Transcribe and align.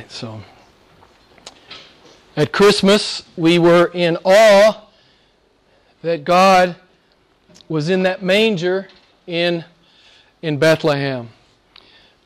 right, 0.00 0.10
so. 0.10 0.40
At 2.34 2.52
Christmas, 2.52 3.24
we 3.36 3.58
were 3.58 3.90
in 3.92 4.16
awe 4.24 4.86
that 6.00 6.24
God 6.24 6.76
was 7.68 7.90
in 7.90 8.02
that 8.04 8.22
manger 8.22 8.88
in, 9.26 9.62
in 10.40 10.58
Bethlehem. 10.58 11.28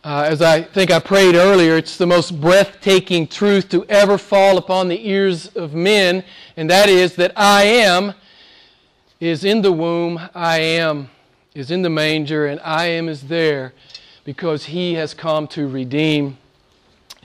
Uh, 0.05 0.27
as 0.29 0.41
I 0.41 0.63
think 0.63 0.93
I 0.93 1.01
prayed 1.01 1.35
earlier, 1.35 1.77
it's 1.77 1.97
the 1.97 2.07
most 2.07 2.41
breathtaking 2.41 3.27
truth 3.27 3.69
to 3.71 3.85
ever 3.87 4.19
fall 4.19 4.57
upon 4.57 4.87
the 4.87 5.09
ears 5.09 5.49
of 5.57 5.75
men, 5.75 6.23
and 6.57 6.71
that 6.71 6.89
is 6.89 7.17
that 7.17 7.33
I 7.35 7.65
am 7.65 8.15
is 9.19 9.43
in 9.43 9.63
the 9.63 9.73
womb, 9.73 10.21
I 10.33 10.61
am 10.61 11.11
is 11.55 11.73
in 11.73 11.83
the 11.83 11.91
manger, 11.91 12.47
and 12.47 12.61
I 12.61 12.87
am 12.87 13.09
is 13.09 13.23
there 13.23 13.73
because 14.23 14.67
he 14.67 14.95
has 14.95 15.13
come 15.13 15.49
to 15.49 15.67
redeem 15.67 16.39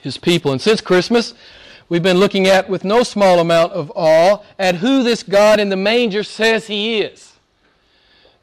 his 0.02 0.18
people. 0.18 0.52
And 0.52 0.60
since 0.60 0.80
Christmas, 0.80 1.34
we've 1.88 2.02
been 2.02 2.18
looking 2.18 2.46
at, 2.46 2.68
with 2.68 2.84
no 2.84 3.02
small 3.02 3.38
amount 3.38 3.72
of 3.72 3.92
awe, 3.94 4.42
at 4.58 4.76
who 4.76 5.02
this 5.02 5.22
God 5.22 5.60
in 5.60 5.68
the 5.68 5.76
manger 5.76 6.22
says 6.22 6.66
he 6.66 7.00
is. 7.00 7.32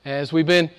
As 0.05 0.31
we've 0.31 0.45
been 0.45 0.69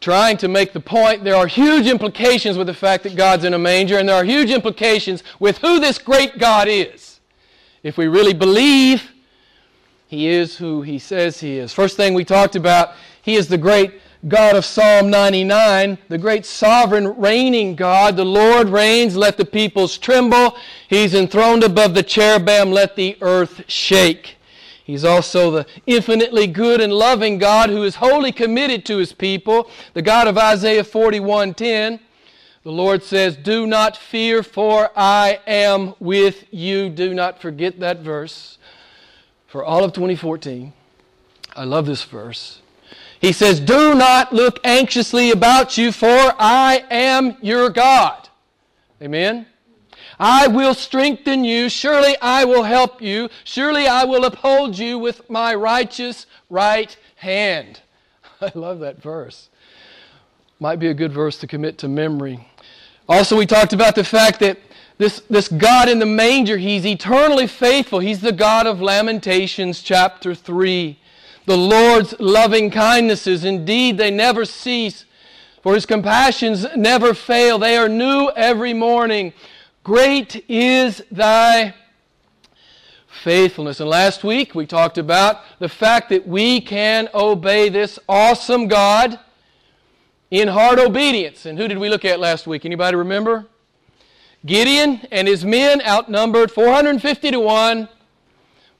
trying 0.00 0.36
to 0.36 0.48
make 0.48 0.72
the 0.72 0.80
point, 0.80 1.24
there 1.24 1.36
are 1.36 1.46
huge 1.46 1.86
implications 1.86 2.58
with 2.58 2.66
the 2.66 2.74
fact 2.74 3.04
that 3.04 3.16
God's 3.16 3.44
in 3.44 3.54
a 3.54 3.58
manger, 3.58 3.98
and 3.98 4.08
there 4.08 4.16
are 4.16 4.24
huge 4.24 4.50
implications 4.50 5.22
with 5.38 5.58
who 5.58 5.80
this 5.80 5.98
great 5.98 6.38
God 6.38 6.68
is. 6.68 7.20
If 7.82 7.96
we 7.96 8.08
really 8.08 8.34
believe 8.34 9.10
he 10.06 10.28
is 10.28 10.56
who 10.56 10.82
he 10.82 10.98
says 10.98 11.40
he 11.40 11.58
is. 11.58 11.72
First 11.72 11.96
thing 11.96 12.14
we 12.14 12.24
talked 12.24 12.56
about, 12.56 12.92
he 13.22 13.34
is 13.34 13.48
the 13.48 13.58
great 13.58 14.00
God 14.26 14.56
of 14.56 14.64
Psalm 14.64 15.10
99, 15.10 15.98
the 16.08 16.16
great 16.16 16.46
sovereign 16.46 17.14
reigning 17.16 17.76
God. 17.76 18.16
The 18.16 18.24
Lord 18.24 18.70
reigns, 18.70 19.16
let 19.16 19.36
the 19.36 19.44
peoples 19.44 19.98
tremble. 19.98 20.56
He's 20.88 21.14
enthroned 21.14 21.62
above 21.62 21.94
the 21.94 22.02
cherubim, 22.02 22.72
let 22.72 22.96
the 22.96 23.18
earth 23.20 23.64
shake. 23.66 24.36
He's 24.82 25.04
also 25.04 25.50
the 25.50 25.66
infinitely 25.86 26.46
good 26.46 26.80
and 26.80 26.92
loving 26.92 27.38
God 27.38 27.68
who 27.68 27.82
is 27.82 27.96
wholly 27.96 28.32
committed 28.32 28.86
to 28.86 28.96
his 28.96 29.12
people, 29.12 29.68
the 29.92 30.02
God 30.02 30.26
of 30.26 30.38
Isaiah 30.38 30.84
41:10. 30.84 32.00
The 32.62 32.72
Lord 32.72 33.02
says, 33.02 33.36
"Do 33.36 33.66
not 33.66 33.94
fear, 33.94 34.42
for 34.42 34.90
I 34.96 35.40
am 35.46 35.94
with 36.00 36.44
you." 36.50 36.88
Do 36.88 37.12
not 37.12 37.40
forget 37.42 37.78
that 37.80 37.98
verse 37.98 38.56
for 39.46 39.62
all 39.62 39.84
of 39.84 39.92
2014. 39.92 40.72
I 41.54 41.64
love 41.64 41.84
this 41.84 42.02
verse. 42.04 42.60
He 43.24 43.32
says, 43.32 43.58
Do 43.58 43.94
not 43.94 44.34
look 44.34 44.60
anxiously 44.64 45.30
about 45.30 45.78
you, 45.78 45.92
for 45.92 46.34
I 46.38 46.84
am 46.90 47.38
your 47.40 47.70
God. 47.70 48.28
Amen. 49.00 49.46
I 50.20 50.46
will 50.46 50.74
strengthen 50.74 51.42
you. 51.42 51.70
Surely 51.70 52.18
I 52.20 52.44
will 52.44 52.64
help 52.64 53.00
you. 53.00 53.30
Surely 53.44 53.86
I 53.86 54.04
will 54.04 54.26
uphold 54.26 54.76
you 54.76 54.98
with 54.98 55.30
my 55.30 55.54
righteous 55.54 56.26
right 56.50 56.94
hand. 57.16 57.80
I 58.42 58.52
love 58.54 58.80
that 58.80 59.00
verse. 59.00 59.48
Might 60.60 60.78
be 60.78 60.88
a 60.88 60.94
good 60.94 61.14
verse 61.14 61.38
to 61.38 61.46
commit 61.46 61.78
to 61.78 61.88
memory. 61.88 62.46
Also, 63.08 63.38
we 63.38 63.46
talked 63.46 63.72
about 63.72 63.94
the 63.94 64.04
fact 64.04 64.38
that 64.40 64.58
this, 64.98 65.22
this 65.30 65.48
God 65.48 65.88
in 65.88 65.98
the 65.98 66.04
manger, 66.04 66.58
He's 66.58 66.84
eternally 66.84 67.46
faithful. 67.46 68.00
He's 68.00 68.20
the 68.20 68.32
God 68.32 68.66
of 68.66 68.82
Lamentations, 68.82 69.80
chapter 69.80 70.34
3. 70.34 70.98
The 71.46 71.56
Lord's 71.56 72.14
loving 72.18 72.70
kindnesses, 72.70 73.44
indeed, 73.44 73.98
they 73.98 74.10
never 74.10 74.46
cease, 74.46 75.04
for 75.62 75.74
his 75.74 75.84
compassions 75.84 76.66
never 76.74 77.12
fail. 77.12 77.58
They 77.58 77.76
are 77.76 77.88
new 77.88 78.30
every 78.34 78.72
morning. 78.72 79.34
Great 79.82 80.42
is 80.48 81.02
thy 81.10 81.74
faithfulness. 83.22 83.80
And 83.80 83.88
last 83.88 84.24
week 84.24 84.54
we 84.54 84.66
talked 84.66 84.96
about 84.96 85.42
the 85.58 85.68
fact 85.68 86.08
that 86.10 86.26
we 86.26 86.62
can 86.62 87.08
obey 87.14 87.68
this 87.68 87.98
awesome 88.08 88.66
God 88.66 89.18
in 90.30 90.48
hard 90.48 90.78
obedience. 90.78 91.44
And 91.46 91.58
who 91.58 91.68
did 91.68 91.78
we 91.78 91.90
look 91.90 92.04
at 92.04 92.20
last 92.20 92.46
week? 92.46 92.64
Anybody 92.64 92.96
remember? 92.96 93.46
Gideon 94.46 95.06
and 95.10 95.28
his 95.28 95.44
men 95.44 95.80
outnumbered 95.82 96.50
450 96.50 97.30
to 97.30 97.40
1 97.40 97.88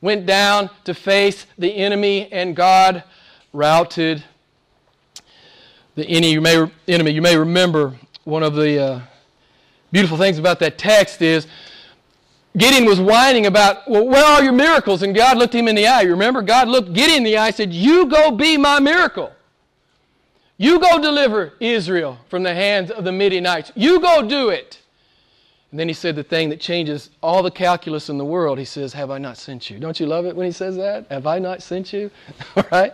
went 0.04 0.26
down 0.26 0.69
to 0.84 0.92
face 0.92 1.47
the 1.56 1.75
enemy, 1.75 2.31
and 2.31 2.54
God 2.54 3.04
routed 3.54 4.22
the 5.94 6.06
enemy. 6.06 6.32
You 6.32 6.42
may, 6.42 6.70
enemy. 6.87 7.12
You 7.12 7.22
may 7.22 7.38
remember 7.38 7.94
one 8.25 8.42
of 8.42 8.54
the 8.54 8.78
uh, 8.78 9.00
beautiful 9.92 10.19
things 10.19 10.38
about 10.38 10.59
that 10.59 10.76
text 10.76 11.22
is 11.22 11.47
Gideon 12.54 12.84
was 12.84 13.00
whining 13.00 13.47
about, 13.47 13.88
well, 13.88 14.06
where 14.06 14.22
are 14.22 14.44
your 14.44 14.53
miracles? 14.53 15.03
And 15.03 15.15
God 15.15 15.38
looked 15.38 15.54
him 15.54 15.69
in 15.69 15.75
the 15.75 15.87
eye. 15.87 16.03
You 16.03 16.10
remember? 16.10 16.42
God 16.42 16.69
looked 16.69 16.92
Gideon 16.92 17.19
in 17.19 17.25
the 17.25 17.38
eye 17.38 17.47
and 17.47 17.54
said, 17.54 17.72
You 17.72 18.04
go 18.04 18.31
be 18.31 18.59
my 18.59 18.81
miracle. 18.81 19.32
You 20.59 20.81
go 20.81 21.00
deliver 21.00 21.54
Israel 21.60 22.19
from 22.28 22.42
the 22.42 22.54
hands 22.54 22.91
of 22.91 23.04
the 23.04 23.12
Midianites. 23.12 23.72
You 23.75 24.00
go 24.00 24.28
do 24.28 24.50
it. 24.50 24.82
And 25.75 25.81
then 25.81 25.89
he 25.89 25.95
said 25.95 26.15
the 26.15 26.23
thing 26.23 26.51
that 26.51 26.61
changes 26.61 27.11
all 27.21 27.43
the 27.43 27.51
calculus 27.51 28.09
in 28.09 28.17
the 28.17 28.25
world. 28.25 28.61
He 28.61 28.65
says, 28.65 28.93
Have 28.93 29.11
I 29.11 29.19
not 29.19 29.37
sent 29.37 29.71
you? 29.71 29.81
Don't 29.81 29.99
you 29.99 30.07
love 30.07 30.25
it 30.25 30.37
when 30.37 30.47
he 30.47 30.53
says 30.53 30.77
that? 30.77 31.05
Have 31.11 31.27
I 31.27 31.41
not 31.41 31.65
sent 31.65 31.93
you? 31.93 32.12
all 32.57 32.65
right? 32.71 32.93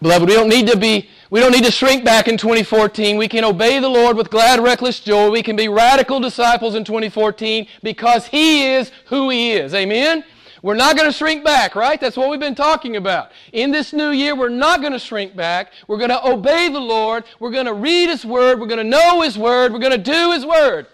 Beloved, 0.00 0.28
we 0.28 0.34
don't 0.34 0.48
need 0.48 0.66
to 0.66 0.76
be, 0.76 1.08
we 1.30 1.38
don't 1.38 1.52
need 1.52 1.62
to 1.62 1.70
shrink 1.70 2.04
back 2.04 2.26
in 2.26 2.36
2014. 2.36 3.16
We 3.16 3.28
can 3.28 3.44
obey 3.44 3.78
the 3.78 3.88
Lord 3.88 4.16
with 4.16 4.30
glad, 4.30 4.58
reckless 4.58 4.98
joy. 4.98 5.30
We 5.30 5.44
can 5.44 5.54
be 5.54 5.68
radical 5.68 6.18
disciples 6.18 6.74
in 6.74 6.82
2014 6.82 7.68
because 7.84 8.26
He 8.26 8.66
is 8.66 8.90
who 9.06 9.30
He 9.30 9.52
is. 9.52 9.74
Amen? 9.74 10.24
We're 10.60 10.74
not 10.74 10.96
going 10.96 11.08
to 11.08 11.16
shrink 11.16 11.44
back, 11.44 11.76
right? 11.76 12.00
That's 12.00 12.16
what 12.16 12.30
we've 12.30 12.40
been 12.40 12.56
talking 12.56 12.96
about. 12.96 13.30
In 13.52 13.70
this 13.70 13.92
new 13.92 14.10
year, 14.10 14.34
we're 14.34 14.48
not 14.48 14.80
going 14.80 14.92
to 14.92 14.98
shrink 14.98 15.36
back. 15.36 15.72
We're 15.86 15.98
going 15.98 16.10
to 16.10 16.28
obey 16.28 16.68
the 16.68 16.80
Lord. 16.80 17.22
We're 17.38 17.52
going 17.52 17.66
to 17.66 17.74
read 17.74 18.08
His 18.08 18.24
Word. 18.24 18.58
We're 18.58 18.66
going 18.66 18.78
to 18.78 18.82
know 18.82 19.20
His 19.20 19.38
Word. 19.38 19.72
We're 19.72 19.78
going 19.78 19.92
to 19.92 19.98
do 19.98 20.32
His 20.32 20.44
Word. 20.44 20.88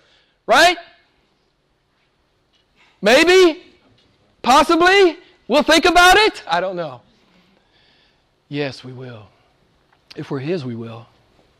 Right? 0.48 0.78
Maybe? 3.02 3.62
Possibly? 4.40 5.18
We'll 5.46 5.62
think 5.62 5.84
about 5.84 6.16
it? 6.16 6.42
I 6.48 6.60
don't 6.60 6.74
know. 6.74 7.02
Yes, 8.48 8.82
we 8.82 8.94
will. 8.94 9.28
If 10.16 10.30
we're 10.30 10.38
His, 10.38 10.64
we 10.64 10.74
will. 10.74 11.06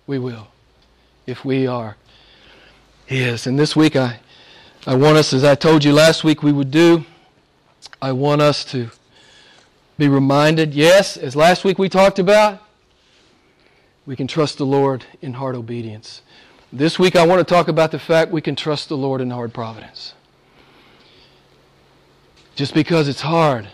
We 0.06 0.18
will. 0.18 0.48
If 1.26 1.44
we 1.44 1.66
are 1.66 1.96
His. 3.04 3.46
And 3.46 3.58
this 3.58 3.76
week, 3.76 3.94
I, 3.94 4.20
I 4.86 4.94
want 4.94 5.18
us, 5.18 5.34
as 5.34 5.44
I 5.44 5.54
told 5.54 5.84
you 5.84 5.92
last 5.92 6.24
week 6.24 6.42
we 6.42 6.50
would 6.50 6.70
do, 6.70 7.04
I 8.00 8.12
want 8.12 8.40
us 8.40 8.64
to 8.72 8.90
be 9.98 10.08
reminded, 10.08 10.72
yes, 10.72 11.18
as 11.18 11.36
last 11.36 11.62
week 11.62 11.78
we 11.78 11.90
talked 11.90 12.18
about, 12.18 12.62
we 14.06 14.16
can 14.16 14.26
trust 14.26 14.56
the 14.56 14.64
Lord 14.64 15.04
in 15.20 15.34
heart 15.34 15.54
obedience. 15.54 16.22
This 16.72 16.98
week 16.98 17.16
I 17.16 17.26
want 17.26 17.38
to 17.38 17.44
talk 17.54 17.68
about 17.68 17.92
the 17.92 17.98
fact 17.98 18.30
we 18.30 18.42
can 18.42 18.54
trust 18.54 18.90
the 18.90 18.96
Lord 18.96 19.22
in 19.22 19.30
hard 19.30 19.54
providence. 19.54 20.12
Just 22.56 22.74
because 22.74 23.08
it's 23.08 23.22
hard 23.22 23.68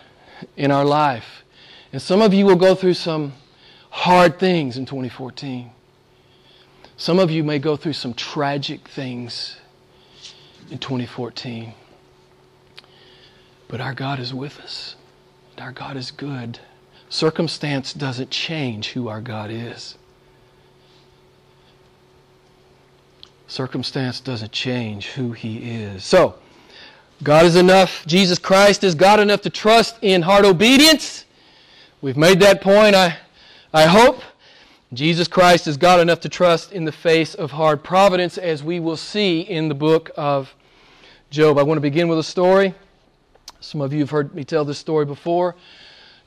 in 0.55 0.71
our 0.71 0.85
life. 0.85 1.43
And 1.91 2.01
some 2.01 2.21
of 2.21 2.33
you 2.33 2.45
will 2.45 2.55
go 2.55 2.73
through 2.73 2.93
some 2.93 3.33
hard 3.89 4.39
things 4.39 4.77
in 4.77 4.85
2014. 4.85 5.71
Some 6.95 7.19
of 7.19 7.29
you 7.29 7.43
may 7.43 7.59
go 7.59 7.75
through 7.75 7.93
some 7.93 8.13
tragic 8.13 8.87
things 8.87 9.57
in 10.71 10.77
2014. 10.77 11.73
But 13.67 13.81
our 13.81 13.93
God 13.93 14.19
is 14.19 14.33
with 14.33 14.57
us. 14.59 14.95
And 15.51 15.65
our 15.65 15.73
God 15.73 15.97
is 15.97 16.11
good. 16.11 16.59
Circumstance 17.09 17.91
doesn't 17.91 18.29
change 18.29 18.91
who 18.91 19.09
our 19.09 19.19
God 19.19 19.51
is. 19.51 19.97
Circumstance 23.47 24.19
doesn't 24.19 24.51
change 24.51 25.07
who 25.07 25.31
He 25.31 25.71
is. 25.71 26.03
So, 26.03 26.35
God 27.23 27.45
is 27.45 27.55
enough. 27.55 28.05
Jesus 28.05 28.39
Christ 28.39 28.83
is 28.83 28.95
God 28.95 29.19
enough 29.19 29.41
to 29.41 29.49
trust 29.49 29.97
in 30.01 30.21
hard 30.21 30.45
obedience. 30.45 31.25
We've 32.01 32.17
made 32.17 32.39
that 32.41 32.61
point, 32.61 32.95
I, 32.95 33.17
I 33.73 33.85
hope. 33.85 34.21
Jesus 34.93 35.27
Christ 35.27 35.67
is 35.67 35.77
God 35.77 35.99
enough 35.99 36.19
to 36.21 36.29
trust 36.29 36.71
in 36.71 36.85
the 36.85 36.91
face 36.91 37.35
of 37.35 37.51
hard 37.51 37.83
providence, 37.83 38.37
as 38.37 38.63
we 38.63 38.79
will 38.79 38.97
see 38.97 39.41
in 39.41 39.67
the 39.67 39.75
book 39.75 40.11
of 40.15 40.53
Job. 41.29 41.57
I 41.57 41.63
want 41.63 41.77
to 41.77 41.81
begin 41.81 42.07
with 42.07 42.19
a 42.19 42.23
story. 42.23 42.73
Some 43.59 43.81
of 43.81 43.93
you 43.93 43.99
have 43.99 44.09
heard 44.09 44.35
me 44.35 44.43
tell 44.43 44.65
this 44.65 44.77
story 44.77 45.05
before. 45.05 45.55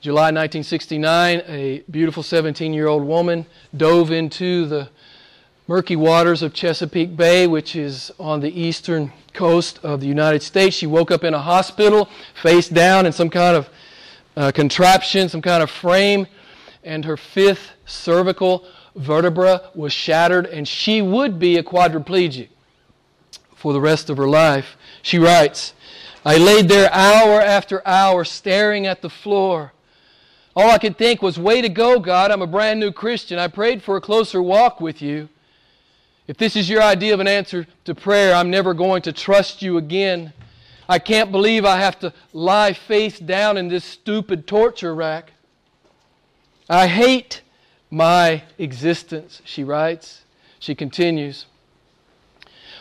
July 0.01 0.31
1969, 0.33 1.43
a 1.47 1.83
beautiful 1.91 2.23
17 2.23 2.73
year 2.73 2.87
old 2.87 3.05
woman 3.05 3.47
dove 3.77 4.11
into 4.11 4.67
the 4.67 4.89
murky 5.69 5.97
waters 5.97 6.43
of 6.43 6.55
Chesapeake 6.55 7.15
Bay, 7.15 7.47
which 7.47 7.77
is 7.77 8.11
on 8.19 8.41
the 8.41 8.59
eastern 8.59 9.13
coast 9.35 9.79
of 9.83 10.01
the 10.01 10.07
United 10.07 10.43
States. 10.43 10.75
She 10.75 10.87
woke 10.87 11.11
up 11.11 11.25
in 11.25 11.35
a 11.35 11.39
hospital, 11.39 12.09
face 12.41 12.71
down 12.71 13.05
in 13.05 13.13
some 13.13 13.29
kind 13.29 13.55
of 13.55 13.69
uh, 14.35 14.51
contraption, 14.51 15.29
some 15.29 15.43
kind 15.43 15.63
of 15.63 15.71
frame, 15.71 16.27
and 16.85 17.05
her 17.05 17.19
fifth 17.19 17.73
cervical 17.85 18.65
vertebra 18.97 19.71
was 19.75 19.93
shattered, 19.93 20.47
and 20.47 20.67
she 20.67 21.03
would 21.03 21.39
be 21.39 21.59
a 21.59 21.63
quadriplegic 21.63 22.49
for 23.55 23.75
the 23.75 23.81
rest 23.81 24.09
of 24.09 24.17
her 24.17 24.29
life. 24.29 24.79
She 25.03 25.19
writes, 25.19 25.75
I 26.25 26.39
laid 26.39 26.69
there 26.69 26.91
hour 26.95 27.43
after 27.43 27.87
hour 27.87 28.25
staring 28.25 28.87
at 28.87 29.03
the 29.03 29.11
floor. 29.11 29.75
All 30.57 30.71
I 30.71 30.79
could 30.79 30.97
think 30.97 31.21
was, 31.21 31.39
Way 31.39 31.61
to 31.61 31.69
go, 31.69 32.01
God. 32.01 32.31
I'm 32.31 32.41
a 32.41 32.47
brand 32.47 32.81
new 32.81 32.91
Christian. 32.91 33.39
I 33.39 33.49
prayed 33.49 33.83
for 33.83 33.99
a 33.99 34.01
closer 34.01 34.43
walk 34.43 34.81
with 34.81 35.03
you. 35.03 35.29
If 36.29 36.37
this 36.37 36.57
is 36.57 36.69
your 36.69 36.83
idea 36.83 37.15
of 37.15 37.21
an 37.21 37.27
answer 37.27 37.67
to 37.87 37.95
prayer, 37.95 38.35
I'm 38.35 38.51
never 38.51 38.75
going 38.75 39.01
to 39.03 39.13
trust 39.13 39.63
you 39.63 39.79
again. 39.79 40.35
I 40.87 40.99
can't 40.99 41.33
believe 41.33 41.65
I 41.65 41.79
have 41.79 41.99
to 42.01 42.13
lie 42.35 42.75
face 42.75 43.19
down 43.19 43.57
in 43.57 43.69
this 43.69 43.85
stupid 43.85 44.47
torture 44.47 44.95
rack. 44.95 45.33
I 46.69 46.87
hate 46.87 47.41
my 47.91 48.43
existence, 48.59 49.41
she 49.45 49.65
writes. 49.65 50.23
She 50.59 50.75
continues. 50.75 51.47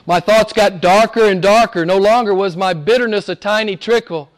My 0.05 0.19
thoughts 0.19 0.51
got 0.51 0.81
darker 0.81 1.25
and 1.25 1.41
darker. 1.41 1.85
No 1.85 1.97
longer 1.97 2.33
was 2.33 2.57
my 2.57 2.73
bitterness 2.73 3.29
a 3.29 3.35
tiny 3.35 3.77
trickle. 3.77 4.29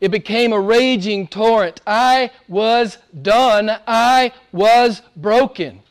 It 0.00 0.10
became 0.10 0.52
a 0.52 0.60
raging 0.60 1.26
torrent. 1.26 1.82
I 1.86 2.30
was 2.48 2.96
done. 3.22 3.70
I 3.86 4.32
was 4.52 5.02
broken. 5.14 5.82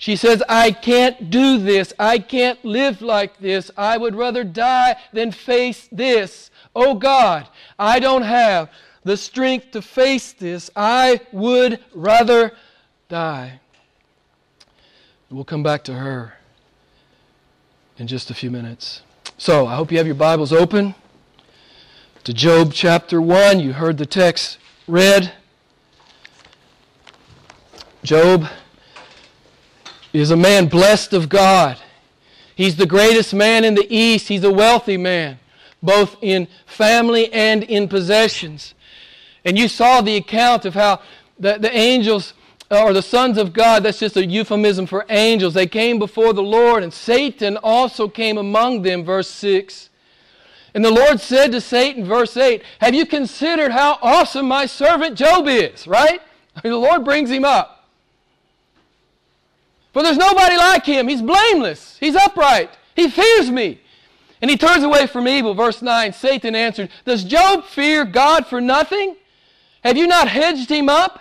She 0.00 0.16
says, 0.16 0.42
I 0.48 0.72
can't 0.72 1.28
do 1.28 1.58
this. 1.58 1.92
I 1.98 2.20
can't 2.20 2.64
live 2.64 3.02
like 3.02 3.38
this. 3.38 3.70
I 3.76 3.98
would 3.98 4.14
rather 4.16 4.44
die 4.44 4.96
than 5.12 5.30
face 5.30 5.90
this. 5.92 6.50
Oh 6.74 6.94
God, 6.94 7.46
I 7.78 8.00
don't 8.00 8.22
have 8.22 8.70
the 9.04 9.18
strength 9.18 9.72
to 9.72 9.82
face 9.82 10.32
this. 10.32 10.70
I 10.74 11.20
would 11.32 11.80
rather 11.92 12.52
die. 13.10 13.60
We'll 15.28 15.44
come 15.44 15.62
back 15.62 15.84
to 15.84 15.92
her 15.92 16.32
in 17.98 18.06
just 18.06 18.30
a 18.30 18.34
few 18.34 18.50
minutes. 18.50 19.02
So, 19.36 19.66
I 19.66 19.76
hope 19.76 19.92
you 19.92 19.98
have 19.98 20.06
your 20.06 20.16
Bibles 20.16 20.50
open 20.50 20.94
to 22.24 22.32
Job 22.32 22.72
chapter 22.72 23.20
1. 23.20 23.60
You 23.60 23.74
heard 23.74 23.98
the 23.98 24.06
text 24.06 24.56
read. 24.88 25.34
Job 28.02 28.46
is 30.12 30.30
a 30.30 30.36
man 30.36 30.66
blessed 30.66 31.12
of 31.12 31.28
God. 31.28 31.78
He's 32.54 32.76
the 32.76 32.86
greatest 32.86 33.32
man 33.32 33.64
in 33.64 33.74
the 33.74 33.86
East. 33.88 34.28
He's 34.28 34.44
a 34.44 34.52
wealthy 34.52 34.96
man, 34.96 35.38
both 35.82 36.16
in 36.20 36.48
family 36.66 37.32
and 37.32 37.62
in 37.62 37.88
possessions. 37.88 38.74
And 39.44 39.58
you 39.58 39.68
saw 39.68 40.00
the 40.00 40.16
account 40.16 40.64
of 40.64 40.74
how 40.74 41.00
the, 41.38 41.58
the 41.58 41.74
angels, 41.74 42.34
uh, 42.70 42.82
or 42.82 42.92
the 42.92 43.02
sons 43.02 43.38
of 43.38 43.52
God, 43.52 43.82
that's 43.82 43.98
just 43.98 44.16
a 44.16 44.26
euphemism 44.26 44.86
for 44.86 45.06
angels, 45.08 45.54
they 45.54 45.66
came 45.66 45.98
before 45.98 46.32
the 46.32 46.42
Lord, 46.42 46.82
and 46.82 46.92
Satan 46.92 47.56
also 47.58 48.08
came 48.08 48.36
among 48.36 48.82
them, 48.82 49.04
verse 49.04 49.28
6. 49.28 49.88
And 50.74 50.84
the 50.84 50.90
Lord 50.90 51.20
said 51.20 51.52
to 51.52 51.60
Satan, 51.60 52.04
verse 52.04 52.36
8, 52.36 52.62
Have 52.80 52.94
you 52.94 53.06
considered 53.06 53.72
how 53.72 53.98
awesome 54.02 54.46
my 54.46 54.66
servant 54.66 55.16
Job 55.16 55.48
is? 55.48 55.86
Right? 55.86 56.20
The 56.62 56.76
Lord 56.76 57.04
brings 57.04 57.30
him 57.30 57.44
up. 57.44 57.79
For 59.92 60.02
there's 60.02 60.16
nobody 60.16 60.56
like 60.56 60.84
him. 60.84 61.08
He's 61.08 61.22
blameless. 61.22 61.96
He's 61.98 62.14
upright. 62.14 62.70
He 62.94 63.08
fears 63.08 63.50
me. 63.50 63.80
And 64.42 64.50
he 64.50 64.56
turns 64.56 64.84
away 64.84 65.06
from 65.06 65.28
evil. 65.28 65.54
Verse 65.54 65.82
9 65.82 66.12
Satan 66.12 66.54
answered, 66.54 66.90
Does 67.04 67.24
Job 67.24 67.64
fear 67.64 68.04
God 68.04 68.46
for 68.46 68.60
nothing? 68.60 69.16
Have 69.82 69.96
you 69.96 70.06
not 70.06 70.28
hedged 70.28 70.70
him 70.70 70.88
up? 70.88 71.20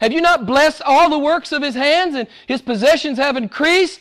Have 0.00 0.12
you 0.12 0.20
not 0.20 0.46
blessed 0.46 0.82
all 0.84 1.08
the 1.10 1.18
works 1.18 1.52
of 1.52 1.62
his 1.62 1.76
hands, 1.76 2.16
and 2.16 2.26
his 2.48 2.60
possessions 2.60 3.18
have 3.18 3.36
increased? 3.36 4.00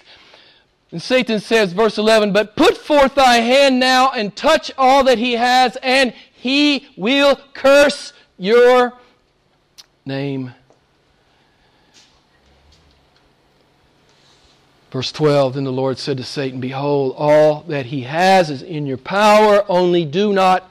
And 0.92 1.02
Satan 1.02 1.40
says, 1.40 1.74
verse 1.74 1.98
11, 1.98 2.34
But 2.34 2.56
put 2.56 2.76
forth 2.76 3.16
thy 3.16 3.36
hand 3.38 3.80
now 3.80 4.12
and 4.12 4.36
touch 4.36 4.72
all 4.78 5.04
that 5.04 5.20
he 5.20 5.34
has, 5.34 5.78
and 5.84 6.14
he 6.34 6.88
will 6.98 7.40
curse 7.54 8.14
your 8.38 8.94
name. 10.06 10.54
Verse 14.92 15.12
12 15.12 15.56
Then 15.56 15.64
the 15.64 15.72
Lord 15.72 15.98
said 15.98 16.18
to 16.18 16.24
Satan, 16.24 16.60
Behold, 16.60 17.16
all 17.18 17.62
that 17.68 17.88
he 17.88 18.02
has 18.02 18.50
is 18.50 18.62
in 18.62 18.86
your 18.86 18.98
power, 18.98 19.66
only 19.70 20.06
do 20.06 20.34
not 20.34 20.70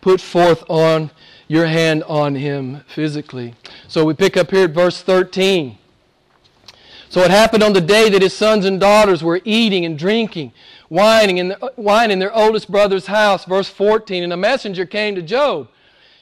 put 0.00 0.20
forth 0.20 0.64
on 0.68 1.10
your 1.48 1.66
hand 1.66 2.04
on 2.04 2.34
him 2.36 2.82
physically. 2.86 3.54
So 3.88 4.04
we 4.04 4.14
pick 4.14 4.36
up 4.36 4.50
here 4.50 4.64
at 4.64 4.70
verse 4.70 5.02
13. 5.02 5.76
So 7.10 7.22
it 7.22 7.30
happened 7.30 7.62
on 7.62 7.72
the 7.72 7.80
day 7.80 8.10
that 8.10 8.22
his 8.22 8.34
sons 8.34 8.66
and 8.66 8.78
daughters 8.78 9.24
were 9.24 9.40
eating 9.44 9.86
and 9.86 9.98
drinking, 9.98 10.52
whining 10.88 11.38
in, 11.38 11.48
the, 11.48 11.72
wine 11.76 12.10
in 12.10 12.18
their 12.18 12.34
oldest 12.34 12.70
brother's 12.70 13.06
house. 13.06 13.46
Verse 13.46 13.68
14. 13.68 14.22
And 14.22 14.32
a 14.32 14.36
messenger 14.36 14.84
came 14.84 15.14
to 15.14 15.22
Job. 15.22 15.68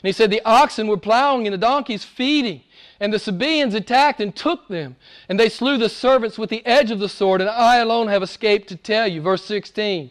And 0.02 0.08
he 0.08 0.12
said, 0.12 0.30
The 0.30 0.42
oxen 0.44 0.86
were 0.86 0.96
plowing 0.96 1.46
and 1.46 1.54
the 1.54 1.58
donkeys 1.58 2.04
feeding. 2.04 2.62
And 2.98 3.12
the 3.12 3.18
Sabaeans 3.18 3.74
attacked 3.74 4.20
and 4.20 4.34
took 4.34 4.68
them. 4.68 4.96
And 5.28 5.38
they 5.38 5.48
slew 5.48 5.76
the 5.76 5.88
servants 5.88 6.38
with 6.38 6.50
the 6.50 6.64
edge 6.64 6.90
of 6.90 6.98
the 6.98 7.08
sword, 7.08 7.40
and 7.40 7.50
I 7.50 7.76
alone 7.76 8.08
have 8.08 8.22
escaped 8.22 8.68
to 8.68 8.76
tell 8.76 9.06
you. 9.06 9.20
Verse 9.20 9.44
16. 9.44 10.10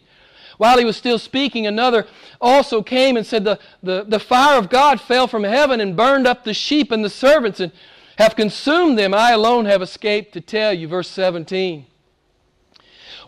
While 0.58 0.78
he 0.78 0.84
was 0.84 0.96
still 0.96 1.18
speaking, 1.18 1.66
another 1.66 2.06
also 2.40 2.82
came 2.82 3.16
and 3.16 3.26
said, 3.26 3.44
the, 3.44 3.58
the, 3.82 4.04
the 4.08 4.20
fire 4.20 4.58
of 4.58 4.70
God 4.70 5.00
fell 5.00 5.26
from 5.26 5.44
heaven 5.44 5.80
and 5.80 5.96
burned 5.96 6.26
up 6.26 6.44
the 6.44 6.54
sheep 6.54 6.92
and 6.92 7.04
the 7.04 7.10
servants 7.10 7.60
and 7.60 7.72
have 8.18 8.36
consumed 8.36 8.98
them. 8.98 9.12
I 9.12 9.32
alone 9.32 9.66
have 9.66 9.82
escaped 9.82 10.32
to 10.32 10.40
tell 10.40 10.72
you. 10.72 10.88
Verse 10.88 11.10
17. 11.10 11.86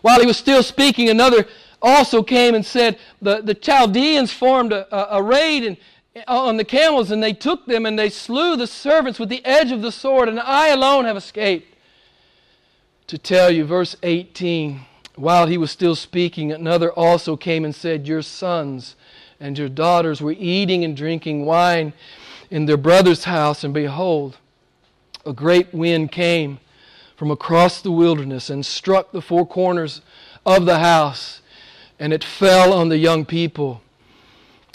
While 0.01 0.19
he 0.19 0.25
was 0.25 0.37
still 0.37 0.63
speaking, 0.63 1.09
another 1.09 1.47
also 1.81 2.23
came 2.23 2.55
and 2.55 2.65
said, 2.65 2.97
The, 3.21 3.41
the 3.41 3.53
Chaldeans 3.53 4.33
formed 4.33 4.73
a, 4.73 4.93
a, 4.95 5.19
a 5.19 5.23
raid 5.23 5.63
and, 5.63 5.77
Uh, 6.15 6.21
on 6.27 6.57
the 6.57 6.65
camels, 6.65 7.11
and 7.11 7.21
they 7.21 7.33
took 7.33 7.65
them 7.67 7.85
and 7.85 7.97
they 7.97 8.09
slew 8.09 8.55
the 8.55 8.65
servants 8.65 9.19
with 9.19 9.29
the 9.29 9.45
edge 9.45 9.71
of 9.71 9.81
the 9.81 9.91
sword, 9.91 10.27
and 10.27 10.39
I 10.39 10.69
alone 10.69 11.05
have 11.05 11.17
escaped. 11.17 11.75
To 13.07 13.17
tell 13.17 13.51
you, 13.51 13.63
verse 13.63 13.95
18, 14.01 14.81
while 15.15 15.45
he 15.47 15.57
was 15.57 15.69
still 15.69 15.95
speaking, 15.95 16.51
another 16.51 16.91
also 16.91 17.35
came 17.35 17.63
and 17.63 17.75
said, 17.75 18.07
Your 18.07 18.23
sons 18.23 18.95
and 19.39 19.57
your 19.57 19.69
daughters 19.69 20.21
were 20.21 20.35
eating 20.37 20.83
and 20.83 20.97
drinking 20.97 21.45
wine 21.45 21.93
in 22.49 22.65
their 22.65 22.77
brother's 22.77 23.25
house, 23.25 23.63
and 23.63 23.73
behold, 23.73 24.37
a 25.25 25.33
great 25.33 25.73
wind 25.73 26.11
came 26.11 26.59
from 27.15 27.29
across 27.29 27.81
the 27.81 27.91
wilderness 27.91 28.49
and 28.49 28.65
struck 28.65 29.11
the 29.11 29.21
four 29.21 29.45
corners 29.45 30.01
of 30.45 30.65
the 30.65 30.79
house, 30.79 31.41
and 31.99 32.13
it 32.13 32.23
fell 32.23 32.73
on 32.73 32.89
the 32.89 32.97
young 32.97 33.25
people, 33.25 33.81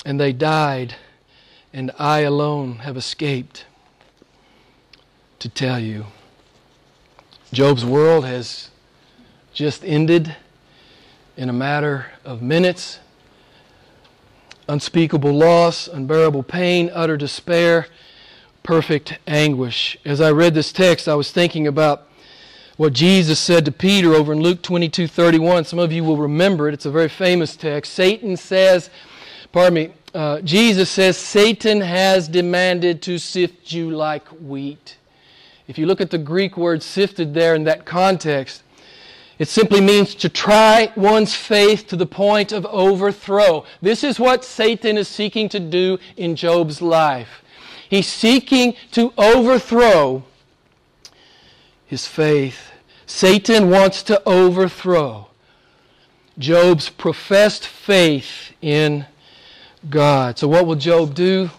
and 0.05 0.21
they 0.21 0.33
died 0.33 0.95
and 1.75 1.91
I 1.99 2.21
alone 2.21 2.77
have 2.77 2.97
escaped 2.97 3.67
to 5.41 5.49
tell 5.49 5.81
you. 5.81 6.07
Job's 7.53 7.85
world 7.85 8.25
has 8.25 8.71
just 9.53 9.85
ended 9.85 10.37
in 11.37 11.49
a 11.49 11.53
matter 11.53 12.07
of 12.25 12.41
minutes. 12.41 13.01
Unspeakable 14.69 15.33
loss, 15.33 15.89
unbearable 15.89 16.45
pain, 16.45 16.93
utter 16.95 17.17
despair, 17.17 17.89
perfect 18.63 19.19
anguish. 19.27 19.97
As 20.05 20.21
I 20.21 20.31
read 20.31 20.55
this 20.55 20.71
text, 20.71 21.09
I 21.09 21.17
was 21.17 21.33
thinking 21.33 21.67
about 21.67 22.07
what 22.77 22.93
Jesus 22.93 23.41
said 23.41 23.65
to 23.65 23.73
Peter 23.73 24.15
over 24.15 24.33
in 24.33 24.41
Luke 24.41 24.63
22 24.63 25.09
31. 25.09 25.65
Some 25.65 25.81
of 25.81 25.91
you 25.91 26.05
will 26.05 26.19
remember 26.19 26.69
it. 26.69 26.75
It's 26.75 26.87
a 26.87 26.91
very 26.93 27.09
famous 27.09 27.57
text. 27.57 27.95
Satan 27.95 28.37
says, 28.37 28.91
pardon 29.51 29.75
me, 29.75 29.93
uh, 30.15 30.41
Jesus 30.43 30.91
says, 30.91 31.17
Satan 31.17 31.81
has 31.81 32.29
demanded 32.29 33.03
to 33.03 33.19
sift 33.19 33.73
you 33.73 33.91
like 33.91 34.27
wheat. 34.29 34.97
If 35.67 35.77
you 35.77 35.87
look 35.87 36.01
at 36.01 36.11
the 36.11 36.19
Greek 36.19 36.57
word 36.57 36.83
sifted 36.83 37.35
there 37.35 37.55
in 37.55 37.65
that 37.65 37.85
context, 37.85 38.63
it 39.39 39.49
simply 39.49 39.81
means 39.81 40.15
to 40.17 40.29
try 40.29 40.93
one's 40.95 41.35
faith 41.35 41.89
to 41.89 41.97
the 41.97 42.07
point 42.07 42.53
of 42.53 42.65
overthrow. 42.67 43.65
This 43.83 44.05
is 44.05 44.21
what 44.21 44.45
Satan 44.45 44.97
is 44.97 45.09
seeking 45.09 45.49
to 45.49 45.59
do 45.59 45.99
in 46.17 46.37
Job's 46.37 46.81
life. 46.81 47.43
He's 47.89 48.07
seeking 48.07 48.75
to 48.93 49.13
overthrow 49.19 50.25
his 51.87 52.07
faith. 52.07 52.71
Satan 53.07 53.71
wants 53.71 54.03
to 54.05 54.23
overthrow 54.27 55.29
Job's 56.39 56.89
professed 56.89 57.67
faith 57.67 58.53
in 58.63 59.07
God. 59.89 60.39
So, 60.39 60.49
what 60.49 60.67
will 60.67 60.77
Job 60.77 61.15
do? 61.15 61.51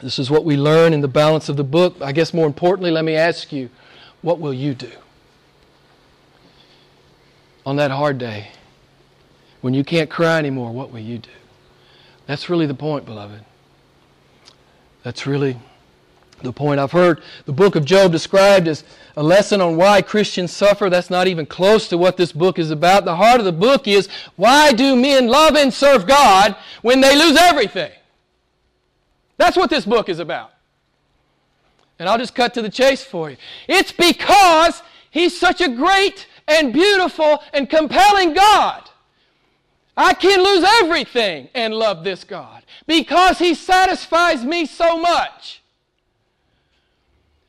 This 0.00 0.18
is 0.18 0.30
what 0.30 0.44
we 0.44 0.56
learn 0.56 0.92
in 0.92 1.00
the 1.00 1.08
balance 1.08 1.48
of 1.48 1.56
the 1.56 1.64
book. 1.64 1.96
I 2.00 2.12
guess 2.12 2.32
more 2.32 2.46
importantly, 2.46 2.90
let 2.90 3.04
me 3.04 3.14
ask 3.14 3.52
you, 3.52 3.68
what 4.22 4.38
will 4.38 4.54
you 4.54 4.74
do? 4.74 4.90
On 7.66 7.76
that 7.76 7.90
hard 7.90 8.18
day, 8.18 8.48
when 9.60 9.74
you 9.74 9.84
can't 9.84 10.08
cry 10.08 10.38
anymore, 10.38 10.72
what 10.72 10.90
will 10.92 11.00
you 11.00 11.18
do? 11.18 11.30
That's 12.26 12.48
really 12.48 12.66
the 12.66 12.74
point, 12.74 13.04
beloved. 13.04 13.44
That's 15.02 15.26
really 15.26 15.58
the 16.42 16.52
point. 16.52 16.80
I've 16.80 16.92
heard 16.92 17.22
the 17.44 17.52
book 17.52 17.76
of 17.76 17.84
Job 17.84 18.12
described 18.12 18.68
as 18.68 18.84
a 19.16 19.22
lesson 19.22 19.60
on 19.60 19.76
why 19.76 20.02
Christians 20.02 20.52
suffer. 20.52 20.88
That's 20.88 21.10
not 21.10 21.26
even 21.26 21.46
close 21.46 21.88
to 21.88 21.98
what 21.98 22.16
this 22.16 22.32
book 22.32 22.58
is 22.58 22.70
about. 22.70 23.04
The 23.04 23.16
heart 23.16 23.40
of 23.40 23.44
the 23.44 23.52
book 23.52 23.88
is 23.88 24.08
why 24.36 24.72
do 24.72 24.94
men 24.94 25.26
love 25.26 25.56
and 25.56 25.72
serve 25.72 26.06
God 26.06 26.56
when 26.82 27.00
they 27.00 27.16
lose 27.16 27.36
everything? 27.36 27.92
That's 29.36 29.56
what 29.56 29.70
this 29.70 29.86
book 29.86 30.08
is 30.08 30.18
about. 30.18 30.52
And 31.98 32.08
I'll 32.08 32.18
just 32.18 32.34
cut 32.34 32.54
to 32.54 32.62
the 32.62 32.70
chase 32.70 33.02
for 33.02 33.30
you. 33.30 33.36
It's 33.66 33.92
because 33.92 34.82
He's 35.10 35.38
such 35.38 35.60
a 35.60 35.68
great 35.68 36.26
and 36.46 36.72
beautiful 36.72 37.42
and 37.52 37.68
compelling 37.68 38.34
God. 38.34 38.88
I 39.96 40.14
can 40.14 40.42
lose 40.42 40.64
everything 40.82 41.48
and 41.54 41.74
love 41.74 42.04
this 42.04 42.22
God 42.22 42.62
because 42.86 43.38
He 43.38 43.54
satisfies 43.54 44.44
me 44.44 44.64
so 44.64 44.96
much. 44.96 45.57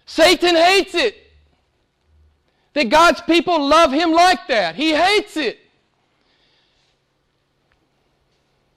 Satan 0.10 0.56
hates 0.56 0.96
it 0.96 1.16
that 2.74 2.89
God's 2.89 3.22
people 3.22 3.63
love 3.63 3.92
Him 3.92 4.12
like 4.12 4.48
that. 4.48 4.74
He 4.75 4.92
hates 4.92 5.38
it. 5.38 5.60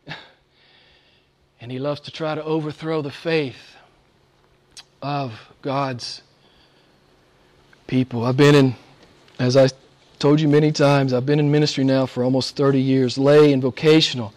And 1.58 1.72
he 1.72 1.78
loves 1.78 2.00
to 2.00 2.10
try 2.10 2.34
to 2.34 2.42
overthrow 2.42 3.02
the 3.02 3.10
faith 3.10 3.76
of 5.00 5.32
God's 5.62 6.20
people. 7.86 8.24
I've 8.24 8.36
been 8.36 8.54
in, 8.54 8.74
as 9.38 9.56
I 9.56 9.68
told 10.18 10.38
you 10.40 10.48
many 10.48 10.70
times, 10.70 11.14
I've 11.14 11.24
been 11.24 11.38
in 11.38 11.50
ministry 11.50 11.84
now 11.84 12.04
for 12.04 12.24
almost 12.24 12.56
30 12.56 12.80
years, 12.80 13.16
lay 13.16 13.52
and 13.54 13.62
vocational. 13.62 14.34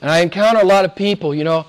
And 0.00 0.10
I 0.10 0.20
encounter 0.20 0.60
a 0.60 0.66
lot 0.66 0.84
of 0.86 0.96
people, 0.96 1.34
you 1.34 1.44
know, 1.44 1.66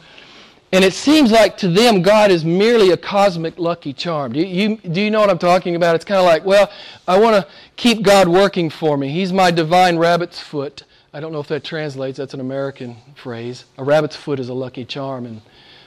and 0.74 0.84
it 0.84 0.96
seems 0.96 1.32
like 1.32 1.56
to 1.58 1.68
them 1.68 2.02
God 2.02 2.32
is 2.32 2.44
merely 2.44 2.90
a 2.90 2.98
cosmic 2.98 3.60
lucky 3.60 3.94
charm. 3.94 4.34
Do 4.34 4.40
you, 4.40 4.78
do 4.78 5.02
you 5.02 5.12
know 5.12 5.20
what 5.20 5.30
I'm 5.30 5.38
talking 5.38 5.76
about? 5.76 5.94
It's 5.94 6.04
kind 6.04 6.18
of 6.18 6.26
like, 6.26 6.44
well, 6.46 6.72
I 7.08 7.20
want 7.20 7.36
to 7.36 7.52
keep 7.76 8.02
God 8.02 8.28
working 8.28 8.72
for 8.72 8.98
me. 8.98 9.10
He's 9.10 9.32
my 9.32 9.52
divine 9.52 9.98
rabbit's 9.98 10.40
foot. 10.40 10.82
I 11.14 11.20
don't 11.20 11.32
know 11.32 11.40
if 11.40 11.48
that 11.50 11.64
translates. 11.64 12.18
That's 12.18 12.34
an 12.34 12.40
American 12.40 12.98
phrase. 13.14 13.66
A 13.78 13.84
rabbit's 13.84 14.16
foot 14.16 14.40
is 14.40 14.50
a 14.50 14.54
lucky 14.56 14.84
charm 14.84 15.28
in 15.28 15.44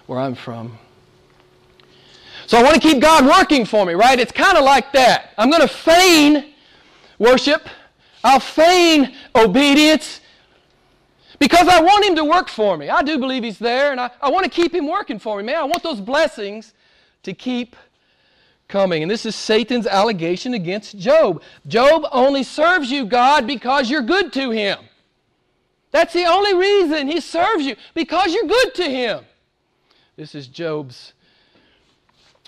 where 0.06 0.20
I'm 0.20 0.36
from. 0.36 0.78
So 2.46 2.56
I 2.56 2.62
want 2.62 2.76
to 2.76 2.80
keep 2.80 3.02
God 3.02 3.26
working 3.26 3.64
for 3.64 3.84
me, 3.84 3.94
right? 3.94 4.20
It's 4.20 4.30
kind 4.30 4.56
of 4.56 4.62
like 4.62 4.92
that. 4.92 5.34
I'm 5.36 5.50
going 5.50 5.62
to 5.62 5.68
feign 5.68 6.54
worship. 7.18 7.68
I'll 8.22 8.38
feign 8.38 9.16
obedience 9.34 10.20
because 11.38 11.68
I 11.68 11.80
want 11.80 12.04
Him 12.04 12.16
to 12.16 12.24
work 12.24 12.48
for 12.48 12.76
me. 12.76 12.88
I 12.88 13.02
do 13.02 13.18
believe 13.18 13.44
He's 13.44 13.58
there, 13.58 13.92
and 13.92 14.00
I, 14.00 14.10
I 14.20 14.30
want 14.30 14.44
to 14.44 14.50
keep 14.50 14.74
Him 14.74 14.86
working 14.86 15.18
for 15.18 15.36
me, 15.36 15.42
man. 15.44 15.56
I 15.56 15.64
want 15.64 15.82
those 15.82 16.00
blessings 16.00 16.74
to 17.22 17.32
keep 17.34 17.76
coming. 18.68 19.02
And 19.02 19.10
this 19.10 19.26
is 19.26 19.34
Satan's 19.34 19.86
allegation 19.86 20.54
against 20.54 20.98
Job. 20.98 21.42
Job 21.66 22.06
only 22.12 22.42
serves 22.42 22.90
you, 22.90 23.04
God, 23.04 23.46
because 23.46 23.90
you're 23.90 24.02
good 24.02 24.32
to 24.34 24.50
him. 24.50 24.78
That's 25.90 26.12
the 26.12 26.24
only 26.24 26.54
reason 26.54 27.08
he 27.08 27.20
serves 27.20 27.64
you, 27.64 27.76
because 27.94 28.34
you're 28.34 28.46
good 28.46 28.74
to 28.74 28.84
him. 28.84 29.24
This 30.16 30.34
is 30.34 30.46
Job's 30.46 31.12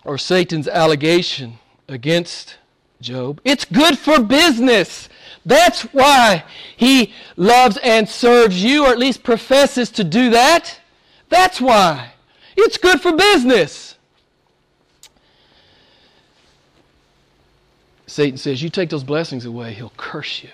or 0.04 0.18
Satan's 0.18 0.68
allegation 0.68 1.58
against 1.88 2.56
Job. 3.00 3.40
It's 3.44 3.64
good 3.64 3.98
for 3.98 4.20
business. 4.20 5.08
That's 5.48 5.80
why 5.94 6.44
he 6.76 7.14
loves 7.38 7.78
and 7.78 8.06
serves 8.06 8.62
you, 8.62 8.84
or 8.84 8.90
at 8.90 8.98
least 8.98 9.22
professes 9.22 9.90
to 9.92 10.04
do 10.04 10.28
that. 10.28 10.78
That's 11.30 11.58
why. 11.58 12.12
It's 12.54 12.76
good 12.76 13.00
for 13.00 13.12
business. 13.16 13.96
Satan 18.06 18.36
says, 18.36 18.62
You 18.62 18.68
take 18.68 18.90
those 18.90 19.04
blessings 19.04 19.46
away, 19.46 19.72
he'll 19.72 19.92
curse 19.96 20.42
you. 20.42 20.50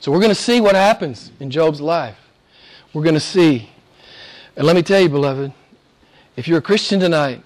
So 0.00 0.10
we're 0.10 0.20
going 0.20 0.30
to 0.30 0.34
see 0.34 0.62
what 0.62 0.74
happens 0.74 1.30
in 1.38 1.50
Job's 1.50 1.82
life. 1.82 2.16
We're 2.94 3.02
going 3.02 3.12
to 3.12 3.20
see. 3.20 3.68
And 4.56 4.66
let 4.66 4.74
me 4.74 4.82
tell 4.82 5.02
you, 5.02 5.10
beloved, 5.10 5.52
if 6.36 6.48
you're 6.48 6.60
a 6.60 6.62
Christian 6.62 6.98
tonight, 6.98 7.42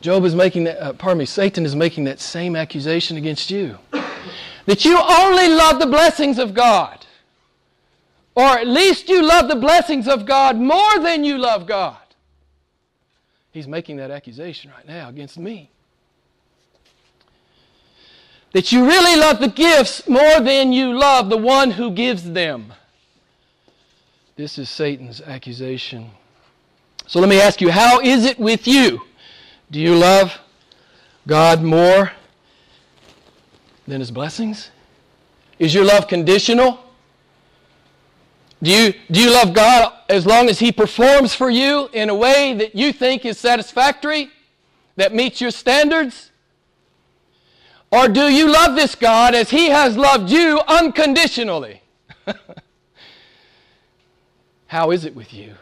Job 0.00 0.24
is 0.24 0.36
making 0.36 0.64
that, 0.64 0.80
uh, 0.80 0.92
pardon 0.92 1.18
me, 1.18 1.24
Satan 1.24 1.64
is 1.66 1.74
making 1.74 2.04
that 2.04 2.20
same 2.20 2.54
accusation 2.54 3.16
against 3.16 3.50
you. 3.50 3.76
That 4.66 4.84
you 4.84 4.98
only 4.98 5.48
love 5.48 5.78
the 5.78 5.86
blessings 5.86 6.38
of 6.38 6.54
God. 6.54 7.04
Or 8.34 8.58
at 8.58 8.66
least 8.66 9.08
you 9.08 9.22
love 9.22 9.48
the 9.48 9.56
blessings 9.56 10.08
of 10.08 10.26
God 10.26 10.56
more 10.56 10.98
than 10.98 11.22
you 11.24 11.38
love 11.38 11.66
God. 11.66 11.96
He's 13.52 13.68
making 13.68 13.98
that 13.98 14.10
accusation 14.10 14.72
right 14.72 14.86
now 14.86 15.08
against 15.08 15.38
me. 15.38 15.70
That 18.52 18.72
you 18.72 18.84
really 18.84 19.18
love 19.18 19.40
the 19.40 19.48
gifts 19.48 20.08
more 20.08 20.40
than 20.40 20.72
you 20.72 20.96
love 20.96 21.28
the 21.28 21.36
one 21.36 21.72
who 21.72 21.90
gives 21.92 22.32
them. 22.32 22.72
This 24.36 24.58
is 24.58 24.68
Satan's 24.68 25.20
accusation. 25.20 26.10
So 27.06 27.20
let 27.20 27.28
me 27.28 27.40
ask 27.40 27.60
you, 27.60 27.70
how 27.70 28.00
is 28.00 28.24
it 28.24 28.38
with 28.38 28.66
you? 28.66 29.02
Do 29.70 29.78
you 29.78 29.94
love 29.94 30.38
God 31.26 31.62
more 31.62 32.10
than 33.86 34.00
His 34.00 34.10
blessings? 34.10 34.70
Is 35.58 35.74
your 35.74 35.84
love 35.84 36.08
conditional? 36.08 36.80
Do 38.62 38.70
you, 38.70 38.94
do 39.10 39.20
you 39.20 39.30
love 39.30 39.52
God 39.52 39.92
as 40.08 40.26
long 40.26 40.48
as 40.48 40.58
He 40.58 40.72
performs 40.72 41.34
for 41.34 41.50
you 41.50 41.88
in 41.92 42.08
a 42.08 42.14
way 42.14 42.54
that 42.54 42.74
you 42.74 42.92
think 42.92 43.24
is 43.24 43.38
satisfactory, 43.38 44.30
that 44.96 45.14
meets 45.14 45.40
your 45.40 45.50
standards? 45.50 46.30
Or 47.90 48.08
do 48.08 48.22
you 48.22 48.50
love 48.50 48.74
this 48.74 48.94
God 48.94 49.34
as 49.34 49.50
He 49.50 49.68
has 49.68 49.96
loved 49.96 50.30
you 50.30 50.60
unconditionally? 50.66 51.82
How 54.66 54.90
is 54.90 55.04
it 55.04 55.14
with 55.14 55.32
you? 55.34 55.54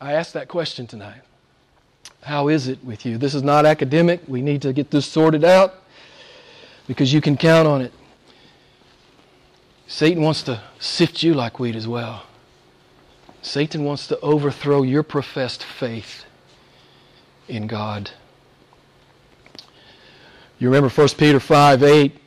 I 0.00 0.14
asked 0.14 0.32
that 0.34 0.48
question 0.48 0.86
tonight. 0.86 1.22
How 2.22 2.48
is 2.48 2.68
it 2.68 2.84
with 2.84 3.06
you? 3.06 3.16
This 3.16 3.34
is 3.34 3.42
not 3.42 3.64
academic. 3.64 4.20
We 4.26 4.42
need 4.42 4.60
to 4.62 4.72
get 4.72 4.90
this 4.90 5.06
sorted 5.06 5.44
out 5.44 5.81
because 6.86 7.12
you 7.12 7.20
can 7.20 7.36
count 7.36 7.66
on 7.66 7.82
it. 7.82 7.92
Satan 9.86 10.22
wants 10.22 10.42
to 10.44 10.62
sift 10.78 11.22
you 11.22 11.34
like 11.34 11.58
wheat 11.58 11.76
as 11.76 11.86
well. 11.86 12.24
Satan 13.42 13.84
wants 13.84 14.06
to 14.06 14.18
overthrow 14.20 14.82
your 14.82 15.02
professed 15.02 15.64
faith 15.64 16.24
in 17.48 17.66
God. 17.66 18.10
You 20.58 20.68
remember 20.68 20.88
1 20.88 21.08
Peter 21.18 21.40
5 21.40 21.82
8. 21.82 22.18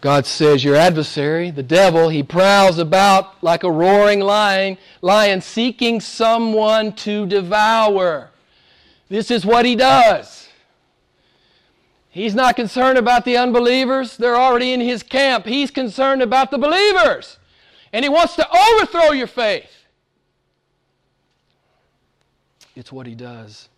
God 0.00 0.26
says, 0.26 0.64
Your 0.64 0.76
adversary, 0.76 1.50
the 1.50 1.62
devil, 1.62 2.08
he 2.08 2.22
prowls 2.22 2.78
about 2.78 3.42
like 3.42 3.62
a 3.62 3.70
roaring 3.70 4.20
lion, 4.20 4.78
lion 5.02 5.40
seeking 5.40 6.00
someone 6.00 6.92
to 6.94 7.26
devour. 7.26 8.30
This 9.08 9.30
is 9.30 9.44
what 9.44 9.64
he 9.64 9.76
does. 9.76 10.45
He's 12.16 12.34
not 12.34 12.56
concerned 12.56 12.96
about 12.96 13.24
the 13.24 13.36
unbelievers. 13.36 14.16
They're 14.16 14.36
already 14.36 14.72
in 14.72 14.80
his 14.80 15.02
camp. 15.02 15.44
He's 15.44 15.70
concerned 15.70 16.22
about 16.22 16.50
the 16.50 16.58
believers. 16.58 17.38
And 17.92 18.04
he 18.04 18.08
wants 18.08 18.36
to 18.36 18.48
overthrow 18.48 19.12
your 19.12 19.26
faith. 19.26 19.70
It's 22.74 22.90
what 22.90 23.06
he 23.06 23.14
does. 23.14 23.68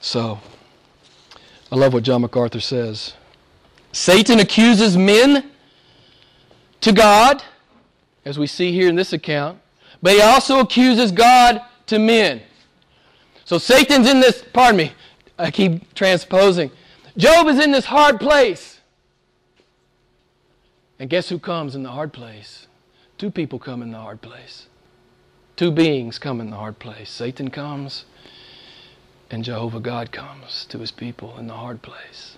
So, 0.00 0.38
I 1.72 1.76
love 1.76 1.92
what 1.94 2.02
John 2.02 2.22
MacArthur 2.22 2.60
says. 2.60 3.14
Satan 3.92 4.40
accuses 4.40 4.96
men 4.96 5.50
to 6.82 6.92
God, 6.92 7.42
as 8.24 8.38
we 8.38 8.46
see 8.46 8.72
here 8.72 8.88
in 8.88 8.94
this 8.94 9.12
account 9.12 9.58
but 10.02 10.12
he 10.12 10.20
also 10.20 10.60
accuses 10.60 11.12
God 11.12 11.60
to 11.86 11.98
men. 11.98 12.42
So 13.48 13.56
Satan's 13.56 14.06
in 14.06 14.20
this, 14.20 14.44
pardon 14.52 14.76
me, 14.76 14.92
I 15.38 15.50
keep 15.50 15.94
transposing. 15.94 16.70
Job 17.16 17.48
is 17.48 17.58
in 17.58 17.72
this 17.72 17.86
hard 17.86 18.20
place. 18.20 18.80
And 20.98 21.08
guess 21.08 21.30
who 21.30 21.38
comes 21.38 21.74
in 21.74 21.82
the 21.82 21.90
hard 21.90 22.12
place? 22.12 22.66
Two 23.16 23.30
people 23.30 23.58
come 23.58 23.80
in 23.80 23.90
the 23.90 23.96
hard 23.96 24.20
place. 24.20 24.66
Two 25.56 25.70
beings 25.70 26.18
come 26.18 26.42
in 26.42 26.50
the 26.50 26.58
hard 26.58 26.78
place. 26.78 27.08
Satan 27.08 27.48
comes, 27.50 28.04
and 29.30 29.42
Jehovah 29.42 29.80
God 29.80 30.12
comes 30.12 30.66
to 30.66 30.76
his 30.76 30.90
people 30.90 31.34
in 31.38 31.46
the 31.46 31.54
hard 31.54 31.80
place. 31.80 32.36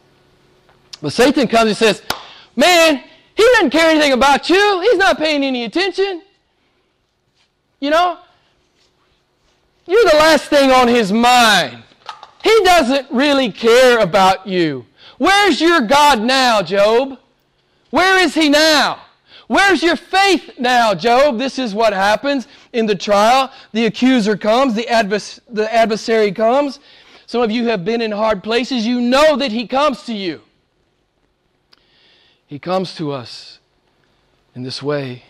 But 1.02 1.12
Satan 1.12 1.48
comes 1.48 1.70
and 1.70 1.76
says, 1.76 2.02
Man, 2.54 3.02
he 3.34 3.42
doesn't 3.54 3.70
care 3.70 3.90
anything 3.90 4.12
about 4.12 4.48
you. 4.48 4.80
He's 4.82 4.98
not 4.98 5.18
paying 5.18 5.42
any 5.42 5.64
attention. 5.64 6.22
You 7.80 7.90
know, 7.90 8.20
you're 9.86 10.04
the 10.04 10.16
last 10.16 10.46
thing 10.46 10.70
on 10.70 10.88
his 10.88 11.12
mind. 11.12 11.82
He 12.42 12.60
doesn't 12.64 13.10
really 13.10 13.52
care 13.52 13.98
about 14.00 14.46
you. 14.46 14.86
Where's 15.18 15.60
your 15.60 15.82
God 15.82 16.22
now, 16.22 16.62
Job? 16.62 17.18
Where 17.90 18.18
is 18.18 18.34
he 18.34 18.48
now? 18.48 19.02
Where's 19.48 19.82
your 19.82 19.96
faith 19.96 20.58
now, 20.58 20.94
Job? 20.94 21.38
This 21.38 21.58
is 21.58 21.74
what 21.74 21.92
happens 21.92 22.46
in 22.72 22.86
the 22.86 22.94
trial. 22.94 23.52
The 23.72 23.86
accuser 23.86 24.36
comes, 24.36 24.74
the, 24.74 24.84
advers- 24.84 25.40
the 25.48 25.72
adversary 25.74 26.30
comes. 26.30 26.78
Some 27.26 27.42
of 27.42 27.50
you 27.50 27.66
have 27.66 27.84
been 27.84 28.00
in 28.00 28.12
hard 28.12 28.42
places. 28.42 28.86
You 28.86 29.00
know 29.00 29.36
that 29.36 29.50
he 29.50 29.66
comes 29.66 30.04
to 30.04 30.14
you. 30.14 30.40
He 32.46 32.58
comes 32.58 32.94
to 32.94 33.12
us 33.12 33.58
in 34.54 34.62
this 34.62 34.82
way. 34.82 35.24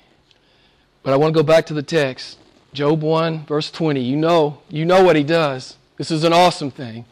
But 1.03 1.15
I 1.15 1.17
want 1.17 1.35
to 1.35 1.39
go 1.39 1.43
back 1.43 1.67
to 1.67 1.75
the 1.75 1.83
text. 1.83 2.39
Job 2.73 3.03
1, 3.03 3.47
verse 3.47 3.71
20. 3.71 4.01
You 4.01 4.17
know, 4.17 4.59
you 4.69 4.85
know 4.85 5.03
what 5.03 5.17
he 5.17 5.25
does. 5.25 5.77
This 5.97 6.11
is 6.11 6.25
an 6.25 6.33
awesome 6.33 6.71
thing. 6.71 7.05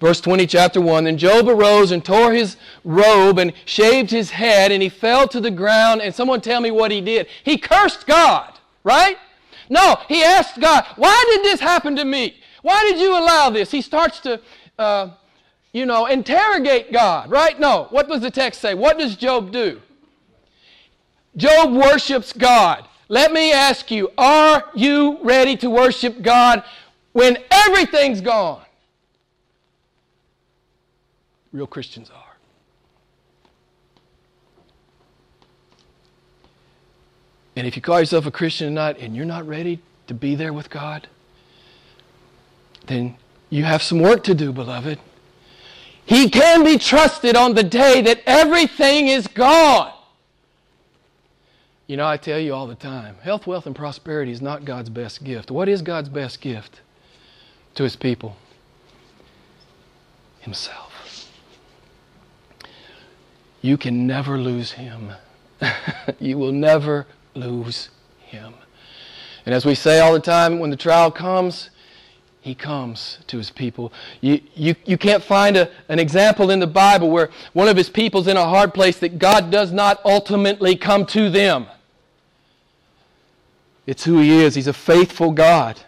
Verse 0.00 0.20
20, 0.20 0.46
chapter 0.46 0.80
1 0.80 1.04
Then 1.04 1.16
Job 1.16 1.48
arose 1.48 1.92
and 1.92 2.04
tore 2.04 2.32
his 2.32 2.56
robe 2.84 3.38
and 3.38 3.52
shaved 3.64 4.10
his 4.10 4.30
head, 4.30 4.72
and 4.72 4.82
he 4.82 4.88
fell 4.88 5.28
to 5.28 5.40
the 5.40 5.50
ground. 5.50 6.02
And 6.02 6.14
someone 6.14 6.40
tell 6.40 6.60
me 6.60 6.70
what 6.70 6.90
he 6.90 7.00
did. 7.00 7.26
He 7.44 7.56
cursed 7.56 8.06
God, 8.06 8.58
right? 8.84 9.16
No, 9.68 9.98
he 10.08 10.22
asked 10.22 10.60
God, 10.60 10.84
Why 10.96 11.24
did 11.30 11.44
this 11.44 11.60
happen 11.60 11.96
to 11.96 12.04
me? 12.04 12.36
Why 12.62 12.82
did 12.90 13.00
you 13.00 13.12
allow 13.12 13.50
this? 13.50 13.70
He 13.70 13.80
starts 13.80 14.20
to, 14.20 14.40
uh, 14.78 15.10
you 15.72 15.86
know, 15.86 16.06
interrogate 16.06 16.92
God, 16.92 17.30
right? 17.30 17.58
No. 17.58 17.86
What 17.90 18.08
does 18.08 18.20
the 18.20 18.30
text 18.30 18.60
say? 18.60 18.74
What 18.74 18.98
does 18.98 19.16
Job 19.16 19.52
do? 19.52 19.80
Job 21.36 21.72
worships 21.72 22.32
God. 22.32 22.86
Let 23.12 23.30
me 23.30 23.52
ask 23.52 23.90
you, 23.90 24.10
are 24.16 24.64
you 24.74 25.18
ready 25.22 25.54
to 25.58 25.68
worship 25.68 26.22
God 26.22 26.64
when 27.12 27.36
everything's 27.50 28.22
gone? 28.22 28.62
Real 31.52 31.66
Christians 31.66 32.08
are. 32.08 32.36
And 37.54 37.66
if 37.66 37.76
you 37.76 37.82
call 37.82 38.00
yourself 38.00 38.24
a 38.24 38.30
Christian 38.30 38.72
not, 38.72 38.96
and 38.96 39.14
you're 39.14 39.26
not 39.26 39.46
ready 39.46 39.80
to 40.06 40.14
be 40.14 40.34
there 40.34 40.54
with 40.54 40.70
God, 40.70 41.06
then 42.86 43.16
you 43.50 43.64
have 43.64 43.82
some 43.82 44.00
work 44.00 44.24
to 44.24 44.34
do, 44.34 44.54
beloved. 44.54 44.98
He 46.06 46.30
can 46.30 46.64
be 46.64 46.78
trusted 46.78 47.36
on 47.36 47.56
the 47.56 47.62
day 47.62 48.00
that 48.00 48.22
everything 48.24 49.08
is 49.08 49.26
gone. 49.26 49.92
You 51.92 51.98
know, 51.98 52.06
I 52.06 52.16
tell 52.16 52.38
you 52.38 52.54
all 52.54 52.66
the 52.66 52.74
time 52.74 53.16
health, 53.22 53.46
wealth, 53.46 53.66
and 53.66 53.76
prosperity 53.76 54.32
is 54.32 54.40
not 54.40 54.64
God's 54.64 54.88
best 54.88 55.22
gift. 55.22 55.50
What 55.50 55.68
is 55.68 55.82
God's 55.82 56.08
best 56.08 56.40
gift 56.40 56.80
to 57.74 57.82
His 57.82 57.96
people? 57.96 58.34
Himself. 60.40 61.28
You 63.60 63.76
can 63.76 64.06
never 64.06 64.38
lose 64.38 64.72
him. 64.72 65.12
you 66.18 66.38
will 66.38 66.50
never 66.50 67.06
lose 67.34 67.90
him. 68.20 68.54
And 69.44 69.54
as 69.54 69.66
we 69.66 69.74
say 69.74 70.00
all 70.00 70.14
the 70.14 70.18
time, 70.18 70.60
when 70.60 70.70
the 70.70 70.76
trial 70.76 71.10
comes, 71.10 71.68
he 72.40 72.54
comes 72.54 73.18
to 73.26 73.36
his 73.36 73.50
people. 73.50 73.92
You, 74.22 74.40
you, 74.54 74.74
you 74.86 74.96
can't 74.96 75.22
find 75.22 75.58
a, 75.58 75.70
an 75.90 75.98
example 75.98 76.50
in 76.50 76.58
the 76.58 76.66
Bible 76.66 77.10
where 77.10 77.28
one 77.52 77.68
of 77.68 77.76
his 77.76 77.90
people's 77.90 78.28
in 78.28 78.38
a 78.38 78.48
hard 78.48 78.72
place 78.72 78.98
that 79.00 79.18
God 79.18 79.50
does 79.50 79.72
not 79.72 80.00
ultimately 80.06 80.74
come 80.74 81.04
to 81.06 81.28
them. 81.28 81.66
It's 83.86 84.04
who 84.04 84.18
he 84.18 84.30
is. 84.30 84.54
He's 84.54 84.68
a 84.68 84.72
faithful 84.72 85.32
God. 85.32 85.80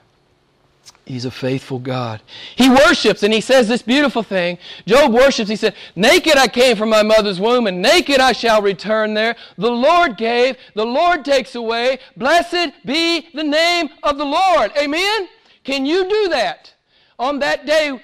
He's 1.06 1.26
a 1.26 1.30
faithful 1.30 1.78
God. 1.78 2.22
He 2.56 2.68
worships 2.68 3.22
and 3.22 3.32
he 3.32 3.42
says 3.42 3.68
this 3.68 3.82
beautiful 3.82 4.22
thing. 4.22 4.58
Job 4.86 5.12
worships. 5.12 5.50
He 5.50 5.56
said, 5.56 5.74
Naked 5.94 6.36
I 6.36 6.48
came 6.48 6.76
from 6.76 6.88
my 6.88 7.02
mother's 7.02 7.38
womb, 7.38 7.66
and 7.66 7.82
naked 7.82 8.20
I 8.20 8.32
shall 8.32 8.62
return 8.62 9.12
there. 9.12 9.36
The 9.58 9.70
Lord 9.70 10.16
gave, 10.16 10.56
the 10.74 10.86
Lord 10.86 11.24
takes 11.24 11.54
away. 11.54 11.98
Blessed 12.16 12.72
be 12.86 13.28
the 13.34 13.44
name 13.44 13.90
of 14.02 14.16
the 14.16 14.24
Lord. 14.24 14.72
Amen? 14.78 15.28
Can 15.62 15.84
you 15.84 16.08
do 16.08 16.28
that 16.30 16.72
on 17.18 17.38
that 17.40 17.66
day 17.66 18.00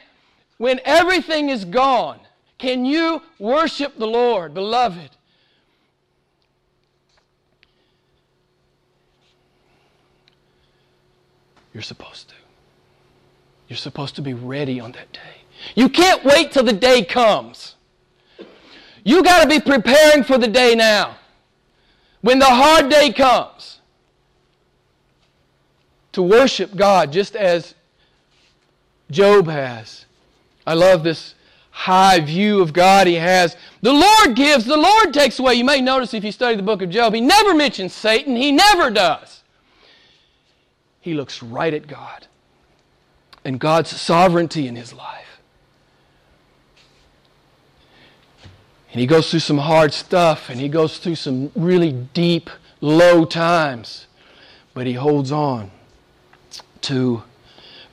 when 0.59 0.81
everything 0.85 1.49
is 1.49 1.65
gone? 1.65 2.21
Can 2.59 2.85
you 2.85 3.23
worship 3.39 3.97
the 3.97 4.07
Lord, 4.07 4.53
beloved? 4.53 5.17
You're 11.73 11.83
supposed 11.83 12.29
to. 12.31 12.35
You're 13.69 13.77
supposed 13.77 14.17
to 14.17 14.23
be 14.23 14.35
ready 14.35 14.81
on 14.81 14.93
that 14.93 15.13
day. 15.13 15.43
You 15.75 15.89
can't 15.89 16.25
wait 16.25 16.53
till 16.53 16.65
the 16.65 16.73
day 16.73 17.05
comes. 17.05 17.77
You 19.05 19.23
got 19.23 19.43
to 19.43 19.49
be 19.49 19.61
preparing 19.61 20.25
for 20.25 20.39
the 20.39 20.49
day 20.49 20.75
now. 20.75 21.17
When 22.21 22.39
the 22.39 22.47
hard 22.47 22.91
day 22.91 23.13
comes, 23.13 23.81
to 26.13 26.23
worship 26.23 26.75
God 26.75 27.13
just 27.13 27.37
as 27.37 27.75
Job 29.11 29.49
has. 29.49 30.07
I 30.67 30.75
love 30.75 31.03
this 31.03 31.35
high 31.71 32.21
view 32.21 32.61
of 32.61 32.73
God 32.73 33.07
he 33.07 33.15
has. 33.15 33.57
The 33.83 33.93
Lord 33.93 34.37
gives, 34.37 34.65
the 34.65 34.77
Lord 34.77 35.15
takes 35.15 35.39
away. 35.39 35.55
You 35.55 35.65
may 35.65 35.81
notice 35.81 36.15
if 36.15 36.25
you 36.25 36.33
study 36.33 36.57
the 36.57 36.63
book 36.63 36.83
of 36.83 36.91
Job, 36.91 37.15
he 37.15 37.21
never 37.21 37.55
mentions 37.55 37.93
Satan. 37.93 38.37
He 38.37 38.53
never 38.53 38.91
does. 38.91 39.40
He 41.01 41.15
looks 41.15 41.43
right 41.43 41.73
at 41.73 41.87
God 41.87 42.27
and 43.45 43.59
God's 43.59 43.91
sovereignty 43.91 44.67
in 44.67 44.77
his 44.77 44.93
life. 44.93 45.41
And 48.93 49.01
he 49.01 49.07
goes 49.07 49.31
through 49.31 49.41
some 49.41 49.59
hard 49.59 49.93
stuff 49.93 50.51
and 50.51 50.61
he 50.61 50.69
goes 50.69 50.99
through 50.99 51.15
some 51.15 51.53
really 51.55 51.93
deep, 51.93 52.51
low 52.81 53.25
times, 53.25 54.07
but 54.75 54.87
he 54.87 54.95
holds 54.95 55.31
on 55.31 55.71
to 56.83 57.23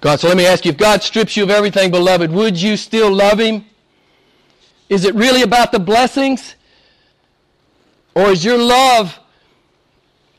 God. 0.02 0.20
So 0.20 0.28
let 0.28 0.38
me 0.38 0.46
ask 0.46 0.66
you 0.66 0.72
if 0.72 0.78
God 0.78 1.04
strips 1.04 1.38
you 1.38 1.44
of 1.44 1.50
everything, 1.50 1.92
beloved, 1.92 2.32
would 2.32 2.60
you 2.60 2.78
still 2.78 3.14
love 3.14 3.40
him? 3.40 3.66
Is 4.90 5.06
it 5.06 5.14
really 5.16 5.44
about 5.44 5.72
the 5.72 5.80
blessings? 5.80 6.56
Or 8.16 8.30
is 8.30 8.44
your 8.44 8.58
love 8.58 9.20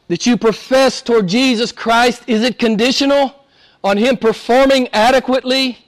that 0.09 0.27
you 0.27 0.37
profess 0.37 1.01
toward 1.01 1.29
Jesus 1.29 1.73
Christ, 1.73 2.25
is 2.27 2.43
it 2.43 2.59
conditional? 2.59 3.35
on 3.83 3.97
him 3.97 4.17
performing 4.17 4.89
adequately 4.93 5.79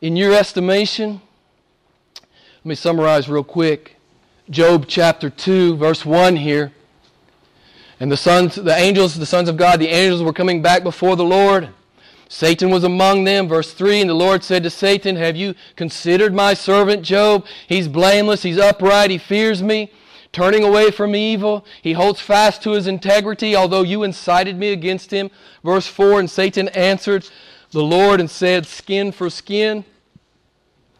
in 0.00 0.16
your 0.16 0.32
estimation? 0.32 1.20
Let 2.14 2.66
me 2.66 2.74
summarize 2.74 3.28
real 3.28 3.44
quick. 3.44 3.96
Job 4.48 4.86
chapter 4.88 5.30
2, 5.30 5.76
verse 5.76 6.04
1 6.04 6.36
here. 6.36 6.72
And 7.98 8.10
the 8.10 8.16
sons, 8.16 8.54
the 8.54 8.74
angels, 8.74 9.16
the 9.16 9.26
sons 9.26 9.48
of 9.48 9.56
God, 9.56 9.78
the 9.78 9.88
angels 9.88 10.22
were 10.22 10.32
coming 10.32 10.62
back 10.62 10.82
before 10.82 11.16
the 11.16 11.24
Lord. 11.24 11.68
Satan 12.28 12.70
was 12.70 12.84
among 12.84 13.24
them. 13.24 13.48
Verse 13.48 13.72
3 13.72 14.00
And 14.00 14.10
the 14.10 14.14
Lord 14.14 14.42
said 14.42 14.62
to 14.62 14.70
Satan, 14.70 15.16
Have 15.16 15.36
you 15.36 15.54
considered 15.76 16.34
my 16.34 16.54
servant 16.54 17.02
Job? 17.02 17.46
He's 17.68 17.88
blameless, 17.88 18.42
he's 18.42 18.58
upright, 18.58 19.10
he 19.10 19.18
fears 19.18 19.62
me 19.62 19.90
turning 20.32 20.64
away 20.64 20.90
from 20.90 21.14
evil. 21.14 21.64
He 21.82 21.92
holds 21.92 22.20
fast 22.20 22.62
to 22.62 22.72
his 22.72 22.86
integrity, 22.86 23.56
although 23.56 23.82
you 23.82 24.02
incited 24.02 24.56
me 24.56 24.72
against 24.72 25.10
him. 25.10 25.30
Verse 25.64 25.86
4 25.86 26.20
And 26.20 26.30
Satan 26.30 26.68
answered 26.68 27.28
the 27.70 27.82
Lord 27.82 28.20
and 28.20 28.30
said, 28.30 28.66
Skin 28.66 29.12
for 29.12 29.30
skin. 29.30 29.84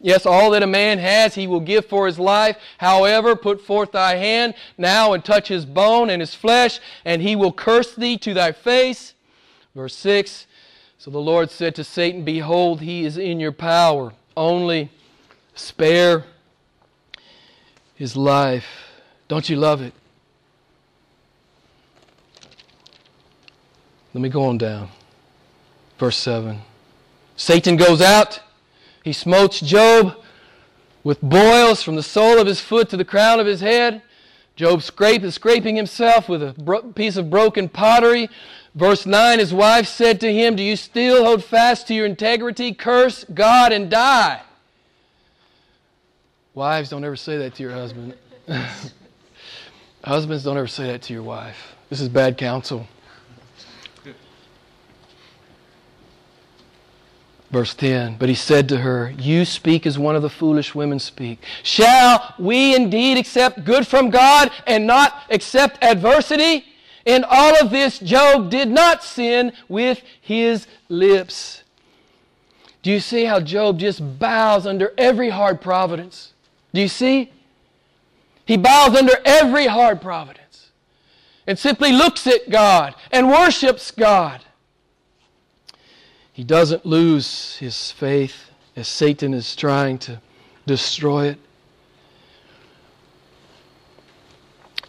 Yes, 0.03 0.25
all 0.25 0.49
that 0.51 0.63
a 0.63 0.67
man 0.67 0.97
has 0.97 1.35
he 1.35 1.45
will 1.45 1.59
give 1.59 1.85
for 1.85 2.07
his 2.07 2.17
life. 2.17 2.57
However, 2.79 3.35
put 3.35 3.61
forth 3.61 3.91
thy 3.91 4.15
hand 4.15 4.55
now 4.77 5.13
and 5.13 5.23
touch 5.23 5.47
his 5.47 5.65
bone 5.65 6.09
and 6.09 6.21
his 6.21 6.33
flesh, 6.33 6.79
and 7.05 7.21
he 7.21 7.35
will 7.35 7.51
curse 7.51 7.93
thee 7.93 8.17
to 8.17 8.33
thy 8.33 8.51
face. 8.51 9.13
Verse 9.75 9.95
6 9.95 10.47
So 10.97 11.11
the 11.11 11.19
Lord 11.19 11.51
said 11.51 11.75
to 11.75 11.83
Satan, 11.83 12.23
Behold, 12.23 12.81
he 12.81 13.05
is 13.05 13.17
in 13.17 13.39
your 13.39 13.51
power. 13.51 14.13
Only 14.35 14.89
spare 15.53 16.25
his 17.93 18.15
life. 18.15 18.90
Don't 19.31 19.47
you 19.47 19.55
love 19.55 19.81
it? 19.81 19.93
Let 24.13 24.19
me 24.21 24.27
go 24.27 24.43
on 24.43 24.57
down. 24.57 24.89
Verse 25.97 26.17
7. 26.17 26.59
Satan 27.37 27.77
goes 27.77 28.01
out. 28.01 28.41
He 29.05 29.13
smotes 29.13 29.61
Job 29.61 30.17
with 31.05 31.21
boils 31.21 31.81
from 31.81 31.95
the 31.95 32.03
sole 32.03 32.39
of 32.39 32.45
his 32.45 32.59
foot 32.59 32.89
to 32.89 32.97
the 32.97 33.05
crown 33.05 33.39
of 33.39 33.45
his 33.45 33.61
head. 33.61 34.01
Job 34.57 34.81
scrape, 34.81 35.23
is 35.23 35.35
scraping 35.35 35.77
himself 35.77 36.27
with 36.27 36.43
a 36.43 36.91
piece 36.93 37.15
of 37.15 37.29
broken 37.29 37.69
pottery. 37.69 38.29
Verse 38.75 39.05
9 39.05 39.39
His 39.39 39.53
wife 39.53 39.87
said 39.87 40.19
to 40.19 40.33
him, 40.33 40.57
Do 40.57 40.63
you 40.63 40.75
still 40.75 41.23
hold 41.23 41.41
fast 41.41 41.87
to 41.87 41.93
your 41.93 42.05
integrity? 42.05 42.73
Curse 42.73 43.23
God 43.33 43.71
and 43.71 43.89
die. 43.89 44.41
Wives, 46.53 46.89
don't 46.89 47.05
ever 47.05 47.15
say 47.15 47.37
that 47.37 47.55
to 47.55 47.63
your 47.63 47.71
husband. 47.71 48.13
Husbands, 50.03 50.43
don't 50.43 50.57
ever 50.57 50.67
say 50.67 50.87
that 50.87 51.03
to 51.03 51.13
your 51.13 51.23
wife. 51.23 51.75
This 51.89 52.01
is 52.01 52.09
bad 52.09 52.37
counsel. 52.37 52.87
Verse 57.51 57.73
10 57.73 58.15
But 58.17 58.29
he 58.29 58.35
said 58.35 58.69
to 58.69 58.77
her, 58.77 59.13
You 59.17 59.45
speak 59.45 59.85
as 59.85 59.99
one 59.99 60.15
of 60.15 60.21
the 60.21 60.29
foolish 60.29 60.73
women 60.73 60.99
speak. 60.99 61.43
Shall 61.63 62.33
we 62.39 62.75
indeed 62.75 63.17
accept 63.17 63.65
good 63.65 63.85
from 63.85 64.09
God 64.09 64.51
and 64.65 64.87
not 64.87 65.23
accept 65.29 65.83
adversity? 65.83 66.65
In 67.05 67.25
all 67.27 67.55
of 67.61 67.71
this, 67.71 67.99
Job 67.99 68.49
did 68.49 68.69
not 68.69 69.03
sin 69.03 69.53
with 69.67 70.01
his 70.21 70.67
lips. 70.87 71.63
Do 72.83 72.91
you 72.91 72.99
see 72.99 73.25
how 73.25 73.39
Job 73.39 73.79
just 73.79 74.19
bows 74.19 74.65
under 74.65 74.93
every 74.97 75.29
hard 75.29 75.61
providence? 75.61 76.33
Do 76.73 76.81
you 76.81 76.87
see? 76.87 77.31
He 78.51 78.57
bows 78.57 78.97
under 78.97 79.13
every 79.23 79.65
hard 79.65 80.01
providence 80.01 80.71
and 81.47 81.57
simply 81.57 81.93
looks 81.93 82.27
at 82.27 82.49
God 82.49 82.95
and 83.09 83.29
worships 83.29 83.91
God. 83.91 84.41
He 86.33 86.43
doesn't 86.43 86.85
lose 86.85 87.55
his 87.59 87.91
faith 87.93 88.51
as 88.75 88.89
Satan 88.89 89.33
is 89.33 89.55
trying 89.55 89.99
to 89.99 90.19
destroy 90.65 91.27
it. 91.27 91.37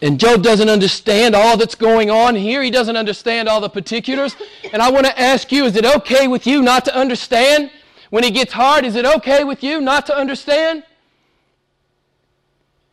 And 0.01 0.19
Job 0.19 0.43
doesn't 0.43 0.67
understand 0.67 1.33
all 1.33 1.55
that's 1.55 1.75
going 1.75 2.11
on 2.11 2.35
here. 2.35 2.61
He 2.61 2.69
doesn't 2.69 2.97
understand 2.97 3.47
all 3.47 3.61
the 3.61 3.69
particulars. 3.69 4.35
And 4.73 4.81
I 4.81 4.91
want 4.91 5.05
to 5.05 5.17
ask 5.17 5.53
you 5.53 5.63
is 5.63 5.77
it 5.77 5.85
okay 5.85 6.27
with 6.27 6.45
you 6.45 6.61
not 6.61 6.83
to 6.83 6.93
understand? 6.93 7.71
When 8.09 8.25
it 8.25 8.33
gets 8.33 8.51
hard, 8.51 8.83
is 8.83 8.97
it 8.97 9.05
okay 9.05 9.45
with 9.45 9.63
you 9.63 9.79
not 9.79 10.05
to 10.07 10.13
understand? 10.17 10.83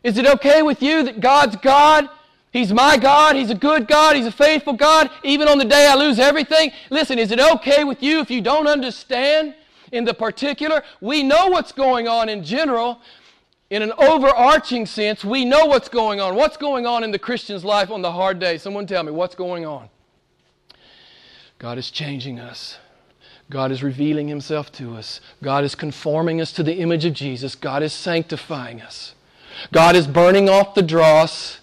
Is 0.03 0.19
it 0.19 0.27
okay 0.27 0.63
with 0.63 0.83
you 0.83 1.03
that 1.05 1.21
God's 1.21 1.57
God? 1.57 2.09
He's 2.53 2.73
my 2.73 2.97
God. 2.97 3.37
He's 3.37 3.51
a 3.51 3.55
good 3.55 3.87
God. 3.87 4.17
He's 4.17 4.27
a 4.27 4.33
faithful 4.33 4.73
God. 4.73 5.11
Even 5.23 5.47
on 5.47 5.59
the 5.59 5.65
day 5.65 5.87
I 5.87 5.95
lose 5.95 6.19
everything. 6.19 6.73
Listen, 6.91 7.19
is 7.19 7.31
it 7.31 7.41
okay 7.41 7.85
with 7.85 8.03
you 8.03 8.21
if 8.21 8.31
you 8.31 8.41
don't 8.41 8.67
understand 8.67 9.55
in 9.93 10.05
the 10.05 10.15
particular? 10.15 10.83
We 11.01 11.23
know 11.23 11.49
what's 11.49 11.73
going 11.73 12.09
on 12.09 12.29
in 12.29 12.43
general, 12.43 13.01
in 13.71 13.83
an 13.83 13.93
overarching 13.99 14.85
sense, 14.85 15.25
we 15.25 15.45
know 15.45 15.67
what's 15.67 15.89
going 15.89 16.21
on. 16.21 16.35
What's 16.35 16.57
going 16.57 16.87
on 16.87 17.05
in 17.05 17.13
the 17.13 17.21
Christian's 17.21 17.65
life 17.65 17.91
on 17.91 18.03
the 18.03 18.11
hard 18.11 18.41
day? 18.41 18.59
Someone 18.59 18.85
tell 18.85 19.05
me, 19.05 19.13
what's 19.13 19.37
going 19.37 19.65
on? 19.65 19.89
God 21.59 21.79
is 21.79 21.91
changing 21.91 22.41
us. 22.41 22.79
God 23.49 23.71
is 23.71 23.83
revealing 23.83 24.27
Himself 24.27 24.73
to 24.73 24.97
us. 24.97 25.21
God 25.41 25.63
is 25.63 25.77
conforming 25.77 26.41
us 26.41 26.53
to 26.55 26.65
the 26.65 26.79
image 26.79 27.05
of 27.05 27.13
Jesus. 27.13 27.55
God 27.55 27.83
is 27.85 27.93
sanctifying 27.93 28.81
us. 28.81 29.15
God 29.73 29.97
is 29.97 30.07
burning 30.07 30.49
off 30.49 30.75
the 30.75 30.83
dross. 30.83 31.59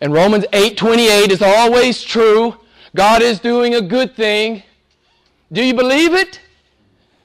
And 0.00 0.12
Romans 0.12 0.44
8:28 0.52 1.30
is 1.30 1.42
always 1.42 2.02
true. 2.02 2.56
God 2.94 3.22
is 3.22 3.38
doing 3.38 3.74
a 3.74 3.80
good 3.80 4.16
thing. 4.16 4.62
Do 5.52 5.62
you 5.62 5.74
believe 5.74 6.14
it? 6.14 6.40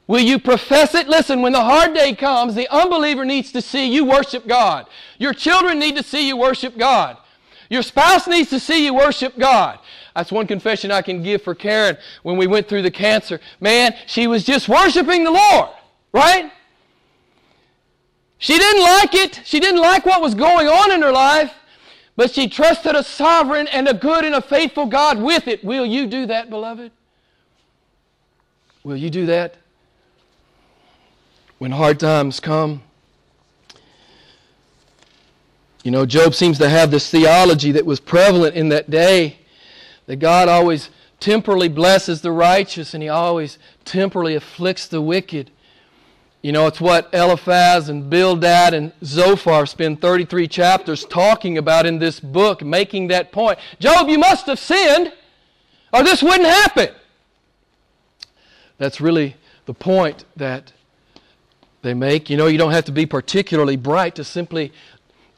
Will 0.08 0.20
you 0.20 0.40
profess 0.40 0.94
it? 0.94 1.08
Listen, 1.08 1.42
when 1.42 1.54
the 1.54 1.62
hard 1.62 1.94
day 1.94 2.14
comes, 2.14 2.54
the 2.54 2.68
unbeliever 2.70 3.24
needs 3.24 3.52
to 3.54 3.62
see 3.62 3.88
you 3.88 4.04
worship 4.04 4.46
God. 4.46 4.88
Your 5.18 5.34
children 5.34 5.80
need 5.80 5.96
to 5.96 6.04
see 6.04 6.28
you 6.28 6.36
worship 6.36 6.78
God. 6.78 7.18
Your 7.70 7.82
spouse 7.82 8.28
needs 8.28 8.50
to 8.50 8.60
see 8.60 8.84
you 8.84 8.94
worship 8.94 9.38
God. 9.38 9.80
That's 10.14 10.32
one 10.32 10.48
confession 10.48 10.92
I 10.92 11.02
can 11.02 11.24
give 11.24 11.42
for 11.42 11.56
Karen 11.56 11.98
when 12.24 12.36
we 12.36 12.46
went 12.46 12.68
through 12.68 12.82
the 12.82 12.92
cancer. 12.92 13.40
Man, 13.62 13.96
she 14.08 14.28
was 14.28 14.44
just 14.44 14.68
worshiping 14.68 15.24
the 15.24 15.32
Lord, 15.32 15.70
right? 16.12 16.52
She 18.42 18.58
didn't 18.58 18.84
like 18.84 19.16
it. 19.16 19.42
She 19.46 19.62
didn't 19.62 19.80
like 19.80 20.06
what 20.06 20.22
was 20.22 20.36
going 20.36 20.68
on 20.68 20.92
in 20.92 21.02
her 21.02 21.14
life, 21.14 21.54
but 22.18 22.32
she 22.32 22.50
trusted 22.50 22.96
a 22.96 23.04
sovereign 23.04 23.70
and 23.70 23.88
a 23.88 23.94
good 23.94 24.26
and 24.26 24.36
a 24.36 24.42
faithful 24.42 24.86
God 24.86 25.22
with 25.22 25.48
it. 25.48 25.64
Will 25.64 25.86
you 25.86 26.08
do 26.08 26.26
that, 26.26 26.50
beloved? 26.50 26.92
Will 28.84 28.98
you 28.98 29.10
do 29.10 29.26
that? 29.28 29.56
when 31.62 31.70
hard 31.70 32.00
times 32.00 32.40
come. 32.40 32.82
You 35.84 35.92
know, 35.92 36.08
Job 36.08 36.34
seems 36.34 36.58
to 36.58 36.68
have 36.68 36.90
this 36.90 37.08
theology 37.12 37.72
that 37.74 37.86
was 37.86 38.00
prevalent 38.00 38.56
in 38.56 38.70
that 38.70 38.90
day 38.90 39.38
that 40.08 40.16
God 40.16 40.50
always 40.50 40.90
temporally 41.20 41.70
blesses 41.70 42.22
the 42.22 42.32
righteous 42.32 42.96
and 42.96 43.04
he 43.04 43.10
always 43.10 43.60
temporally 43.86 44.34
afflicts 44.34 44.88
the 44.88 45.04
wicked. 45.04 45.52
You 46.42 46.52
know, 46.52 46.66
it's 46.66 46.82
what 46.82 47.14
Eliphaz 47.14 47.88
and 47.90 48.10
Bildad 48.10 48.74
and 48.74 48.92
Zophar 49.04 49.68
spend 49.68 50.02
33 50.02 50.48
chapters 50.48 51.06
talking 51.06 51.60
about 51.60 51.86
in 51.86 52.00
this 52.00 52.20
book, 52.20 52.64
making 52.64 53.08
that 53.08 53.32
point. 53.32 53.60
Job, 53.80 54.10
you 54.10 54.18
must 54.18 54.48
have 54.48 54.58
sinned, 54.58 55.14
or 55.94 56.04
this 56.04 56.24
wouldn't 56.24 56.50
happen. 56.50 56.90
That's 58.80 59.00
really 59.00 59.36
the 59.68 59.76
point 59.76 60.26
that 60.36 60.74
they 61.84 61.94
make. 61.94 62.28
You 62.28 62.38
know, 62.38 62.48
you 62.48 62.58
don't 62.58 62.72
have 62.72 62.86
to 62.86 62.92
be 62.92 63.06
particularly 63.06 63.76
bright 63.76 64.16
to 64.16 64.24
simply 64.24 64.74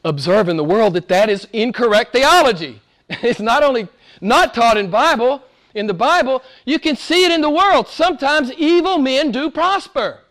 observe 0.04 0.48
in 0.48 0.56
the 0.56 0.64
world 0.64 0.94
that 0.94 1.08
that 1.08 1.28
is 1.28 1.46
incorrect 1.52 2.12
theology. 2.12 2.80
It's 3.22 3.40
not 3.40 3.62
only 3.62 3.88
not 4.22 4.54
taught 4.54 4.78
in 4.78 4.90
Bible, 4.90 5.42
in 5.74 5.86
the 5.86 5.94
Bible, 5.94 6.42
you 6.64 6.78
can 6.78 6.96
see 6.96 7.26
it 7.26 7.32
in 7.32 7.42
the 7.42 7.50
world. 7.50 7.86
Sometimes 7.88 8.50
evil 8.52 8.96
men 8.96 9.30
do 9.30 9.50
prosper. 9.50 10.23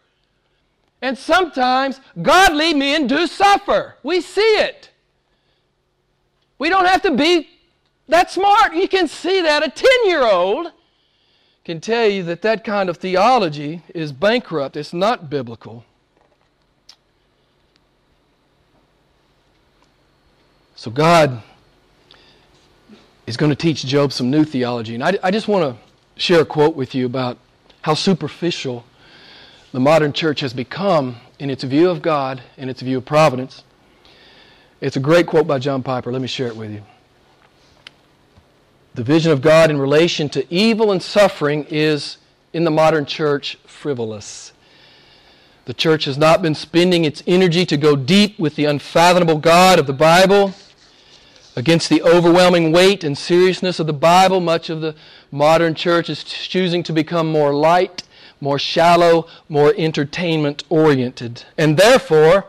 And 1.03 1.17
sometimes 1.17 1.99
godly 2.21 2.73
men 2.73 3.07
do 3.07 3.27
suffer. 3.27 3.97
We 4.03 4.21
see 4.21 4.39
it. 4.39 4.89
We 6.57 6.69
don't 6.69 6.85
have 6.85 7.01
to 7.01 7.11
be 7.11 7.49
that 8.07 8.31
smart. 8.31 8.73
You 8.73 8.87
can 8.87 9.09
see 9.09 9.41
that. 9.41 9.67
A 9.67 9.69
10 9.69 9.89
year 10.05 10.23
old 10.23 10.71
can 11.65 11.81
tell 11.81 12.07
you 12.07 12.23
that 12.23 12.41
that 12.43 12.63
kind 12.63 12.89
of 12.89 12.97
theology 12.97 13.81
is 13.93 14.13
bankrupt, 14.13 14.77
it's 14.77 14.93
not 14.93 15.29
biblical. 15.29 15.83
So 20.75 20.89
God 20.89 21.43
is 23.27 23.35
going 23.35 23.49
to 23.49 23.57
teach 23.57 23.85
Job 23.85 24.13
some 24.13 24.31
new 24.31 24.45
theology. 24.45 24.95
And 24.95 25.03
I, 25.03 25.19
I 25.21 25.31
just 25.31 25.49
want 25.49 25.75
to 25.75 26.21
share 26.21 26.39
a 26.39 26.45
quote 26.45 26.77
with 26.77 26.95
you 26.95 27.05
about 27.05 27.37
how 27.81 27.93
superficial 27.93 28.85
the 29.73 29.79
modern 29.79 30.13
church 30.13 30.39
has 30.39 30.53
become 30.53 31.17
in 31.39 31.49
its 31.49 31.63
view 31.63 31.89
of 31.89 32.01
God 32.01 32.41
and 32.57 32.69
its 32.69 32.81
view 32.81 32.99
of 32.99 33.05
providence. 33.05 33.63
It's 34.79 34.95
a 34.95 35.01
great 35.01 35.27
quote 35.27 35.45
by 35.45 35.59
John 35.59 35.83
Piper. 35.83 36.11
Let 36.11 36.21
me 36.21 36.27
share 36.27 36.47
it 36.47 36.55
with 36.55 36.71
you. 36.71 36.83
The 38.93 39.03
vision 39.03 39.31
of 39.31 39.41
God 39.41 39.69
in 39.69 39.77
relation 39.77 40.29
to 40.29 40.53
evil 40.53 40.91
and 40.91 41.03
suffering 41.03 41.65
is, 41.69 42.17
in 42.53 42.63
the 42.63 42.71
modern 42.71 43.05
church, 43.05 43.57
frivolous. 43.65 44.53
The 45.65 45.73
church 45.73 46.05
has 46.05 46.17
not 46.17 46.41
been 46.41 46.55
spending 46.55 47.03
its 47.03 47.21
energy 47.27 47.65
to 47.65 47.75
go 47.75 47.95
deep 47.97 48.39
with 48.39 48.55
the 48.55 48.65
unfathomable 48.65 49.39
God 49.39 49.79
of 49.79 49.87
the 49.87 49.93
Bible 49.93 50.53
Against 51.55 51.89
the 51.89 52.01
overwhelming 52.01 52.71
weight 52.71 53.03
and 53.03 53.15
seriousness 53.15 53.79
of 53.79 53.85
the 53.85 53.93
Bible, 53.93 54.39
much 54.39 54.71
of 54.71 54.81
the 54.81 54.95
modern 55.29 55.75
church 55.75 56.09
is 56.09 56.23
choosing 56.23 56.81
to 56.81 56.91
become 56.91 57.31
more 57.31 57.53
light, 57.53 58.01
more 58.43 58.59
shallow, 58.59 59.25
more 59.47 59.73
entertainment 59.77 60.65
oriented, 60.67 61.45
and 61.57 61.77
therefore 61.77 62.45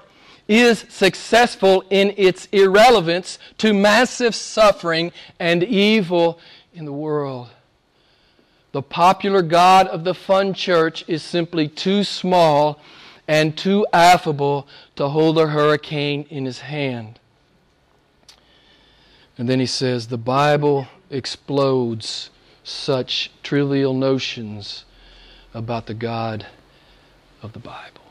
is 0.49 0.85
successful 0.89 1.85
in 1.89 2.13
its 2.17 2.49
irrelevance 2.51 3.39
to 3.57 3.73
massive 3.73 4.35
suffering 4.35 5.13
and 5.39 5.63
evil 5.63 6.41
in 6.75 6.85
the 6.85 6.93
world. 6.93 7.49
The 8.73 8.83
popular 8.83 9.41
God 9.41 9.87
of 9.87 10.03
the 10.03 10.15
fun 10.15 10.53
church 10.53 11.05
is 11.07 11.23
simply 11.23 11.69
too 11.69 12.03
small 12.03 12.81
and 13.29 13.57
too 13.57 13.87
affable 13.93 14.67
to 14.97 15.09
hold 15.09 15.39
a 15.39 15.47
hurricane 15.47 16.27
in 16.29 16.45
his 16.45 16.59
hand. 16.59 17.21
And 19.39 19.49
then 19.49 19.61
he 19.61 19.67
says, 19.67 20.09
the 20.09 20.19
Bible 20.19 20.89
explodes 21.09 22.31
such 22.65 23.31
trivial 23.45 23.95
notions 23.95 24.85
about 25.55 25.87
the 25.87 25.95
God 25.95 26.47
of 27.43 27.53
the 27.53 27.61
Bible. 27.61 28.03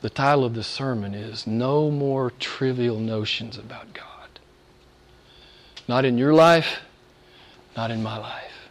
The 0.00 0.10
title 0.10 0.44
of 0.44 0.54
this 0.54 0.66
sermon 0.66 1.14
is 1.14 1.46
No 1.46 1.90
More 1.90 2.32
Trivial 2.38 2.98
Notions 2.98 3.56
About 3.56 3.94
God. 3.94 4.04
Not 5.86 6.04
in 6.04 6.18
your 6.18 6.34
life, 6.34 6.80
not 7.76 7.90
in 7.90 8.02
my 8.02 8.18
life. 8.18 8.68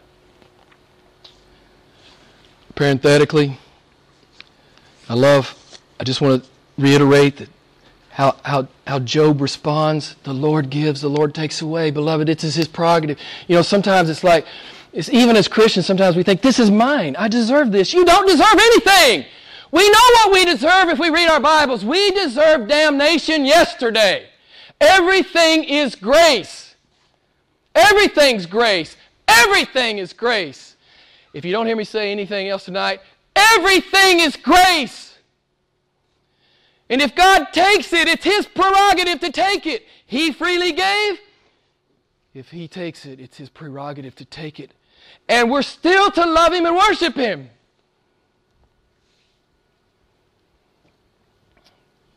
Parenthetically, 2.74 3.58
I 5.08 5.14
love, 5.14 5.78
I 5.98 6.04
just 6.04 6.20
want 6.20 6.44
to 6.44 6.50
reiterate 6.76 7.38
that 7.38 7.48
how, 8.10 8.36
how, 8.44 8.68
how 8.86 8.98
Job 8.98 9.40
responds. 9.40 10.16
The 10.24 10.34
Lord 10.34 10.70
gives, 10.70 11.00
the 11.00 11.08
Lord 11.08 11.34
takes 11.34 11.62
away. 11.62 11.90
Beloved, 11.92 12.28
it 12.28 12.42
is 12.42 12.56
his 12.56 12.66
prerogative. 12.66 13.18
You 13.46 13.54
know, 13.56 13.62
sometimes 13.62 14.10
it's 14.10 14.24
like, 14.24 14.44
even 14.92 15.36
as 15.36 15.48
Christians, 15.48 15.86
sometimes 15.86 16.16
we 16.16 16.22
think, 16.22 16.42
this 16.42 16.58
is 16.58 16.70
mine. 16.70 17.14
I 17.16 17.28
deserve 17.28 17.72
this. 17.72 17.92
You 17.92 18.04
don't 18.04 18.26
deserve 18.26 18.54
anything. 18.54 19.26
We 19.70 19.88
know 19.88 20.08
what 20.14 20.32
we 20.32 20.44
deserve 20.44 20.88
if 20.88 20.98
we 20.98 21.10
read 21.10 21.28
our 21.28 21.40
Bibles. 21.40 21.84
We 21.84 22.10
deserve 22.12 22.68
damnation 22.68 23.44
yesterday. 23.44 24.28
Everything 24.80 25.64
is 25.64 25.94
grace. 25.94 26.74
Everything's 27.74 28.46
grace. 28.46 28.96
Everything 29.26 29.98
is 29.98 30.12
grace. 30.12 30.76
if 31.34 31.44
you 31.44 31.52
don't 31.52 31.66
hear 31.66 31.76
me 31.76 31.84
say 31.84 32.10
anything 32.10 32.48
else 32.48 32.64
tonight, 32.64 33.00
everything 33.36 34.20
is 34.20 34.36
grace. 34.36 35.18
And 36.88 37.02
if 37.02 37.14
God 37.14 37.48
takes 37.52 37.92
it, 37.92 38.08
it's 38.08 38.24
His 38.24 38.46
prerogative 38.46 39.20
to 39.20 39.30
take 39.30 39.66
it. 39.66 39.84
He 40.06 40.32
freely 40.32 40.72
gave. 40.72 41.20
If 42.32 42.50
He 42.50 42.66
takes 42.66 43.04
it, 43.04 43.20
it's 43.20 43.36
His 43.36 43.50
prerogative 43.50 44.14
to 44.16 44.24
take 44.24 44.58
it. 44.58 44.72
And 45.28 45.50
we're 45.50 45.62
still 45.62 46.10
to 46.10 46.24
love 46.24 46.52
Him 46.52 46.66
and 46.66 46.74
worship 46.76 47.14
Him. 47.14 47.50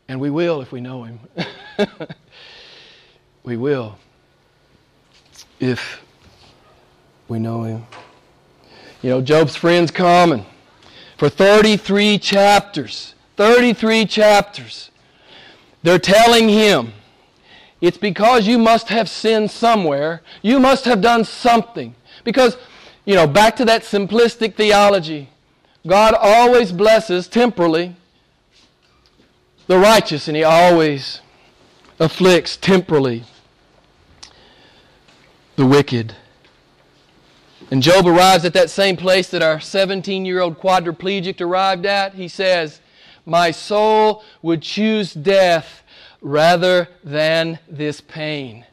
And 0.08 0.20
we 0.20 0.30
will 0.30 0.60
if 0.60 0.72
we 0.72 0.80
know 0.80 1.04
Him. 1.04 1.20
we 3.44 3.56
will 3.56 3.98
if 5.60 6.02
we 7.28 7.38
know 7.38 7.62
Him. 7.64 7.86
You 9.02 9.10
know, 9.10 9.20
Job's 9.20 9.56
friends 9.56 9.90
come 9.90 10.32
and 10.32 10.44
for 11.22 11.28
33 11.28 12.18
chapters, 12.18 13.14
33 13.36 14.06
chapters, 14.06 14.90
they're 15.84 16.00
telling 16.00 16.48
him, 16.48 16.92
it's 17.80 17.96
because 17.96 18.48
you 18.48 18.58
must 18.58 18.88
have 18.88 19.08
sinned 19.08 19.48
somewhere. 19.50 20.22
You 20.42 20.58
must 20.58 20.84
have 20.84 21.00
done 21.00 21.24
something. 21.24 21.94
Because, 22.24 22.56
you 23.04 23.14
know, 23.14 23.26
back 23.26 23.56
to 23.56 23.64
that 23.64 23.82
simplistic 23.82 24.54
theology, 24.54 25.28
God 25.86 26.14
always 26.14 26.70
blesses 26.72 27.26
temporally 27.26 27.96
the 29.66 29.78
righteous, 29.78 30.28
and 30.28 30.36
He 30.36 30.44
always 30.44 31.20
afflicts 31.98 32.56
temporally 32.56 33.24
the 35.56 35.66
wicked. 35.66 36.14
And 37.70 37.82
Job 37.82 38.06
arrives 38.06 38.44
at 38.44 38.52
that 38.52 38.70
same 38.70 38.96
place 38.96 39.30
that 39.30 39.42
our 39.42 39.58
17 39.58 40.24
year 40.24 40.40
old 40.40 40.60
quadriplegic 40.60 41.40
arrived 41.40 41.86
at. 41.86 42.14
He 42.14 42.28
says, 42.28 42.80
My 43.24 43.50
soul 43.50 44.22
would 44.42 44.62
choose 44.62 45.14
death 45.14 45.82
rather 46.20 46.88
than 47.02 47.58
this 47.68 48.00
pain. 48.00 48.66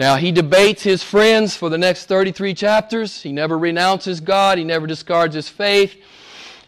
Now, 0.00 0.16
he 0.16 0.32
debates 0.32 0.82
his 0.82 1.02
friends 1.02 1.54
for 1.54 1.68
the 1.68 1.76
next 1.76 2.06
33 2.06 2.54
chapters. 2.54 3.20
He 3.20 3.32
never 3.32 3.58
renounces 3.58 4.18
God, 4.18 4.56
he 4.56 4.64
never 4.64 4.86
discards 4.86 5.34
his 5.34 5.50
faith 5.50 5.94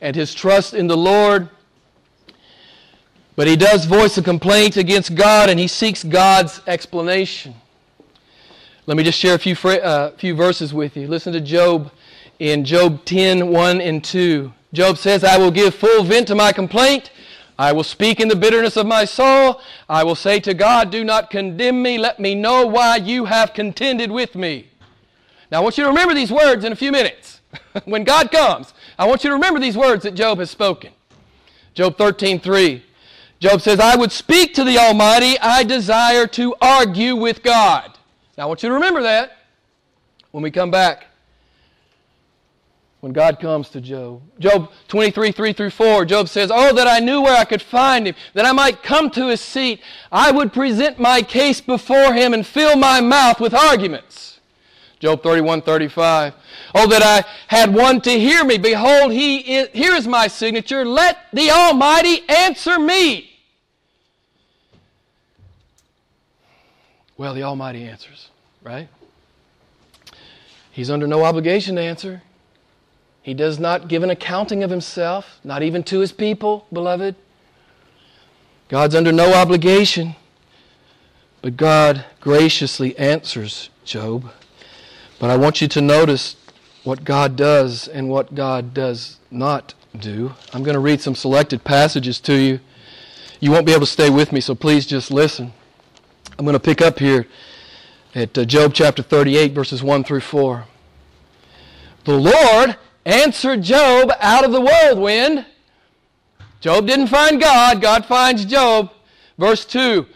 and 0.02 0.14
his 0.14 0.34
trust 0.34 0.74
in 0.74 0.86
the 0.86 0.98
Lord. 0.98 1.48
But 3.34 3.46
he 3.46 3.56
does 3.56 3.86
voice 3.86 4.18
a 4.18 4.22
complaint 4.22 4.76
against 4.76 5.14
God 5.14 5.48
and 5.48 5.58
he 5.58 5.66
seeks 5.66 6.04
God's 6.04 6.60
explanation. 6.66 7.54
Let 8.84 8.98
me 8.98 9.02
just 9.02 9.18
share 9.18 9.34
a 9.34 9.38
few, 9.38 9.54
uh, 9.54 10.10
few 10.18 10.34
verses 10.34 10.74
with 10.74 10.94
you. 10.94 11.08
Listen 11.08 11.32
to 11.32 11.40
Job 11.40 11.90
in 12.38 12.66
Job 12.66 13.02
10 13.06 13.48
1 13.48 13.80
and 13.80 14.04
2. 14.04 14.52
Job 14.74 14.98
says, 14.98 15.24
I 15.24 15.38
will 15.38 15.50
give 15.50 15.74
full 15.74 16.04
vent 16.04 16.28
to 16.28 16.34
my 16.34 16.52
complaint. 16.52 17.10
I 17.58 17.72
will 17.72 17.84
speak 17.84 18.20
in 18.20 18.28
the 18.28 18.36
bitterness 18.36 18.76
of 18.76 18.86
my 18.86 19.04
soul. 19.04 19.60
I 19.88 20.04
will 20.04 20.14
say 20.14 20.40
to 20.40 20.54
God, 20.54 20.90
Do 20.90 21.04
not 21.04 21.30
condemn 21.30 21.82
me. 21.82 21.98
Let 21.98 22.18
me 22.18 22.34
know 22.34 22.66
why 22.66 22.96
you 22.96 23.26
have 23.26 23.54
contended 23.54 24.10
with 24.10 24.34
me. 24.34 24.68
Now, 25.50 25.58
I 25.58 25.62
want 25.62 25.76
you 25.76 25.84
to 25.84 25.90
remember 25.90 26.14
these 26.14 26.32
words 26.32 26.64
in 26.64 26.72
a 26.72 26.76
few 26.76 26.90
minutes. 26.90 27.40
when 27.84 28.04
God 28.04 28.30
comes, 28.30 28.72
I 28.98 29.06
want 29.06 29.22
you 29.22 29.30
to 29.30 29.34
remember 29.34 29.60
these 29.60 29.76
words 29.76 30.02
that 30.04 30.14
Job 30.14 30.38
has 30.38 30.50
spoken. 30.50 30.92
Job 31.74 31.98
13 31.98 32.40
3. 32.40 32.84
Job 33.38 33.60
says, 33.60 33.80
I 33.80 33.96
would 33.96 34.12
speak 34.12 34.54
to 34.54 34.64
the 34.64 34.78
Almighty. 34.78 35.38
I 35.40 35.64
desire 35.64 36.26
to 36.28 36.54
argue 36.60 37.16
with 37.16 37.42
God. 37.42 37.98
Now, 38.38 38.44
I 38.44 38.46
want 38.46 38.62
you 38.62 38.68
to 38.68 38.74
remember 38.74 39.02
that 39.02 39.36
when 40.30 40.42
we 40.42 40.50
come 40.50 40.70
back. 40.70 41.06
When 43.02 43.12
God 43.12 43.40
comes 43.40 43.68
to 43.70 43.80
Job. 43.80 44.22
Job 44.38 44.70
23, 44.86 45.32
3 45.32 45.52
through 45.52 45.70
4, 45.70 46.04
Job 46.04 46.28
says, 46.28 46.52
Oh, 46.54 46.72
that 46.72 46.86
I 46.86 47.00
knew 47.00 47.20
where 47.20 47.36
I 47.36 47.44
could 47.44 47.60
find 47.60 48.06
him, 48.06 48.14
that 48.32 48.46
I 48.46 48.52
might 48.52 48.84
come 48.84 49.10
to 49.10 49.26
his 49.26 49.40
seat. 49.40 49.80
I 50.12 50.30
would 50.30 50.52
present 50.52 51.00
my 51.00 51.20
case 51.20 51.60
before 51.60 52.14
him 52.14 52.32
and 52.32 52.46
fill 52.46 52.76
my 52.76 53.00
mouth 53.00 53.40
with 53.40 53.54
arguments. 53.54 54.38
Job 55.00 55.20
31, 55.20 55.62
35. 55.62 56.32
Oh, 56.76 56.86
that 56.86 57.02
I 57.02 57.28
had 57.48 57.74
one 57.74 58.00
to 58.02 58.10
hear 58.10 58.44
me. 58.44 58.56
Behold, 58.56 59.10
he 59.10 59.56
is, 59.56 59.68
here 59.72 59.96
is 59.96 60.06
my 60.06 60.28
signature. 60.28 60.84
Let 60.84 61.18
the 61.32 61.50
Almighty 61.50 62.22
answer 62.28 62.78
me. 62.78 63.32
Well, 67.16 67.34
the 67.34 67.42
Almighty 67.42 67.82
answers, 67.82 68.30
right? 68.62 68.88
He's 70.70 70.88
under 70.88 71.08
no 71.08 71.24
obligation 71.24 71.74
to 71.74 71.82
answer. 71.82 72.22
He 73.22 73.34
does 73.34 73.58
not 73.58 73.86
give 73.86 74.02
an 74.02 74.10
accounting 74.10 74.64
of 74.64 74.70
himself, 74.70 75.38
not 75.44 75.62
even 75.62 75.84
to 75.84 76.00
his 76.00 76.12
people, 76.12 76.66
beloved. 76.72 77.14
God's 78.68 78.94
under 78.94 79.12
no 79.12 79.32
obligation, 79.34 80.16
but 81.40 81.56
God 81.56 82.04
graciously 82.20 82.98
answers 82.98 83.70
Job. 83.84 84.30
But 85.20 85.30
I 85.30 85.36
want 85.36 85.60
you 85.60 85.68
to 85.68 85.80
notice 85.80 86.36
what 86.82 87.04
God 87.04 87.36
does 87.36 87.86
and 87.86 88.08
what 88.08 88.34
God 88.34 88.74
does 88.74 89.18
not 89.30 89.74
do. 89.96 90.32
I'm 90.52 90.64
going 90.64 90.74
to 90.74 90.80
read 90.80 91.00
some 91.00 91.14
selected 91.14 91.62
passages 91.62 92.18
to 92.20 92.34
you. 92.34 92.60
You 93.38 93.50
won't 93.50 93.66
be 93.66 93.72
able 93.72 93.86
to 93.86 93.92
stay 93.92 94.10
with 94.10 94.32
me, 94.32 94.40
so 94.40 94.54
please 94.54 94.86
just 94.86 95.10
listen. 95.10 95.52
I'm 96.38 96.44
going 96.44 96.54
to 96.54 96.60
pick 96.60 96.80
up 96.80 96.98
here 96.98 97.26
at 98.14 98.36
uh, 98.36 98.44
Job 98.44 98.72
chapter 98.74 99.02
38, 99.02 99.52
verses 99.52 99.82
1 99.82 100.04
through 100.04 100.20
4. 100.20 100.64
The 102.04 102.16
Lord 102.16 102.76
answered 103.04 103.62
Job 103.62 104.12
out 104.20 104.44
of 104.44 104.52
the 104.52 104.60
whirlwind. 104.60 105.46
Job 106.60 106.86
didn't 106.86 107.08
find 107.08 107.40
God, 107.40 107.80
God 107.80 108.06
finds 108.06 108.44
Job. 108.44 108.92
Verse 109.38 109.64
2 109.64 110.06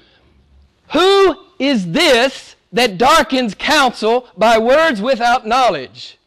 Who 0.93 1.37
is 1.59 1.91
this 1.93 2.57
that 2.73 2.99
darkens 2.99 3.55
counsel 3.55 4.29
by 4.37 4.59
words 4.59 5.01
without 5.01 5.47
knowledge? 5.47 6.19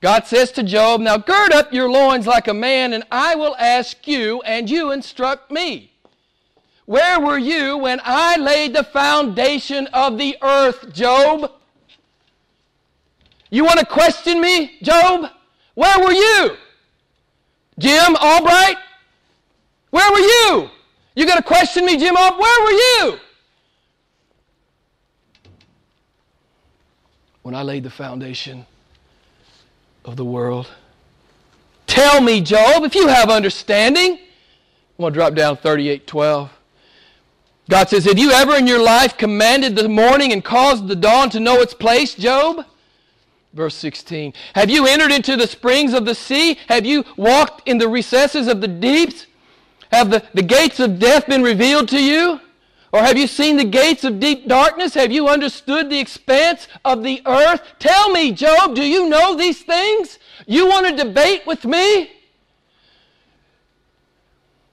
God 0.00 0.26
says 0.26 0.52
to 0.52 0.62
Job, 0.62 1.00
Now 1.00 1.16
gird 1.16 1.52
up 1.52 1.72
your 1.72 1.88
loins 1.88 2.26
like 2.26 2.46
a 2.46 2.52
man, 2.52 2.92
and 2.92 3.04
I 3.10 3.34
will 3.34 3.56
ask 3.56 4.06
you, 4.06 4.42
and 4.42 4.68
you 4.68 4.90
instruct 4.90 5.50
me. 5.50 5.92
Where 6.84 7.18
were 7.18 7.38
you 7.38 7.78
when 7.78 8.00
I 8.04 8.36
laid 8.36 8.74
the 8.74 8.84
foundation 8.84 9.86
of 9.94 10.18
the 10.18 10.36
earth, 10.42 10.92
Job? 10.92 11.50
You 13.48 13.64
want 13.64 13.80
to 13.80 13.86
question 13.86 14.42
me, 14.42 14.76
Job? 14.82 15.30
Where 15.74 15.98
were 16.00 16.12
you? 16.12 16.56
Jim 17.78 18.16
Albright? 18.16 18.76
Where 19.90 20.10
were 20.10 20.18
you? 20.18 20.70
You 21.14 21.26
got 21.26 21.36
to 21.36 21.42
question 21.42 21.84
me, 21.84 21.96
Jim 21.96 22.16
Albright? 22.16 22.40
Where 22.40 22.64
were 22.64 22.70
you? 22.70 23.18
When 27.42 27.54
I 27.54 27.62
laid 27.62 27.82
the 27.82 27.90
foundation 27.90 28.66
of 30.04 30.16
the 30.16 30.24
world. 30.24 30.70
Tell 31.86 32.20
me, 32.20 32.40
Job, 32.40 32.84
if 32.84 32.94
you 32.94 33.08
have 33.08 33.30
understanding. 33.30 34.12
I'm 34.12 35.02
going 35.02 35.12
to 35.12 35.18
drop 35.18 35.34
down 35.34 35.56
3812. 35.56 36.50
God 37.68 37.88
says, 37.88 38.04
Have 38.04 38.18
you 38.18 38.30
ever 38.30 38.56
in 38.56 38.66
your 38.66 38.82
life 38.82 39.16
commanded 39.16 39.74
the 39.74 39.88
morning 39.88 40.32
and 40.32 40.44
caused 40.44 40.86
the 40.86 40.96
dawn 40.96 41.30
to 41.30 41.40
know 41.40 41.60
its 41.60 41.74
place, 41.74 42.14
Job? 42.14 42.64
Verse 43.54 43.76
16. 43.76 44.34
Have 44.56 44.68
you 44.68 44.86
entered 44.86 45.12
into 45.12 45.36
the 45.36 45.46
springs 45.46 45.94
of 45.94 46.04
the 46.04 46.14
sea? 46.14 46.58
Have 46.68 46.84
you 46.84 47.04
walked 47.16 47.66
in 47.68 47.78
the 47.78 47.88
recesses 47.88 48.48
of 48.48 48.60
the 48.60 48.68
deeps? 48.68 49.26
Have 49.92 50.10
the, 50.10 50.24
the 50.34 50.42
gates 50.42 50.80
of 50.80 50.98
death 50.98 51.26
been 51.28 51.42
revealed 51.42 51.88
to 51.90 52.02
you? 52.02 52.40
Or 52.92 53.00
have 53.00 53.16
you 53.16 53.28
seen 53.28 53.56
the 53.56 53.64
gates 53.64 54.02
of 54.02 54.18
deep 54.18 54.48
darkness? 54.48 54.94
Have 54.94 55.12
you 55.12 55.28
understood 55.28 55.88
the 55.88 55.98
expanse 55.98 56.66
of 56.84 57.04
the 57.04 57.22
earth? 57.26 57.62
Tell 57.78 58.10
me, 58.10 58.32
Job, 58.32 58.74
do 58.74 58.82
you 58.82 59.08
know 59.08 59.36
these 59.36 59.62
things? 59.62 60.18
You 60.46 60.68
want 60.68 60.88
to 60.88 61.04
debate 61.04 61.46
with 61.46 61.64
me? 61.64 62.10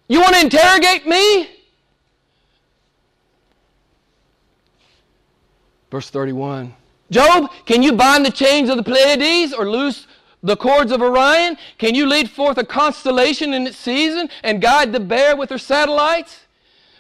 You 0.08 0.22
want 0.22 0.36
to 0.36 0.42
interrogate 0.42 1.06
me? 1.06 1.50
Verse 5.92 6.10
31. 6.10 6.74
Job, 7.12 7.52
can 7.66 7.84
you 7.84 7.92
bind 7.92 8.26
the 8.26 8.32
chains 8.32 8.70
of 8.70 8.78
the 8.78 8.84
Pleiades 8.84 9.54
or 9.54 9.70
loose 9.70 10.08
the 10.42 10.56
cords 10.56 10.94
of 10.94 11.02
Orion? 11.02 11.58
Can 11.78 11.94
you 11.94 12.08
lead 12.08 12.30
forth 12.30 12.58
a 12.58 12.64
constellation 12.64 13.54
in 13.54 13.68
its 13.68 13.78
season 13.78 14.30
and 14.44 14.62
guide 14.62 14.94
the 14.94 15.00
bear 15.00 15.36
with 15.36 15.50
her 15.50 15.58
satellites? 15.58 16.46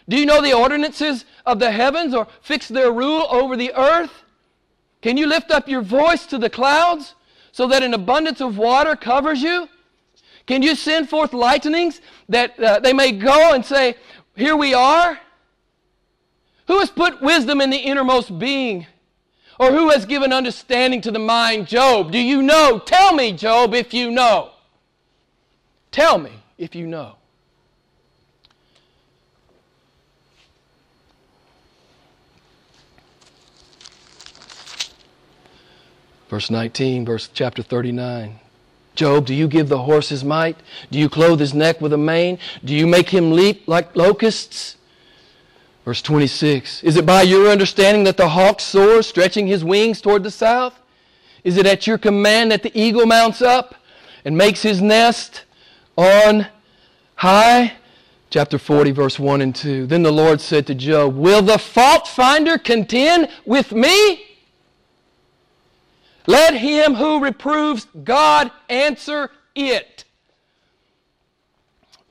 Do 0.09 0.17
you 0.17 0.25
know 0.25 0.41
the 0.41 0.53
ordinances 0.53 1.23
of 1.45 1.59
the 1.59 1.71
heavens 1.71 2.13
or 2.13 2.27
fix 2.41 2.67
their 2.67 2.91
rule 2.91 3.25
over 3.29 3.55
the 3.55 3.73
earth? 3.73 4.23
Can 5.01 5.15
you 5.15 5.27
lift 5.27 5.49
up 5.49 5.69
your 5.69 5.81
voice 5.81 6.25
to 6.27 6.37
the 6.37 6.49
clouds 6.49 7.15
so 7.53 7.65
that 7.67 7.81
an 7.81 7.93
abundance 7.93 8.41
of 8.41 8.57
water 8.57 8.97
covers 8.97 9.41
you? 9.41 9.69
Can 10.45 10.61
you 10.61 10.75
send 10.75 11.09
forth 11.09 11.33
lightnings 11.33 12.01
that 12.27 12.59
uh, 12.59 12.79
they 12.79 12.91
may 12.91 13.13
go 13.13 13.53
and 13.53 13.65
say, 13.65 13.95
Here 14.35 14.57
we 14.57 14.73
are? 14.73 15.17
Who 16.67 16.79
has 16.79 16.89
put 16.89 17.21
wisdom 17.21 17.61
in 17.61 17.69
the 17.69 17.77
innermost 17.77 18.37
being? 18.37 18.87
Or 19.61 19.71
who 19.71 19.91
has 19.91 20.07
given 20.07 20.33
understanding 20.33 21.01
to 21.01 21.11
the 21.11 21.19
mind, 21.19 21.67
Job? 21.67 22.11
Do 22.11 22.17
you 22.17 22.41
know? 22.41 22.79
Tell 22.79 23.13
me, 23.13 23.31
Job, 23.31 23.75
if 23.75 23.93
you 23.93 24.09
know. 24.09 24.53
Tell 25.91 26.17
me 26.17 26.31
if 26.57 26.73
you 26.73 26.87
know. 26.87 27.17
Verse 36.27 36.49
19, 36.49 37.05
verse 37.05 37.29
chapter 37.31 37.61
39. 37.61 38.39
Job, 38.95 39.27
do 39.27 39.35
you 39.35 39.47
give 39.47 39.69
the 39.69 39.83
horse 39.83 40.09
his 40.09 40.23
might? 40.23 40.57
Do 40.89 40.97
you 40.97 41.07
clothe 41.07 41.39
his 41.39 41.53
neck 41.53 41.79
with 41.79 41.93
a 41.93 41.99
mane? 41.99 42.39
Do 42.65 42.73
you 42.73 42.87
make 42.87 43.09
him 43.09 43.31
leap 43.31 43.67
like 43.67 43.95
locusts? 43.95 44.77
Verse 45.85 46.01
26. 46.01 46.83
Is 46.83 46.95
it 46.95 47.05
by 47.05 47.23
your 47.23 47.49
understanding 47.49 48.03
that 48.03 48.17
the 48.17 48.29
hawk 48.29 48.59
soars, 48.59 49.07
stretching 49.07 49.47
his 49.47 49.63
wings 49.63 49.99
toward 49.99 50.23
the 50.23 50.31
south? 50.31 50.79
Is 51.43 51.57
it 51.57 51.65
at 51.65 51.87
your 51.87 51.97
command 51.97 52.51
that 52.51 52.63
the 52.63 52.79
eagle 52.79 53.05
mounts 53.05 53.41
up 53.41 53.75
and 54.23 54.37
makes 54.37 54.61
his 54.61 54.81
nest 54.81 55.45
on 55.97 56.45
high? 57.15 57.73
Chapter 58.29 58.59
40, 58.59 58.91
verse 58.91 59.19
1 59.19 59.41
and 59.41 59.55
2. 59.55 59.87
Then 59.87 60.03
the 60.03 60.11
Lord 60.11 60.39
said 60.39 60.67
to 60.67 60.75
Job, 60.75 61.15
Will 61.15 61.41
the 61.41 61.57
fault 61.57 62.07
finder 62.07 62.57
contend 62.57 63.27
with 63.45 63.71
me? 63.71 64.23
Let 66.27 66.53
him 66.53 66.93
who 66.93 67.21
reproves 67.21 67.87
God 68.03 68.51
answer 68.69 69.31
it. 69.55 70.05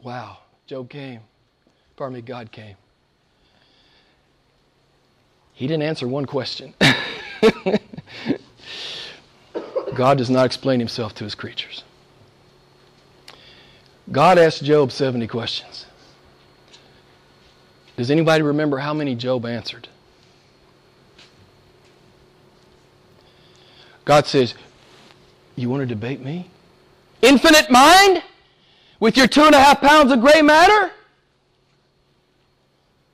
Wow, 0.02 0.38
Job 0.66 0.90
came. 0.90 1.20
Pardon 1.96 2.16
me, 2.16 2.22
God 2.22 2.50
came. 2.50 2.76
He 5.60 5.66
didn't 5.66 5.82
answer 5.82 6.08
one 6.08 6.24
question. 6.24 6.72
God 9.94 10.16
does 10.16 10.30
not 10.30 10.46
explain 10.46 10.80
himself 10.80 11.14
to 11.16 11.24
his 11.24 11.34
creatures. 11.34 11.84
God 14.10 14.38
asked 14.38 14.64
Job 14.64 14.90
70 14.90 15.26
questions. 15.26 15.84
Does 17.98 18.10
anybody 18.10 18.42
remember 18.42 18.78
how 18.78 18.94
many 18.94 19.14
Job 19.14 19.44
answered? 19.44 19.88
God 24.06 24.26
says, 24.26 24.54
You 25.56 25.68
want 25.68 25.82
to 25.82 25.86
debate 25.86 26.22
me? 26.22 26.48
Infinite 27.20 27.70
mind? 27.70 28.22
With 28.98 29.18
your 29.18 29.26
two 29.26 29.42
and 29.42 29.54
a 29.54 29.60
half 29.60 29.82
pounds 29.82 30.10
of 30.10 30.22
gray 30.22 30.40
matter? 30.40 30.90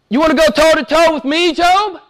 You 0.08 0.20
want 0.20 0.30
to 0.30 0.36
go 0.36 0.46
toe 0.46 0.74
to 0.76 0.84
toe 0.84 1.12
with 1.12 1.24
me, 1.24 1.52
Job? 1.52 2.02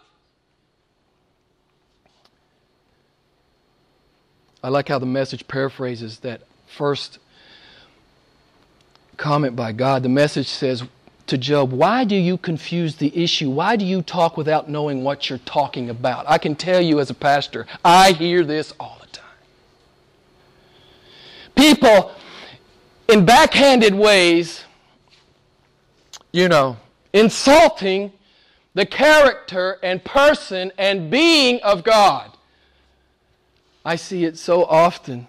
I 4.63 4.69
like 4.69 4.89
how 4.89 4.99
the 4.99 5.07
message 5.07 5.47
paraphrases 5.47 6.21
that 6.21 6.43
first 6.67 7.19
comment 9.17 9.57
by 9.57 9.73
God. 9.73 10.03
The 10.03 10.09
message 10.09 10.49
says 10.49 10.85
to 11.27 11.39
Job, 11.39 11.73
Why 11.73 12.05
do 12.05 12.17
you 12.17 12.39
confuse 12.39 12.97
the 12.97 13.17
issue? 13.17 13.51
Why 13.51 13.77
do 13.77 13.85
you 13.85 14.03
talk 14.03 14.37
without 14.37 14.69
knowing 14.69 15.05
what 15.05 15.29
you're 15.29 15.39
talking 15.41 15.91
about? 15.91 16.25
I 16.29 16.39
can 16.39 16.55
tell 16.55 16.81
you 16.81 17.01
as 17.01 17.11
a 17.11 17.15
pastor, 17.15 17.67
I 17.85 18.13
hear 18.13 18.45
this 18.45 18.73
all 18.79 18.99
the 19.01 19.07
time. 19.07 19.25
People, 21.55 22.13
in 23.09 23.25
backhanded 23.25 23.95
ways, 23.95 24.65
you 26.33 26.49
know, 26.49 26.77
insulting 27.13 28.13
the 28.75 28.85
character 28.85 29.79
and 29.83 30.05
person 30.05 30.71
and 30.77 31.11
being 31.11 31.61
of 31.63 31.83
God. 31.83 32.36
I 33.87 33.97
see 33.97 34.25
it 34.25 34.37
so 34.37 34.65
often 34.65 35.29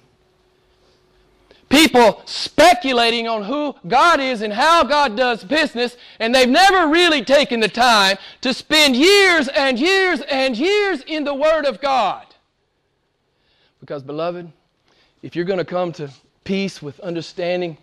people 1.69 2.21
speculating 2.25 3.27
on 3.27 3.43
who 3.43 3.75
God 3.87 4.19
is 4.19 4.41
and 4.41 4.53
how 4.53 4.83
God 4.83 5.15
does 5.15 5.43
business, 5.43 5.97
and 6.19 6.33
they've 6.33 6.49
never 6.49 6.87
really 6.87 7.23
taken 7.23 7.59
the 7.59 7.67
time 7.67 8.17
to 8.41 8.53
spend 8.53 8.95
years 8.95 9.47
and 9.49 9.79
years 9.79 10.21
and 10.21 10.57
years 10.57 11.01
in 11.01 11.23
the 11.23 11.33
Word 11.33 11.65
of 11.65 11.81
God. 11.81 12.25
Because, 13.79 14.03
beloved, 14.03 14.51
if 15.21 15.35
you're 15.35 15.45
going 15.45 15.59
to 15.59 15.65
come 15.65 15.91
to 15.93 16.09
peace 16.43 16.81
with 16.81 16.99
understanding 17.01 17.77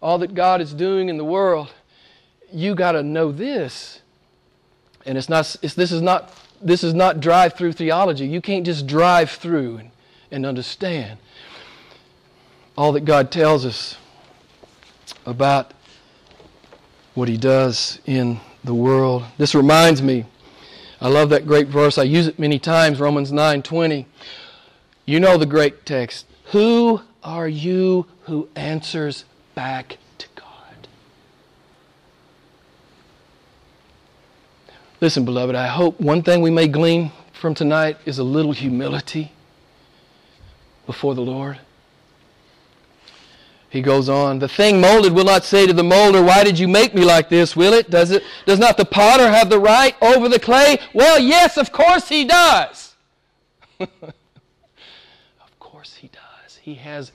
all 0.00 0.18
that 0.18 0.34
God 0.34 0.60
is 0.60 0.74
doing 0.74 1.08
in 1.08 1.16
the 1.16 1.24
world, 1.24 1.72
you 2.52 2.74
got 2.74 2.92
to 2.92 3.02
know 3.02 3.32
this. 3.32 4.00
And 5.06 5.16
it's 5.18 5.28
not, 5.28 5.56
it's, 5.62 5.74
this 5.74 5.90
is 5.90 6.02
not, 6.02 6.32
this 6.60 6.84
is 6.84 6.94
not 6.94 7.20
drive 7.20 7.54
through 7.54 7.72
theology. 7.72 8.26
You 8.26 8.40
can't 8.40 8.64
just 8.64 8.86
drive 8.86 9.30
through 9.30 9.78
and, 9.78 9.90
and 10.32 10.46
understand 10.46 11.18
all 12.76 12.92
that 12.92 13.04
God 13.04 13.30
tells 13.30 13.64
us 13.64 13.96
about 15.26 15.72
what 17.14 17.28
He 17.28 17.36
does 17.36 18.00
in 18.06 18.40
the 18.64 18.74
world. 18.74 19.24
This 19.38 19.54
reminds 19.54 20.02
me, 20.02 20.24
I 21.00 21.08
love 21.08 21.30
that 21.30 21.46
great 21.46 21.68
verse. 21.68 21.98
I 21.98 22.04
use 22.04 22.26
it 22.26 22.38
many 22.38 22.58
times, 22.58 22.98
Romans 22.98 23.30
9 23.30 23.62
20. 23.62 24.06
You 25.04 25.20
know 25.20 25.36
the 25.36 25.46
great 25.46 25.84
text. 25.84 26.26
Who 26.46 27.02
are 27.22 27.48
you 27.48 28.06
who 28.22 28.48
answers 28.54 29.24
back 29.54 29.98
to 30.18 30.28
God? 30.36 30.88
Listen, 35.00 35.24
beloved, 35.24 35.56
I 35.56 35.66
hope 35.66 36.00
one 36.00 36.22
thing 36.22 36.40
we 36.40 36.50
may 36.50 36.68
glean 36.68 37.10
from 37.32 37.54
tonight 37.54 37.98
is 38.06 38.18
a 38.18 38.24
little 38.24 38.52
humility 38.52 39.32
before 40.86 41.14
the 41.14 41.22
Lord. 41.22 41.58
He 43.72 43.80
goes 43.80 44.10
on, 44.10 44.38
the 44.38 44.48
thing 44.48 44.82
molded 44.82 45.14
will 45.14 45.24
not 45.24 45.44
say 45.44 45.66
to 45.66 45.72
the 45.72 45.82
molder, 45.82 46.22
Why 46.22 46.44
did 46.44 46.58
you 46.58 46.68
make 46.68 46.94
me 46.94 47.06
like 47.06 47.30
this, 47.30 47.56
will 47.56 47.72
it? 47.72 47.88
Does 47.88 48.10
it 48.10 48.22
does 48.44 48.58
not 48.58 48.76
the 48.76 48.84
potter 48.84 49.30
have 49.30 49.48
the 49.48 49.58
right 49.58 49.96
over 50.02 50.28
the 50.28 50.38
clay? 50.38 50.78
Well, 50.92 51.18
yes, 51.18 51.56
of 51.56 51.72
course 51.72 52.06
he 52.06 52.26
does. 52.26 52.94
of 53.80 53.88
course 55.58 55.94
he 55.94 56.08
does. 56.08 56.56
He 56.56 56.74
has 56.74 57.12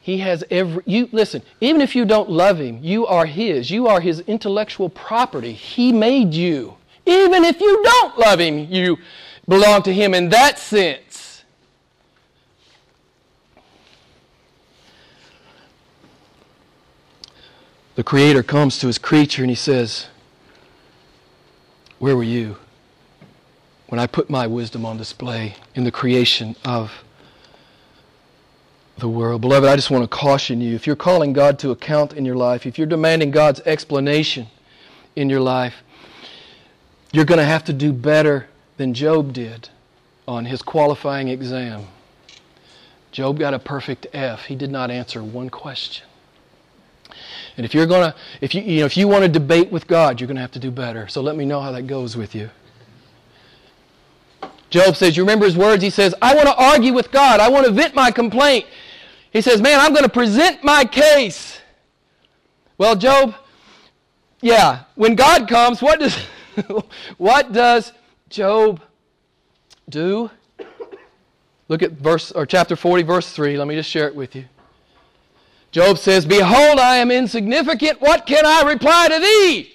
he 0.00 0.16
has 0.20 0.42
every 0.50 0.82
you 0.86 1.10
listen, 1.12 1.42
even 1.60 1.82
if 1.82 1.94
you 1.94 2.06
don't 2.06 2.30
love 2.30 2.58
him, 2.58 2.78
you 2.82 3.06
are 3.06 3.26
his. 3.26 3.70
You 3.70 3.88
are 3.88 4.00
his 4.00 4.20
intellectual 4.20 4.88
property. 4.88 5.52
He 5.52 5.92
made 5.92 6.32
you. 6.32 6.76
Even 7.04 7.44
if 7.44 7.60
you 7.60 7.82
don't 7.82 8.18
love 8.18 8.40
him, 8.40 8.72
you 8.72 8.96
belong 9.46 9.82
to 9.82 9.92
him 9.92 10.14
in 10.14 10.30
that 10.30 10.58
sense. 10.58 11.07
The 17.98 18.04
Creator 18.04 18.44
comes 18.44 18.78
to 18.78 18.86
his 18.86 18.96
creature 18.96 19.42
and 19.42 19.50
he 19.50 19.56
says, 19.56 20.06
Where 21.98 22.14
were 22.16 22.22
you 22.22 22.56
when 23.88 23.98
I 23.98 24.06
put 24.06 24.30
my 24.30 24.46
wisdom 24.46 24.86
on 24.86 24.96
display 24.96 25.56
in 25.74 25.82
the 25.82 25.90
creation 25.90 26.54
of 26.64 26.92
the 28.98 29.08
world? 29.08 29.40
Beloved, 29.40 29.68
I 29.68 29.74
just 29.74 29.90
want 29.90 30.04
to 30.04 30.16
caution 30.16 30.60
you 30.60 30.76
if 30.76 30.86
you're 30.86 30.94
calling 30.94 31.32
God 31.32 31.58
to 31.58 31.72
account 31.72 32.12
in 32.12 32.24
your 32.24 32.36
life, 32.36 32.66
if 32.66 32.78
you're 32.78 32.86
demanding 32.86 33.32
God's 33.32 33.58
explanation 33.62 34.46
in 35.16 35.28
your 35.28 35.40
life, 35.40 35.82
you're 37.10 37.24
going 37.24 37.40
to 37.40 37.44
have 37.44 37.64
to 37.64 37.72
do 37.72 37.92
better 37.92 38.46
than 38.76 38.94
Job 38.94 39.32
did 39.32 39.70
on 40.28 40.44
his 40.44 40.62
qualifying 40.62 41.26
exam. 41.26 41.88
Job 43.10 43.40
got 43.40 43.54
a 43.54 43.58
perfect 43.58 44.06
F. 44.12 44.44
He 44.44 44.54
did 44.54 44.70
not 44.70 44.88
answer 44.88 45.20
one 45.20 45.50
question. 45.50 46.07
And 47.56 47.64
if 47.64 47.74
you're 47.74 47.86
going 47.86 48.10
to, 48.10 48.16
if 48.40 48.54
you, 48.54 48.62
you 48.62 48.80
know, 48.80 48.86
if 48.86 48.96
you 48.96 49.08
want 49.08 49.22
to 49.22 49.28
debate 49.28 49.72
with 49.72 49.86
God, 49.86 50.20
you're 50.20 50.28
going 50.28 50.36
to 50.36 50.40
have 50.40 50.52
to 50.52 50.58
do 50.58 50.70
better. 50.70 51.08
So 51.08 51.20
let 51.20 51.36
me 51.36 51.44
know 51.44 51.60
how 51.60 51.72
that 51.72 51.86
goes 51.86 52.16
with 52.16 52.34
you. 52.34 52.50
Job 54.70 54.96
says, 54.96 55.16
you 55.16 55.22
remember 55.22 55.46
his 55.46 55.56
words? 55.56 55.82
He 55.82 55.90
says, 55.90 56.14
I 56.20 56.34
want 56.34 56.46
to 56.46 56.54
argue 56.54 56.92
with 56.92 57.10
God. 57.10 57.40
I 57.40 57.48
want 57.48 57.66
to 57.66 57.72
vent 57.72 57.94
my 57.94 58.10
complaint. 58.10 58.66
He 59.32 59.40
says, 59.40 59.60
man, 59.60 59.80
I'm 59.80 59.92
going 59.92 60.04
to 60.04 60.10
present 60.10 60.62
my 60.62 60.84
case. 60.84 61.60
Well, 62.76 62.94
Job, 62.94 63.34
yeah, 64.40 64.84
when 64.94 65.14
God 65.14 65.48
comes, 65.48 65.82
what 65.82 66.00
does, 66.00 66.16
what 67.18 67.52
does 67.52 67.92
Job 68.28 68.80
do? 69.88 70.30
Look 71.68 71.82
at 71.82 71.92
verse 71.92 72.30
or 72.32 72.46
chapter 72.46 72.76
40, 72.76 73.02
verse 73.02 73.32
3. 73.32 73.58
Let 73.58 73.66
me 73.66 73.74
just 73.74 73.90
share 73.90 74.06
it 74.06 74.14
with 74.14 74.36
you. 74.36 74.44
Job 75.70 75.98
says, 75.98 76.24
Behold, 76.24 76.78
I 76.78 76.96
am 76.96 77.10
insignificant. 77.10 78.00
What 78.00 78.26
can 78.26 78.46
I 78.46 78.62
reply 78.62 79.08
to 79.08 79.18
thee? 79.18 79.72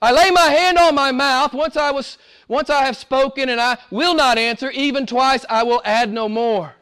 I 0.00 0.12
lay 0.12 0.30
my 0.30 0.48
hand 0.48 0.78
on 0.78 0.94
my 0.94 1.10
mouth. 1.12 1.54
Once 1.54 1.76
I, 1.76 1.90
was, 1.90 2.18
once 2.48 2.68
I 2.68 2.84
have 2.84 2.96
spoken 2.96 3.48
and 3.48 3.60
I 3.60 3.78
will 3.90 4.14
not 4.14 4.38
answer, 4.38 4.70
even 4.70 5.06
twice 5.06 5.44
I 5.48 5.62
will 5.62 5.80
add 5.84 6.12
no 6.12 6.28
more. 6.28 6.74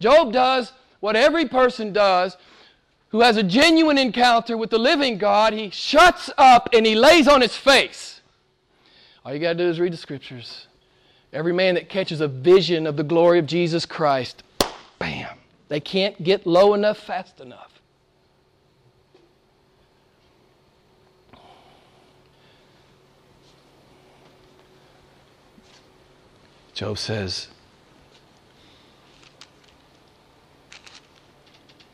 Job 0.00 0.32
does 0.32 0.72
what 1.00 1.16
every 1.16 1.46
person 1.46 1.92
does 1.92 2.36
who 3.08 3.20
has 3.20 3.36
a 3.36 3.42
genuine 3.42 3.98
encounter 3.98 4.56
with 4.56 4.70
the 4.70 4.78
living 4.78 5.18
God. 5.18 5.52
He 5.52 5.70
shuts 5.70 6.30
up 6.36 6.70
and 6.72 6.84
he 6.84 6.94
lays 6.94 7.28
on 7.28 7.40
his 7.40 7.56
face. 7.56 8.20
All 9.24 9.32
you 9.32 9.40
got 9.40 9.54
to 9.54 9.58
do 9.58 9.68
is 9.68 9.80
read 9.80 9.92
the 9.92 9.98
scriptures. 9.98 10.66
Every 11.32 11.52
man 11.52 11.74
that 11.74 11.88
catches 11.88 12.20
a 12.20 12.28
vision 12.28 12.86
of 12.86 12.96
the 12.96 13.02
glory 13.02 13.38
of 13.38 13.46
Jesus 13.46 13.84
Christ, 13.84 14.42
bam, 14.98 15.35
they 15.68 15.80
can't 15.80 16.22
get 16.22 16.46
low 16.46 16.74
enough 16.74 16.98
fast 16.98 17.40
enough. 17.40 17.72
Job 26.74 26.98
says, 26.98 27.48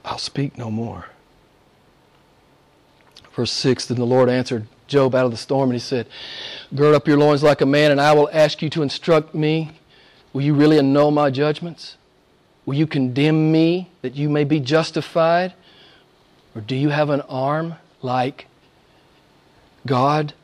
I'll 0.05 0.19
speak 0.19 0.59
no 0.59 0.73
more. 0.73 1.07
Verse 3.33 3.53
6 3.53 3.87
Then 3.87 3.99
the 3.99 4.05
Lord 4.05 4.29
answered 4.29 4.67
Job 4.89 5.15
out 5.15 5.25
of 5.25 5.31
the 5.31 5.37
storm, 5.37 5.71
and 5.71 5.75
he 5.75 5.79
said, 5.79 6.09
Gird 6.75 6.95
up 6.95 7.07
your 7.07 7.17
loins 7.17 7.43
like 7.43 7.61
a 7.61 7.67
man, 7.67 7.93
and 7.93 8.01
I 8.01 8.13
will 8.13 8.29
ask 8.33 8.61
you 8.61 8.69
to 8.71 8.83
instruct 8.83 9.35
me. 9.35 9.71
Will 10.33 10.43
you 10.43 10.53
really 10.53 10.79
annul 10.79 11.13
my 11.13 11.31
judgments? 11.31 11.97
Will 12.65 12.75
you 12.75 12.87
condemn 12.87 13.51
me 13.51 13.91
that 14.03 14.15
you 14.15 14.29
may 14.29 14.45
be 14.45 14.61
justified? 14.61 15.55
Or 16.55 16.61
do 16.61 16.77
you 16.77 16.91
have 16.91 17.11
an 17.11 17.23
arm 17.23 17.75
like 18.03 18.47
God? 19.87 20.35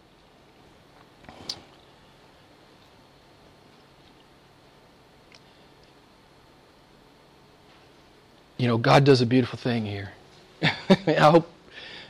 you 8.58 8.66
know, 8.66 8.76
God 8.76 9.04
does 9.04 9.20
a 9.20 9.26
beautiful 9.26 9.58
thing 9.58 9.86
here. 9.86 10.10
I 10.62 11.12
hope 11.14 11.50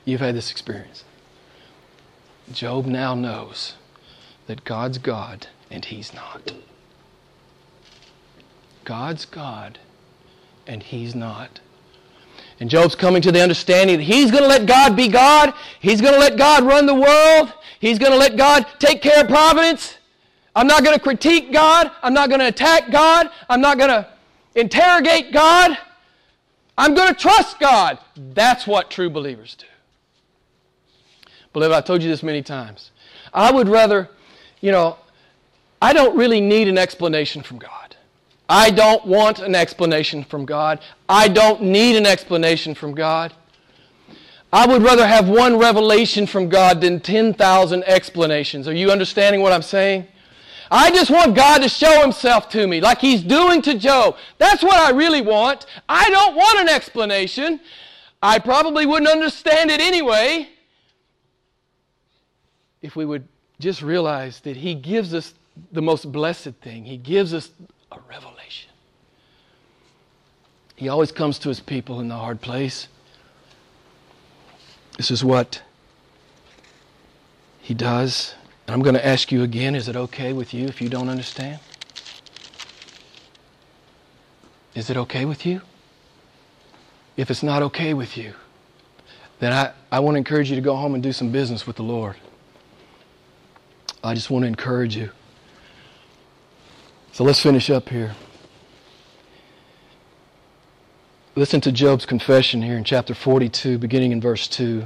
you've 0.04 0.20
had 0.20 0.34
this 0.34 0.50
experience. 0.50 1.04
Job 2.50 2.86
now 2.86 3.14
knows 3.14 3.74
that 4.46 4.64
God's 4.64 4.96
God 4.96 5.46
and 5.70 5.84
he's 5.84 6.14
not. 6.14 6.52
God's 8.84 9.26
God 9.26 9.78
and 10.68 10.82
he's 10.82 11.14
not. 11.14 11.60
And 12.60 12.68
Job's 12.68 12.94
coming 12.94 13.22
to 13.22 13.32
the 13.32 13.40
understanding 13.40 13.98
that 13.98 14.04
he's 14.04 14.30
going 14.30 14.42
to 14.42 14.48
let 14.48 14.66
God 14.66 14.96
be 14.96 15.08
God. 15.08 15.54
He's 15.80 16.00
going 16.00 16.12
to 16.12 16.20
let 16.20 16.36
God 16.36 16.64
run 16.64 16.86
the 16.86 16.94
world. 16.94 17.52
He's 17.80 17.98
going 17.98 18.12
to 18.12 18.18
let 18.18 18.36
God 18.36 18.66
take 18.78 19.00
care 19.00 19.22
of 19.22 19.28
providence. 19.28 19.98
I'm 20.54 20.66
not 20.66 20.84
going 20.84 20.96
to 20.96 21.02
critique 21.02 21.52
God. 21.52 21.90
I'm 22.02 22.14
not 22.14 22.28
going 22.28 22.40
to 22.40 22.48
attack 22.48 22.90
God. 22.90 23.30
I'm 23.48 23.60
not 23.60 23.78
going 23.78 23.90
to 23.90 24.08
interrogate 24.56 25.32
God. 25.32 25.78
I'm 26.76 26.94
going 26.94 27.08
to 27.08 27.14
trust 27.14 27.60
God. 27.60 27.98
That's 28.16 28.66
what 28.66 28.90
true 28.90 29.08
believers 29.08 29.56
do. 29.56 29.66
Beloved, 31.52 31.74
I've 31.74 31.84
told 31.84 32.02
you 32.02 32.08
this 32.08 32.22
many 32.22 32.42
times. 32.42 32.90
I 33.32 33.52
would 33.52 33.68
rather, 33.68 34.10
you 34.60 34.72
know, 34.72 34.96
I 35.80 35.92
don't 35.92 36.16
really 36.16 36.40
need 36.40 36.66
an 36.66 36.76
explanation 36.76 37.42
from 37.42 37.58
God. 37.58 37.87
I 38.48 38.70
don't 38.70 39.04
want 39.06 39.40
an 39.40 39.54
explanation 39.54 40.24
from 40.24 40.46
God. 40.46 40.80
I 41.08 41.28
don't 41.28 41.62
need 41.62 41.96
an 41.96 42.06
explanation 42.06 42.74
from 42.74 42.94
God. 42.94 43.34
I 44.52 44.66
would 44.66 44.82
rather 44.82 45.06
have 45.06 45.28
one 45.28 45.58
revelation 45.58 46.26
from 46.26 46.48
God 46.48 46.80
than 46.80 47.00
10,000 47.00 47.84
explanations. 47.84 48.66
Are 48.66 48.72
you 48.72 48.90
understanding 48.90 49.42
what 49.42 49.52
I'm 49.52 49.62
saying? 49.62 50.06
I 50.70 50.90
just 50.90 51.10
want 51.10 51.34
God 51.34 51.58
to 51.62 51.68
show 51.68 52.00
himself 52.00 52.48
to 52.50 52.66
me 52.66 52.80
like 52.80 53.00
he's 53.00 53.22
doing 53.22 53.62
to 53.62 53.74
Job. 53.74 54.16
That's 54.38 54.62
what 54.62 54.78
I 54.78 54.90
really 54.90 55.20
want. 55.20 55.66
I 55.88 56.08
don't 56.10 56.34
want 56.34 56.60
an 56.60 56.68
explanation. 56.68 57.60
I 58.22 58.38
probably 58.38 58.86
wouldn't 58.86 59.10
understand 59.10 59.70
it 59.70 59.80
anyway 59.80 60.48
if 62.80 62.96
we 62.96 63.04
would 63.04 63.26
just 63.60 63.82
realize 63.82 64.40
that 64.40 64.56
he 64.56 64.74
gives 64.74 65.14
us 65.14 65.34
the 65.72 65.82
most 65.82 66.10
blessed 66.10 66.54
thing. 66.62 66.84
He 66.84 66.96
gives 66.96 67.34
us 67.34 67.50
a 67.92 67.98
revelation. 68.08 68.37
He 70.78 70.88
always 70.88 71.10
comes 71.10 71.40
to 71.40 71.48
his 71.48 71.58
people 71.58 71.98
in 71.98 72.06
the 72.06 72.14
hard 72.14 72.40
place. 72.40 72.86
This 74.96 75.10
is 75.10 75.24
what 75.24 75.60
he 77.60 77.74
does. 77.74 78.36
And 78.64 78.74
I'm 78.74 78.82
going 78.82 78.94
to 78.94 79.04
ask 79.04 79.32
you 79.32 79.42
again 79.42 79.74
is 79.74 79.88
it 79.88 79.96
okay 79.96 80.32
with 80.32 80.54
you 80.54 80.66
if 80.66 80.80
you 80.80 80.88
don't 80.88 81.08
understand? 81.08 81.58
Is 84.76 84.88
it 84.88 84.96
okay 84.96 85.24
with 85.24 85.44
you? 85.44 85.62
If 87.16 87.28
it's 87.28 87.42
not 87.42 87.60
okay 87.64 87.92
with 87.92 88.16
you, 88.16 88.34
then 89.40 89.52
I, 89.52 89.72
I 89.90 89.98
want 89.98 90.14
to 90.14 90.18
encourage 90.18 90.48
you 90.48 90.54
to 90.54 90.62
go 90.62 90.76
home 90.76 90.94
and 90.94 91.02
do 91.02 91.10
some 91.10 91.32
business 91.32 91.66
with 91.66 91.74
the 91.74 91.82
Lord. 91.82 92.14
I 94.04 94.14
just 94.14 94.30
want 94.30 94.44
to 94.44 94.46
encourage 94.46 94.94
you. 94.96 95.10
So 97.10 97.24
let's 97.24 97.42
finish 97.42 97.68
up 97.68 97.88
here. 97.88 98.14
Listen 101.38 101.60
to 101.60 101.70
Job's 101.70 102.04
confession 102.04 102.62
here 102.62 102.76
in 102.76 102.82
chapter 102.82 103.14
42, 103.14 103.78
beginning 103.78 104.10
in 104.10 104.20
verse 104.20 104.48
2. 104.48 104.84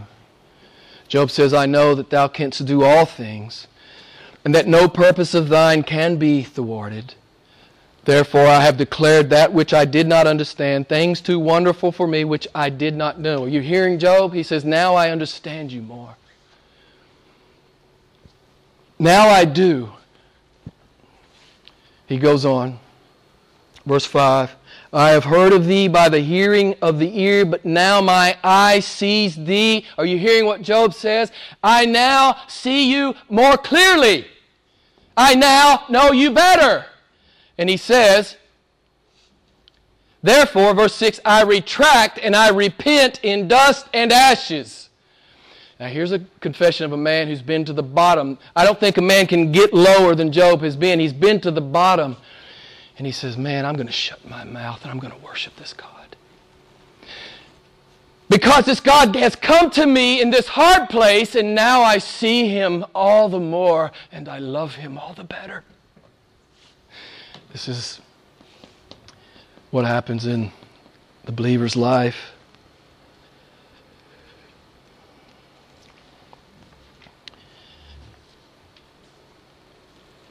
Job 1.08 1.30
says, 1.30 1.54
I 1.54 1.64
know 1.64 1.94
that 1.94 2.10
thou 2.10 2.28
canst 2.28 2.66
do 2.66 2.84
all 2.84 3.06
things 3.06 3.68
and 4.44 4.54
that 4.54 4.66
no 4.66 4.86
purpose 4.86 5.32
of 5.32 5.48
thine 5.48 5.82
can 5.82 6.16
be 6.16 6.42
thwarted. 6.42 7.14
Therefore, 8.04 8.44
I 8.44 8.60
have 8.60 8.76
declared 8.76 9.30
that 9.30 9.54
which 9.54 9.72
I 9.72 9.86
did 9.86 10.06
not 10.06 10.26
understand, 10.26 10.90
things 10.90 11.22
too 11.22 11.38
wonderful 11.38 11.90
for 11.90 12.06
me 12.06 12.22
which 12.22 12.46
I 12.54 12.68
did 12.68 12.94
not 12.94 13.18
know. 13.18 13.44
Are 13.44 13.48
you 13.48 13.62
hearing 13.62 13.98
Job? 13.98 14.34
He 14.34 14.42
says, 14.42 14.62
Now 14.62 14.94
I 14.94 15.08
understand 15.08 15.72
you 15.72 15.80
more. 15.80 16.16
Now 18.98 19.26
I 19.30 19.46
do. 19.46 19.90
He 22.06 22.18
goes 22.18 22.44
on. 22.44 22.78
Verse 23.86 24.04
5 24.04 24.54
I 24.92 25.10
have 25.10 25.24
heard 25.24 25.54
of 25.54 25.66
thee 25.66 25.88
by 25.88 26.10
the 26.10 26.20
hearing 26.20 26.74
of 26.82 26.98
the 26.98 27.18
ear, 27.18 27.46
but 27.46 27.64
now 27.64 28.02
my 28.02 28.36
eye 28.44 28.80
sees 28.80 29.36
thee. 29.36 29.86
Are 29.96 30.04
you 30.04 30.18
hearing 30.18 30.44
what 30.44 30.60
Job 30.60 30.92
says? 30.92 31.32
I 31.62 31.86
now 31.86 32.36
see 32.46 32.92
you 32.92 33.14
more 33.30 33.56
clearly. 33.56 34.26
I 35.16 35.34
now 35.34 35.84
know 35.88 36.12
you 36.12 36.30
better. 36.30 36.84
And 37.56 37.70
he 37.70 37.78
says, 37.78 38.36
Therefore, 40.22 40.74
verse 40.74 40.94
6, 40.94 41.20
I 41.24 41.42
retract 41.42 42.18
and 42.18 42.36
I 42.36 42.50
repent 42.50 43.20
in 43.22 43.48
dust 43.48 43.88
and 43.94 44.12
ashes. 44.12 44.90
Now, 45.80 45.88
here's 45.88 46.12
a 46.12 46.20
confession 46.40 46.84
of 46.84 46.92
a 46.92 46.96
man 46.96 47.26
who's 47.26 47.42
been 47.42 47.64
to 47.64 47.72
the 47.72 47.82
bottom. 47.82 48.38
I 48.54 48.64
don't 48.64 48.78
think 48.78 48.98
a 48.98 49.02
man 49.02 49.26
can 49.26 49.50
get 49.50 49.74
lower 49.74 50.14
than 50.14 50.30
Job 50.30 50.60
has 50.60 50.76
been. 50.76 51.00
He's 51.00 51.12
been 51.12 51.40
to 51.40 51.50
the 51.50 51.60
bottom. 51.60 52.16
And 53.02 53.06
he 53.08 53.10
says, 53.10 53.36
Man, 53.36 53.66
I'm 53.66 53.74
going 53.74 53.88
to 53.88 53.92
shut 53.92 54.24
my 54.30 54.44
mouth 54.44 54.82
and 54.82 54.92
I'm 54.92 55.00
going 55.00 55.12
to 55.12 55.18
worship 55.18 55.56
this 55.56 55.72
God. 55.72 56.14
Because 58.28 58.64
this 58.64 58.78
God 58.78 59.16
has 59.16 59.34
come 59.34 59.70
to 59.70 59.86
me 59.86 60.22
in 60.22 60.30
this 60.30 60.46
hard 60.46 60.88
place, 60.88 61.34
and 61.34 61.52
now 61.52 61.82
I 61.82 61.98
see 61.98 62.46
him 62.46 62.84
all 62.94 63.28
the 63.28 63.40
more, 63.40 63.90
and 64.12 64.28
I 64.28 64.38
love 64.38 64.76
him 64.76 64.98
all 64.98 65.14
the 65.14 65.24
better. 65.24 65.64
This 67.50 67.66
is 67.66 68.00
what 69.72 69.84
happens 69.84 70.24
in 70.24 70.52
the 71.24 71.32
believer's 71.32 71.74
life. 71.74 72.30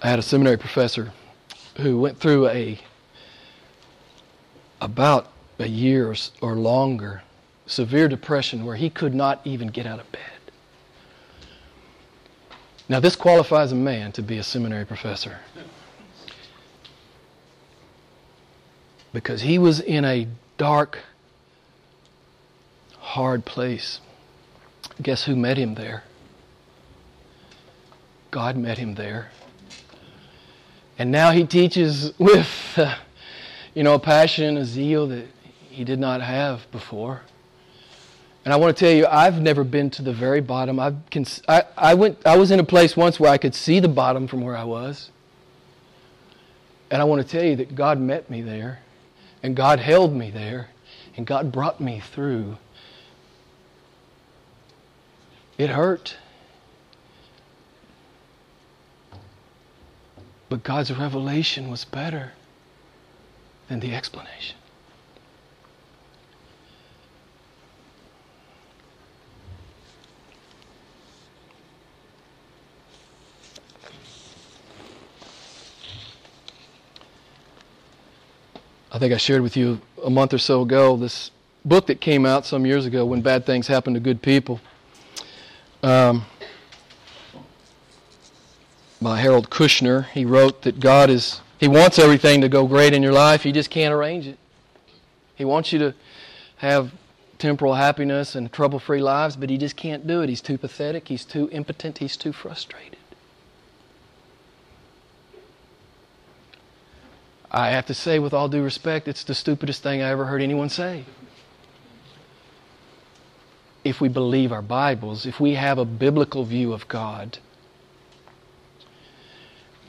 I 0.01 0.07
had 0.07 0.19
a 0.19 0.21
seminary 0.21 0.57
professor 0.57 1.11
who 1.77 1.99
went 1.99 2.19
through 2.19 2.47
a 2.47 2.79
about 4.79 5.27
a 5.59 5.67
year 5.67 6.13
or, 6.41 6.55
longer 6.55 7.21
severe 7.67 8.07
depression 8.09 8.65
where 8.65 8.75
he 8.75 8.89
could 8.89 9.13
not 9.13 9.39
even 9.45 9.67
get 9.67 9.85
out 9.85 9.99
of 9.99 10.11
bed. 10.11 10.21
Now, 12.89 12.99
this 12.99 13.15
qualifies 13.15 13.71
a 13.71 13.75
man 13.75 14.11
to 14.13 14.21
be 14.21 14.37
a 14.37 14.43
seminary 14.43 14.85
professor. 14.85 15.39
Because 19.13 19.41
he 19.41 19.57
was 19.57 19.79
in 19.79 20.03
a 20.03 20.27
dark, 20.57 20.99
hard 22.99 23.45
place. 23.45 24.01
Guess 25.01 25.23
who 25.23 25.35
met 25.35 25.57
him 25.57 25.75
there? 25.75 26.03
God 28.31 28.57
met 28.57 28.77
him 28.77 28.95
there. 28.95 29.29
And 31.01 31.11
now 31.11 31.31
he 31.31 31.45
teaches 31.45 32.13
with, 32.19 32.47
uh, 32.77 32.95
you 33.73 33.81
know, 33.81 33.95
a 33.95 33.99
passion, 33.99 34.55
a 34.57 34.63
zeal 34.63 35.07
that 35.07 35.25
he 35.71 35.83
did 35.83 35.97
not 35.97 36.21
have 36.21 36.69
before. 36.71 37.21
And 38.45 38.53
I 38.53 38.57
want 38.57 38.77
to 38.77 38.79
tell 38.79 38.95
you, 38.95 39.07
I've 39.07 39.41
never 39.41 39.63
been 39.63 39.89
to 39.91 40.03
the 40.03 40.13
very 40.13 40.41
bottom. 40.41 40.79
I've 40.79 40.97
I, 41.49 41.63
I, 41.75 41.95
went, 41.95 42.19
I 42.23 42.37
was 42.37 42.51
in 42.51 42.59
a 42.59 42.63
place 42.63 42.95
once 42.95 43.19
where 43.19 43.31
I 43.31 43.39
could 43.39 43.55
see 43.55 43.79
the 43.79 43.87
bottom 43.87 44.27
from 44.27 44.41
where 44.41 44.55
I 44.55 44.63
was. 44.63 45.09
And 46.91 47.01
I 47.01 47.05
want 47.05 47.23
to 47.23 47.27
tell 47.27 47.43
you 47.43 47.55
that 47.55 47.73
God 47.73 47.99
met 47.99 48.29
me 48.29 48.43
there, 48.43 48.81
and 49.41 49.55
God 49.55 49.79
held 49.79 50.13
me 50.13 50.29
there, 50.29 50.69
and 51.17 51.25
God 51.25 51.51
brought 51.51 51.81
me 51.81 51.99
through. 51.99 52.59
It 55.57 55.71
hurt. 55.71 56.17
But 60.51 60.63
God's 60.63 60.91
revelation 60.91 61.69
was 61.69 61.85
better 61.85 62.33
than 63.69 63.79
the 63.79 63.95
explanation. 63.95 64.57
I 78.91 78.99
think 78.99 79.13
I 79.13 79.17
shared 79.17 79.41
with 79.41 79.55
you 79.55 79.79
a 80.03 80.09
month 80.09 80.33
or 80.33 80.37
so 80.37 80.63
ago 80.63 80.97
this 80.97 81.31
book 81.63 81.87
that 81.87 82.01
came 82.01 82.25
out 82.25 82.45
some 82.45 82.65
years 82.65 82.85
ago 82.85 83.05
when 83.05 83.21
bad 83.21 83.45
things 83.45 83.67
happen 83.67 83.93
to 83.93 84.01
good 84.01 84.21
people. 84.21 84.59
Um, 85.81 86.25
by 89.01 89.19
Harold 89.19 89.49
Kushner. 89.49 90.07
He 90.09 90.25
wrote 90.25 90.61
that 90.61 90.79
God 90.79 91.09
is, 91.09 91.41
He 91.59 91.67
wants 91.67 91.97
everything 91.97 92.41
to 92.41 92.49
go 92.49 92.67
great 92.67 92.93
in 92.93 93.01
your 93.01 93.13
life, 93.13 93.43
He 93.43 93.51
just 93.51 93.69
can't 93.69 93.93
arrange 93.93 94.27
it. 94.27 94.37
He 95.35 95.43
wants 95.43 95.73
you 95.73 95.79
to 95.79 95.95
have 96.57 96.91
temporal 97.39 97.73
happiness 97.73 98.35
and 98.35 98.51
trouble 98.51 98.77
free 98.77 99.01
lives, 99.01 99.35
but 99.35 99.49
He 99.49 99.57
just 99.57 99.75
can't 99.75 100.05
do 100.05 100.21
it. 100.21 100.29
He's 100.29 100.41
too 100.41 100.57
pathetic, 100.57 101.07
He's 101.07 101.25
too 101.25 101.49
impotent, 101.51 101.97
He's 101.97 102.15
too 102.15 102.31
frustrated. 102.31 102.97
I 107.53 107.71
have 107.71 107.85
to 107.87 107.93
say, 107.93 108.19
with 108.19 108.33
all 108.33 108.47
due 108.47 108.63
respect, 108.63 109.09
it's 109.09 109.25
the 109.25 109.35
stupidest 109.35 109.83
thing 109.83 110.01
I 110.01 110.09
ever 110.09 110.25
heard 110.25 110.41
anyone 110.41 110.69
say. 110.69 111.03
If 113.83 113.99
we 113.99 114.07
believe 114.07 114.53
our 114.53 114.61
Bibles, 114.61 115.25
if 115.25 115.39
we 115.39 115.55
have 115.55 115.77
a 115.77 115.83
biblical 115.83 116.45
view 116.45 116.71
of 116.71 116.87
God, 116.87 117.39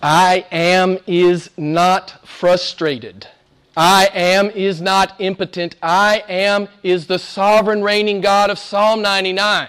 I 0.02 0.44
am 0.50 0.98
is 1.06 1.50
not 1.56 2.26
frustrated. 2.26 3.28
I 3.76 4.10
am 4.12 4.50
is 4.50 4.80
not 4.80 5.14
impotent. 5.20 5.76
I 5.80 6.24
am 6.28 6.68
is 6.82 7.06
the 7.06 7.18
sovereign 7.18 7.82
reigning 7.82 8.20
God 8.20 8.50
of 8.50 8.58
Psalm 8.58 9.00
99. 9.00 9.68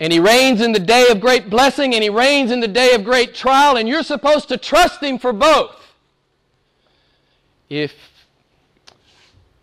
And 0.00 0.12
He 0.12 0.18
reigns 0.18 0.62
in 0.62 0.72
the 0.72 0.80
day 0.80 1.08
of 1.10 1.20
great 1.20 1.50
blessing 1.50 1.94
and 1.94 2.02
He 2.02 2.08
reigns 2.08 2.50
in 2.50 2.60
the 2.60 2.68
day 2.68 2.94
of 2.94 3.04
great 3.04 3.34
trial, 3.34 3.76
and 3.76 3.86
you're 3.86 4.02
supposed 4.02 4.48
to 4.48 4.56
trust 4.56 5.02
Him 5.02 5.18
for 5.18 5.32
both 5.32 5.76
if 7.68 7.94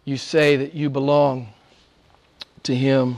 you 0.06 0.16
say 0.16 0.56
that 0.56 0.74
you 0.74 0.90
belong 0.90 1.50
to 2.64 2.74
Him. 2.74 3.18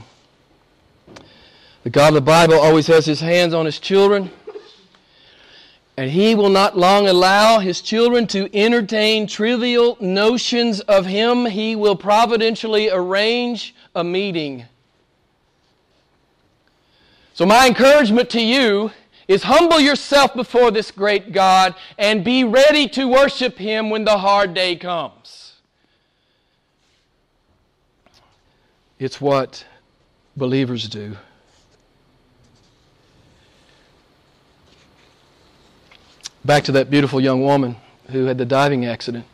The 1.84 1.90
God 1.90 2.08
of 2.08 2.14
the 2.14 2.20
Bible 2.20 2.54
always 2.54 2.88
has 2.88 3.06
His 3.06 3.20
hands 3.20 3.54
on 3.54 3.66
His 3.66 3.78
children, 3.78 4.30
and 6.00 6.10
He 6.10 6.34
will 6.34 6.48
not 6.48 6.78
long 6.78 7.08
allow 7.08 7.58
His 7.58 7.82
children 7.82 8.26
to 8.28 8.48
entertain 8.56 9.26
trivial 9.26 9.98
notions 10.00 10.80
of 10.80 11.04
Him. 11.04 11.44
He 11.44 11.76
will 11.76 11.94
providentially 11.94 12.88
arrange 12.88 13.74
a 13.94 14.02
meeting. 14.02 14.64
So, 17.34 17.44
my 17.44 17.66
encouragement 17.66 18.30
to 18.30 18.40
you 18.40 18.92
is 19.28 19.42
humble 19.42 19.78
yourself 19.78 20.34
before 20.34 20.70
this 20.70 20.90
great 20.90 21.32
God 21.32 21.74
and 21.98 22.24
be 22.24 22.44
ready 22.44 22.88
to 22.88 23.06
worship 23.06 23.58
Him 23.58 23.90
when 23.90 24.06
the 24.06 24.16
hard 24.16 24.54
day 24.54 24.76
comes. 24.76 25.56
It's 28.98 29.20
what 29.20 29.66
believers 30.34 30.88
do. 30.88 31.18
Back 36.50 36.64
to 36.64 36.72
that 36.72 36.90
beautiful 36.90 37.20
young 37.20 37.44
woman 37.44 37.76
who 38.10 38.24
had 38.24 38.36
the 38.36 38.44
diving 38.44 38.84
accident. 38.84 39.24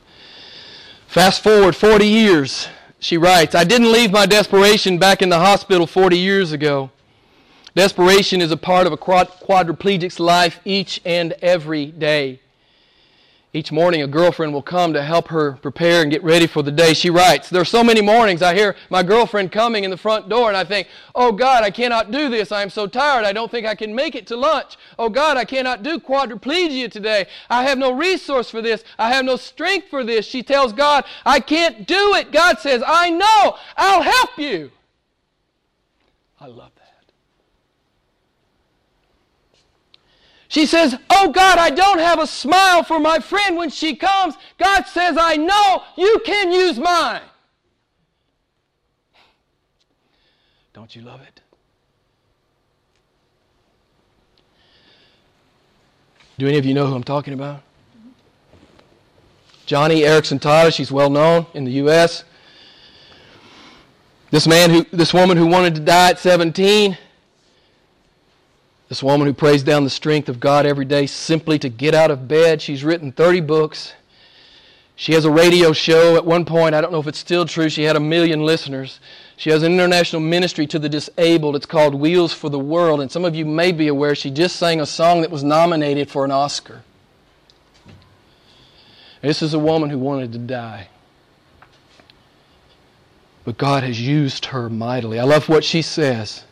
Fast 1.07 1.43
forward 1.43 1.75
40 1.75 2.07
years, 2.07 2.69
she 2.99 3.17
writes, 3.17 3.55
I 3.55 3.64
didn't 3.64 3.91
leave 3.91 4.12
my 4.12 4.27
desperation 4.27 4.99
back 4.99 5.23
in 5.23 5.31
the 5.31 5.39
hospital 5.39 5.87
40 5.87 6.19
years 6.19 6.53
ago. 6.53 6.91
Desperation 7.75 8.43
is 8.43 8.51
a 8.51 8.57
part 8.59 8.87
of 8.87 8.93
a 8.93 8.99
quadriplegic's 8.99 10.21
life 10.21 10.61
each 10.67 11.01
and 11.07 11.33
every 11.41 11.87
day. 11.87 12.39
Each 13.57 13.72
morning, 13.72 14.02
a 14.02 14.07
girlfriend 14.07 14.52
will 14.52 14.61
come 14.61 14.92
to 14.92 15.02
help 15.02 15.28
her 15.28 15.52
prepare 15.52 16.02
and 16.02 16.11
get 16.11 16.22
ready 16.22 16.46
for 16.46 16.62
the 16.62 16.70
day. 16.70 16.92
She 16.92 17.09
writes, 17.09 17.48
There 17.48 17.62
are 17.62 17.64
so 17.64 17.82
many 17.82 18.02
mornings 18.02 18.42
I 18.42 18.54
hear 18.54 18.76
my 18.90 19.02
girlfriend 19.02 19.50
coming 19.50 19.82
in 19.82 19.90
the 19.90 19.96
front 19.96 20.28
door, 20.28 20.48
and 20.48 20.57
I 20.59 20.62
think, 20.62 20.88
Oh 21.14 21.32
God, 21.32 21.64
I 21.64 21.70
cannot 21.70 22.11
do 22.11 22.28
this. 22.28 22.52
I 22.52 22.61
am 22.61 22.68
so 22.68 22.86
tired. 22.86 23.24
I 23.24 23.32
don't 23.32 23.50
think 23.50 23.66
I 23.66 23.74
can 23.74 23.94
make 23.94 24.14
it 24.14 24.26
to 24.26 24.36
lunch. 24.36 24.76
Oh 24.98 25.09
God, 25.09 25.38
I 25.38 25.46
cannot 25.46 25.82
do 25.82 25.98
quadriplegia 25.98 26.92
today. 26.92 27.28
I 27.48 27.62
have 27.62 27.78
no 27.78 27.92
resource 27.92 28.50
for 28.50 28.61
this. 28.61 28.84
I 28.98 29.09
have 29.14 29.24
no 29.24 29.36
strength 29.36 29.88
for 29.88 30.04
this. 30.04 30.26
She 30.26 30.42
tells 30.42 30.74
God, 30.74 31.07
I 31.24 31.40
can't 31.40 31.86
do 31.86 32.14
it. 32.14 32.32
God 32.32 32.59
says, 32.59 32.82
I 32.86 33.09
know. 33.09 33.57
I'll 33.78 34.02
help 34.02 34.38
you. 34.38 34.70
I 36.38 36.48
love 36.48 36.76
She 40.49 40.66
says, 40.66 40.97
Oh 41.11 41.30
God, 41.30 41.59
I 41.59 41.70
don't 41.70 41.99
have 41.99 42.20
a 42.20 42.26
smile 42.26 42.82
for 42.82 43.01
my 43.01 43.18
friend 43.18 43.57
when 43.57 43.70
she 43.70 43.97
comes. 43.97 44.34
God 44.59 44.86
says, 44.86 45.16
I 45.18 45.36
know 45.36 45.82
you 45.97 46.20
can 46.24 46.53
use 46.53 46.78
mine. 46.78 47.22
Don't 50.72 50.94
you 50.94 51.03
love 51.03 51.20
it? 51.22 51.40
Do 56.38 56.47
any 56.47 56.59
of 56.59 56.66
you 56.66 56.74
know 56.74 56.86
who 56.86 56.94
I'm 56.94 57.03
talking 57.03 57.32
about? 57.32 57.62
Joni 59.66 60.03
Eareckson 60.03 60.38
Tada, 60.38 60.72
she's 60.72 60.92
well 60.92 61.11
known 61.11 61.47
in 61.55 61.64
the 61.64 61.72
U.S. 61.72 62.24
This 64.30 64.47
man 64.47 64.70
who, 64.70 64.86
this 64.92 65.14
woman 65.14 65.36
who 65.36 65.47
wanted 65.47 65.74
to 65.76 65.80
die 65.80 66.11
at 66.11 66.18
17, 66.18 66.97
this 68.89 69.03
woman 69.03 69.26
who 69.26 69.34
prays 69.34 69.62
down 69.62 69.84
the 69.84 69.91
strength 69.91 70.28
of 70.28 70.39
God 70.39 70.64
every 70.64 70.84
day 70.84 71.07
simply 71.07 71.59
to 71.59 71.68
get 71.68 71.95
out 71.95 72.11
of 72.11 72.28
bed. 72.28 72.62
She's 72.62 72.84
written 72.84 73.11
30 73.11 73.41
books. 73.41 73.95
She 74.95 75.12
has 75.12 75.24
a 75.24 75.30
radio 75.30 75.72
show. 75.72 76.16
At 76.16 76.24
one 76.24 76.45
point, 76.45 76.74
I 76.74 76.80
don't 76.80 76.93
know 76.93 77.01
if 77.01 77.07
it's 77.07 77.18
still 77.18 77.45
true, 77.45 77.68
she 77.68 77.82
had 77.82 77.97
a 77.97 78.01
million 78.01 78.45
listeners. 78.45 79.01
She 79.37 79.51
has 79.51 79.62
an 79.62 79.72
international 79.72 80.22
ministry 80.22 80.66
to 80.68 80.78
the 80.78 80.89
disabled. 80.89 81.57
It's 81.57 81.66
called 81.66 81.95
Wheels 81.95 82.32
for 82.32 82.49
the 82.49 82.59
World. 82.59 83.01
And 83.01 83.12
some 83.12 83.24
of 83.24 83.34
you 83.34 83.45
may 83.45 83.72
be 83.72 83.89
aware 83.89 84.14
she 84.14 84.30
just 84.30 84.57
sang 84.57 84.80
a 84.80 84.87
song 84.87 85.20
that 85.20 85.30
was 85.30 85.45
nominated 85.45 86.11
for 86.11 86.24
an 86.24 86.30
Oscar. 86.30 86.82
This 89.20 89.43
is 89.43 89.53
a 89.53 89.59
woman 89.59 89.91
who 89.91 89.99
wanted 89.99 90.32
to 90.32 90.39
die. 90.39 90.89
But 93.45 93.59
God 93.59 93.82
has 93.82 94.01
used 94.01 94.47
her 94.47 94.70
mightily. 94.70 95.18
I 95.18 95.24
love 95.24 95.49
what 95.49 95.64
she 95.64 95.82
says. 95.82 96.45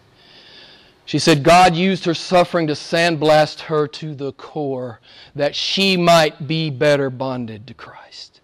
She 1.07 1.19
said 1.19 1.43
God 1.43 1.75
used 1.75 2.05
her 2.07 2.15
suffering 2.15 2.67
to 2.69 2.73
sandblast 2.73 3.61
her 3.61 3.87
to 3.89 4.15
the 4.15 4.33
core 4.33 5.01
that 5.35 5.55
she 5.55 5.97
might 5.97 6.49
be 6.49 6.71
better 6.71 7.11
bonded 7.11 7.67
to 7.67 7.75
Christ. 7.75 8.41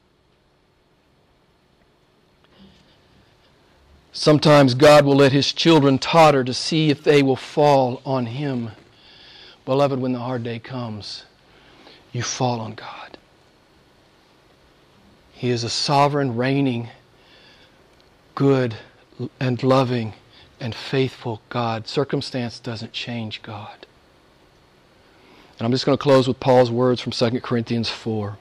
Sometimes 4.13 4.75
God 4.75 5.07
will 5.07 5.17
let 5.17 5.33
His 5.33 5.53
children 5.53 5.99
totter 5.99 6.45
to 6.45 6.53
see 6.53 6.91
if 6.91 7.03
they 7.03 7.23
will 7.23 7.37
fall 7.37 8.03
on 8.05 8.27
Him. 8.27 8.73
Beloved, 9.65 9.99
when 9.99 10.13
the 10.13 10.19
hard 10.19 10.43
day 10.43 10.59
comes, 10.59 11.25
you 12.13 12.23
fall 12.23 12.61
on 12.61 12.75
God. 12.75 13.17
He 15.33 15.49
is 15.49 15.65
a 15.65 15.71
sovereign, 15.71 16.37
reigning, 16.37 16.91
good, 18.35 18.75
and 19.39 19.63
loving 19.63 20.13
and 20.61 20.75
faithful 20.75 21.41
God. 21.49 21.89
Circumstance 21.89 22.59
doesn't 22.59 22.93
change 22.93 23.43
God. 23.43 23.87
And 25.59 25.67
I'm 25.67 25.73
just 25.73 25.85
going 25.85 25.97
to 25.97 26.03
close 26.03 26.27
with 26.27 26.41
Paul's 26.41 26.71
words 26.71 27.01
from 27.01 27.13
2 27.13 27.41
Corinthians 27.41 27.89
4. 27.89 28.39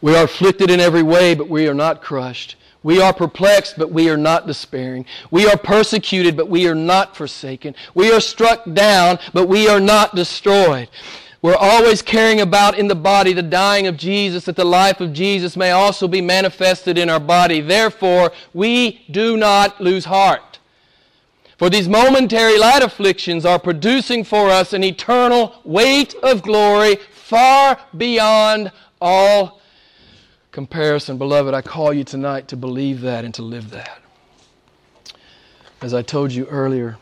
We 0.00 0.16
are 0.16 0.24
afflicted 0.24 0.70
in 0.70 0.80
every 0.80 1.02
way, 1.02 1.34
but 1.34 1.48
we 1.48 1.68
are 1.68 1.74
not 1.74 2.02
crushed. 2.02 2.56
We 2.82 3.00
are 3.00 3.12
perplexed, 3.12 3.74
but 3.78 3.92
we 3.92 4.10
are 4.10 4.16
not 4.16 4.48
despairing. 4.48 5.06
We 5.30 5.46
are 5.46 5.56
persecuted, 5.56 6.36
but 6.36 6.48
we 6.48 6.66
are 6.66 6.74
not 6.74 7.16
forsaken. 7.16 7.76
We 7.94 8.10
are 8.12 8.20
struck 8.20 8.64
down, 8.74 9.20
but 9.32 9.46
we 9.46 9.68
are 9.68 9.78
not 9.78 10.16
destroyed. 10.16 10.88
We're 11.42 11.56
always 11.56 12.02
carrying 12.02 12.40
about 12.40 12.78
in 12.78 12.88
the 12.88 12.94
body 12.96 13.32
the 13.32 13.42
dying 13.42 13.86
of 13.86 13.96
Jesus, 13.96 14.44
that 14.44 14.56
the 14.56 14.64
life 14.64 15.00
of 15.00 15.12
Jesus 15.12 15.56
may 15.56 15.70
also 15.70 16.08
be 16.08 16.20
manifested 16.20 16.98
in 16.98 17.08
our 17.08 17.20
body. 17.20 17.60
Therefore, 17.60 18.32
we 18.52 19.04
do 19.10 19.36
not 19.36 19.80
lose 19.80 20.04
heart. 20.04 20.51
For 21.62 21.70
these 21.70 21.88
momentary 21.88 22.58
light 22.58 22.82
afflictions 22.82 23.46
are 23.46 23.56
producing 23.56 24.24
for 24.24 24.50
us 24.50 24.72
an 24.72 24.82
eternal 24.82 25.54
weight 25.62 26.12
of 26.14 26.42
glory 26.42 26.96
far 27.12 27.78
beyond 27.96 28.72
all 29.00 29.60
comparison. 30.50 31.18
Beloved, 31.18 31.54
I 31.54 31.62
call 31.62 31.92
you 31.92 32.02
tonight 32.02 32.48
to 32.48 32.56
believe 32.56 33.00
that 33.02 33.24
and 33.24 33.32
to 33.34 33.42
live 33.42 33.70
that. 33.70 34.02
As 35.80 35.94
I 35.94 36.02
told 36.02 36.32
you 36.32 36.46
earlier, 36.46 36.98